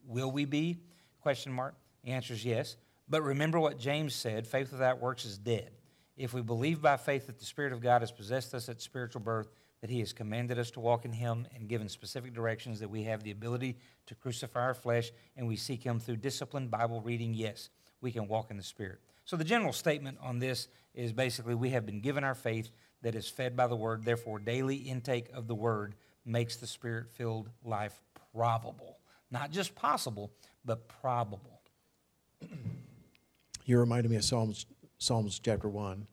will 0.05 0.31
we 0.31 0.45
be? 0.45 0.79
Question 1.21 1.53
mark. 1.53 1.75
The 2.03 2.11
answer 2.11 2.33
is 2.33 2.43
yes. 2.43 2.75
But 3.07 3.21
remember 3.21 3.59
what 3.59 3.77
James 3.77 4.15
said 4.15 4.47
faith 4.47 4.71
without 4.71 4.99
works 4.99 5.25
is 5.25 5.37
dead. 5.37 5.71
If 6.17 6.33
we 6.33 6.41
believe 6.41 6.81
by 6.81 6.97
faith 6.97 7.27
that 7.27 7.39
the 7.39 7.45
Spirit 7.45 7.71
of 7.71 7.81
God 7.81 8.01
has 8.01 8.11
possessed 8.11 8.53
us 8.53 8.67
at 8.67 8.81
spiritual 8.81 9.21
birth, 9.21 9.51
that 9.81 9.89
He 9.89 9.99
has 9.99 10.11
commanded 10.11 10.57
us 10.57 10.71
to 10.71 10.79
walk 10.79 11.05
in 11.05 11.13
Him 11.13 11.45
and 11.53 11.67
given 11.67 11.87
specific 11.87 12.33
directions, 12.33 12.79
that 12.79 12.89
we 12.89 13.03
have 13.03 13.21
the 13.21 13.31
ability 13.31 13.77
to 14.07 14.15
crucify 14.15 14.61
our 14.61 14.73
flesh, 14.73 15.11
and 15.37 15.47
we 15.47 15.55
seek 15.55 15.83
Him 15.83 15.99
through 15.99 16.17
disciplined 16.17 16.71
Bible 16.71 17.01
reading, 17.01 17.33
yes, 17.33 17.69
we 18.01 18.11
can 18.11 18.27
walk 18.27 18.49
in 18.49 18.57
the 18.57 18.63
Spirit. 18.63 18.99
So 19.25 19.35
the 19.35 19.43
general 19.43 19.73
statement 19.73 20.17
on 20.21 20.39
this 20.39 20.67
is 20.93 21.11
basically 21.11 21.55
we 21.55 21.71
have 21.71 21.85
been 21.85 21.99
given 21.99 22.23
our 22.23 22.35
faith 22.35 22.71
that 23.05 23.13
is 23.13 23.29
fed 23.29 23.55
by 23.55 23.67
the 23.67 23.75
Word, 23.75 24.03
therefore, 24.03 24.39
daily 24.39 24.77
intake 24.77 25.29
of 25.31 25.45
the 25.47 25.53
Word 25.53 25.93
makes 26.25 26.55
the 26.55 26.65
Spirit 26.65 27.05
filled 27.11 27.51
life 27.63 28.01
probable. 28.33 28.97
Not 29.29 29.51
just 29.51 29.75
possible, 29.75 30.31
but 30.65 30.87
probable. 30.87 31.61
You 33.63 33.77
reminded 33.77 34.09
me 34.09 34.17
of 34.17 34.23
Psalms, 34.23 34.65
Psalms 34.97 35.37
chapter 35.37 35.69
1. 35.69 36.07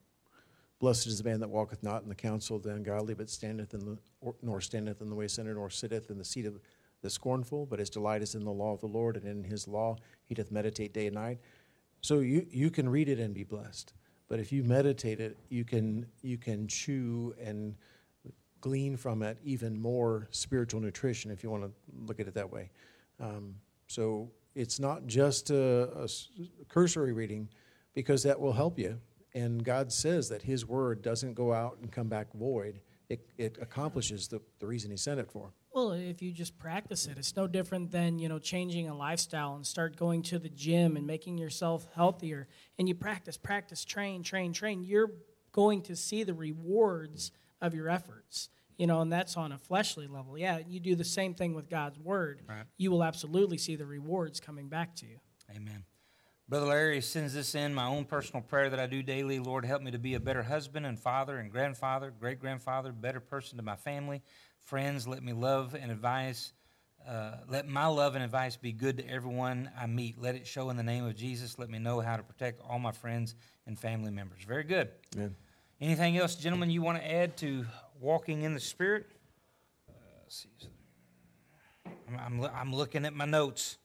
Blessed 0.77 1.07
is 1.07 1.17
the 1.17 1.27
man 1.27 1.39
that 1.39 1.49
walketh 1.49 1.81
not 1.81 2.03
in 2.03 2.09
the 2.09 2.15
counsel 2.15 2.57
of 2.57 2.61
the 2.61 2.69
ungodly, 2.69 3.15
but 3.15 3.27
standeth 3.27 3.73
in 3.73 3.79
the, 3.79 3.97
nor 4.43 4.61
standeth 4.61 5.01
in 5.01 5.09
the 5.09 5.15
way 5.15 5.25
of 5.25 5.31
sinner, 5.31 5.55
nor 5.55 5.71
sitteth 5.71 6.11
in 6.11 6.19
the 6.19 6.23
seat 6.23 6.45
of 6.45 6.59
the 7.01 7.09
scornful, 7.09 7.65
but 7.65 7.79
his 7.79 7.89
delight 7.89 8.21
is 8.21 8.35
in 8.35 8.43
the 8.43 8.51
law 8.51 8.71
of 8.71 8.81
the 8.81 8.87
Lord, 8.87 9.17
and 9.17 9.25
in 9.25 9.43
his 9.43 9.67
law 9.67 9.97
he 10.25 10.35
doth 10.35 10.51
meditate 10.51 10.93
day 10.93 11.07
and 11.07 11.15
night. 11.15 11.39
So 12.01 12.19
you, 12.19 12.45
you 12.51 12.69
can 12.69 12.87
read 12.87 13.09
it 13.09 13.19
and 13.19 13.33
be 13.33 13.43
blessed. 13.43 13.93
But 14.29 14.39
if 14.39 14.51
you 14.51 14.63
meditate 14.63 15.19
it, 15.19 15.37
you 15.49 15.63
can, 15.63 16.05
you 16.21 16.37
can 16.37 16.67
chew 16.67 17.35
and 17.41 17.75
glean 18.61 18.95
from 18.95 19.21
it 19.21 19.37
even 19.43 19.77
more 19.77 20.27
spiritual 20.31 20.79
nutrition, 20.79 21.29
if 21.29 21.43
you 21.43 21.49
want 21.49 21.63
to 21.63 21.71
look 22.05 22.19
at 22.19 22.27
it 22.27 22.33
that 22.33 22.51
way. 22.51 22.71
Um, 23.19 23.55
so 23.87 24.31
it's 24.55 24.79
not 24.79 25.05
just 25.05 25.49
a 25.51 26.07
cursory 26.69 27.11
reading, 27.11 27.49
because 27.93 28.23
that 28.23 28.39
will 28.39 28.53
help 28.53 28.79
you. 28.79 28.99
And 29.35 29.63
God 29.63 29.91
says 29.91 30.29
that 30.29 30.43
His 30.43 30.65
word 30.65 31.01
doesn't 31.01 31.33
go 31.33 31.51
out 31.53 31.77
and 31.81 31.91
come 31.91 32.07
back 32.07 32.33
void. 32.33 32.81
It, 33.09 33.27
it 33.37 33.57
accomplishes 33.61 34.27
the, 34.27 34.41
the 34.59 34.67
reason 34.67 34.91
He 34.91 34.97
sent 34.97 35.19
it 35.19 35.29
for. 35.29 35.51
Well, 35.73 35.93
if 35.93 36.21
you 36.21 36.31
just 36.31 36.59
practice 36.59 37.07
it, 37.07 37.17
it's 37.17 37.35
no 37.35 37.47
different 37.47 37.91
than 37.91 38.19
you 38.19 38.29
know 38.29 38.37
changing 38.37 38.87
a 38.87 38.95
lifestyle 38.95 39.55
and 39.55 39.65
start 39.65 39.95
going 39.95 40.21
to 40.23 40.37
the 40.37 40.49
gym 40.49 40.95
and 40.95 41.07
making 41.07 41.39
yourself 41.39 41.87
healthier. 41.95 42.47
And 42.77 42.87
you 42.87 42.93
practice, 42.93 43.37
practice, 43.37 43.83
train, 43.83 44.21
train, 44.21 44.53
train. 44.53 44.83
You're 44.83 45.11
going 45.51 45.81
to 45.83 45.95
see 45.95 46.23
the 46.23 46.33
rewards 46.35 47.31
of 47.59 47.73
your 47.73 47.89
efforts. 47.89 48.49
You 48.77 48.87
know, 48.87 49.01
and 49.01 49.11
that's 49.11 49.37
on 49.37 49.51
a 49.51 49.57
fleshly 49.57 50.07
level. 50.07 50.37
Yeah, 50.37 50.59
you 50.67 50.79
do 50.79 50.95
the 50.95 51.03
same 51.03 51.33
thing 51.33 51.53
with 51.53 51.69
God's 51.69 51.99
word. 51.99 52.41
Right. 52.47 52.65
You 52.77 52.91
will 52.91 53.03
absolutely 53.03 53.57
see 53.57 53.75
the 53.75 53.85
rewards 53.85 54.39
coming 54.39 54.67
back 54.67 54.95
to 54.97 55.05
you. 55.05 55.17
Amen. 55.55 55.85
Brother 56.49 56.65
Larry 56.65 57.01
sends 57.01 57.33
this 57.33 57.55
in 57.55 57.73
my 57.73 57.85
own 57.85 58.05
personal 58.05 58.41
prayer 58.41 58.69
that 58.69 58.79
I 58.79 58.85
do 58.85 59.01
daily. 59.01 59.39
Lord, 59.39 59.63
help 59.63 59.81
me 59.81 59.91
to 59.91 59.97
be 59.97 60.13
a 60.15 60.19
better 60.19 60.43
husband 60.43 60.85
and 60.85 60.99
father 60.99 61.37
and 61.37 61.49
grandfather, 61.49 62.11
great 62.11 62.39
grandfather, 62.39 62.91
better 62.91 63.19
person 63.19 63.57
to 63.57 63.63
my 63.63 63.75
family, 63.75 64.21
friends. 64.65 65.07
Let 65.07 65.23
me 65.23 65.33
love 65.33 65.75
and 65.75 65.91
advise. 65.91 66.53
Uh, 67.07 67.35
let 67.49 67.67
my 67.67 67.85
love 67.87 68.15
and 68.15 68.23
advice 68.23 68.55
be 68.55 68.71
good 68.71 68.97
to 68.97 69.09
everyone 69.09 69.69
I 69.77 69.87
meet. 69.87 70.19
Let 70.19 70.35
it 70.35 70.47
show 70.47 70.69
in 70.69 70.77
the 70.77 70.83
name 70.83 71.05
of 71.05 71.15
Jesus. 71.15 71.59
Let 71.59 71.69
me 71.69 71.79
know 71.79 71.99
how 71.99 72.15
to 72.15 72.23
protect 72.23 72.61
all 72.61 72.79
my 72.79 72.91
friends 72.91 73.35
and 73.67 73.77
family 73.77 74.11
members. 74.11 74.43
Very 74.47 74.63
good. 74.63 74.89
Amen. 75.15 75.35
Anything 75.81 76.17
else, 76.17 76.35
gentlemen, 76.35 76.69
you 76.69 76.81
want 76.81 76.97
to 76.97 77.11
add 77.11 77.35
to 77.37 77.65
walking 77.99 78.43
in 78.43 78.53
the 78.53 78.59
Spirit? 78.59 79.07
Uh, 79.89 79.93
see. 80.29 80.49
I'm, 81.85 82.19
I'm, 82.19 82.49
I'm 82.55 82.73
looking 82.73 83.05
at 83.05 83.13
my 83.13 83.25
notes. 83.25 83.77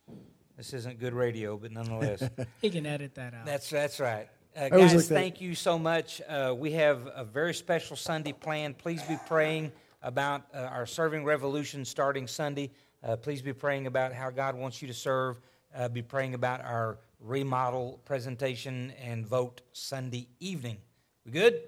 This 0.57 0.73
isn't 0.75 1.01
good 1.01 1.13
radio, 1.13 1.57
but 1.57 1.73
nonetheless. 1.73 2.23
He 2.63 2.71
can 2.71 2.87
edit 2.87 3.15
that 3.17 3.35
out. 3.35 3.47
That's 3.47 3.71
that's 3.71 4.01
right. 4.01 4.29
Uh, 4.57 4.69
guys, 4.69 4.95
like 4.95 5.05
that. 5.05 5.15
thank 5.15 5.41
you 5.41 5.55
so 5.55 5.79
much. 5.79 6.21
Uh, 6.29 6.55
we 6.57 6.73
have 6.73 7.09
a 7.15 7.25
very 7.25 7.55
special 7.55 7.97
Sunday 7.97 8.33
planned. 8.33 8.79
Please 8.79 9.03
be 9.03 9.17
praying 9.27 9.71
about 10.03 10.43
uh, 10.55 10.59
our 10.59 10.87
serving 10.87 11.25
revolution 11.25 11.85
starting 11.85 12.27
Sunday. 12.27 12.71
Uh, 13.03 13.17
please 13.17 13.43
be 13.43 13.53
praying 13.53 13.87
about 13.87 14.13
how 14.13 14.31
God 14.31 14.55
wants 14.55 14.81
you 14.83 14.89
to 14.89 14.95
serve. 14.95 15.41
Uh, 15.75 15.89
be 15.89 16.03
praying 16.03 16.35
about 16.35 16.61
our 16.65 16.99
remodel 17.21 18.01
presentation 18.05 18.93
and 19.03 19.27
vote 19.27 19.61
Sunday 19.73 20.29
evening. 20.41 20.79
We 21.25 21.33
good? 21.33 21.61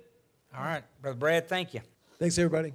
All 0.56 0.64
right, 0.64 0.82
brother 1.02 1.18
Brad. 1.18 1.48
Thank 1.48 1.74
you. 1.74 1.80
Thanks, 2.18 2.38
everybody. 2.38 2.72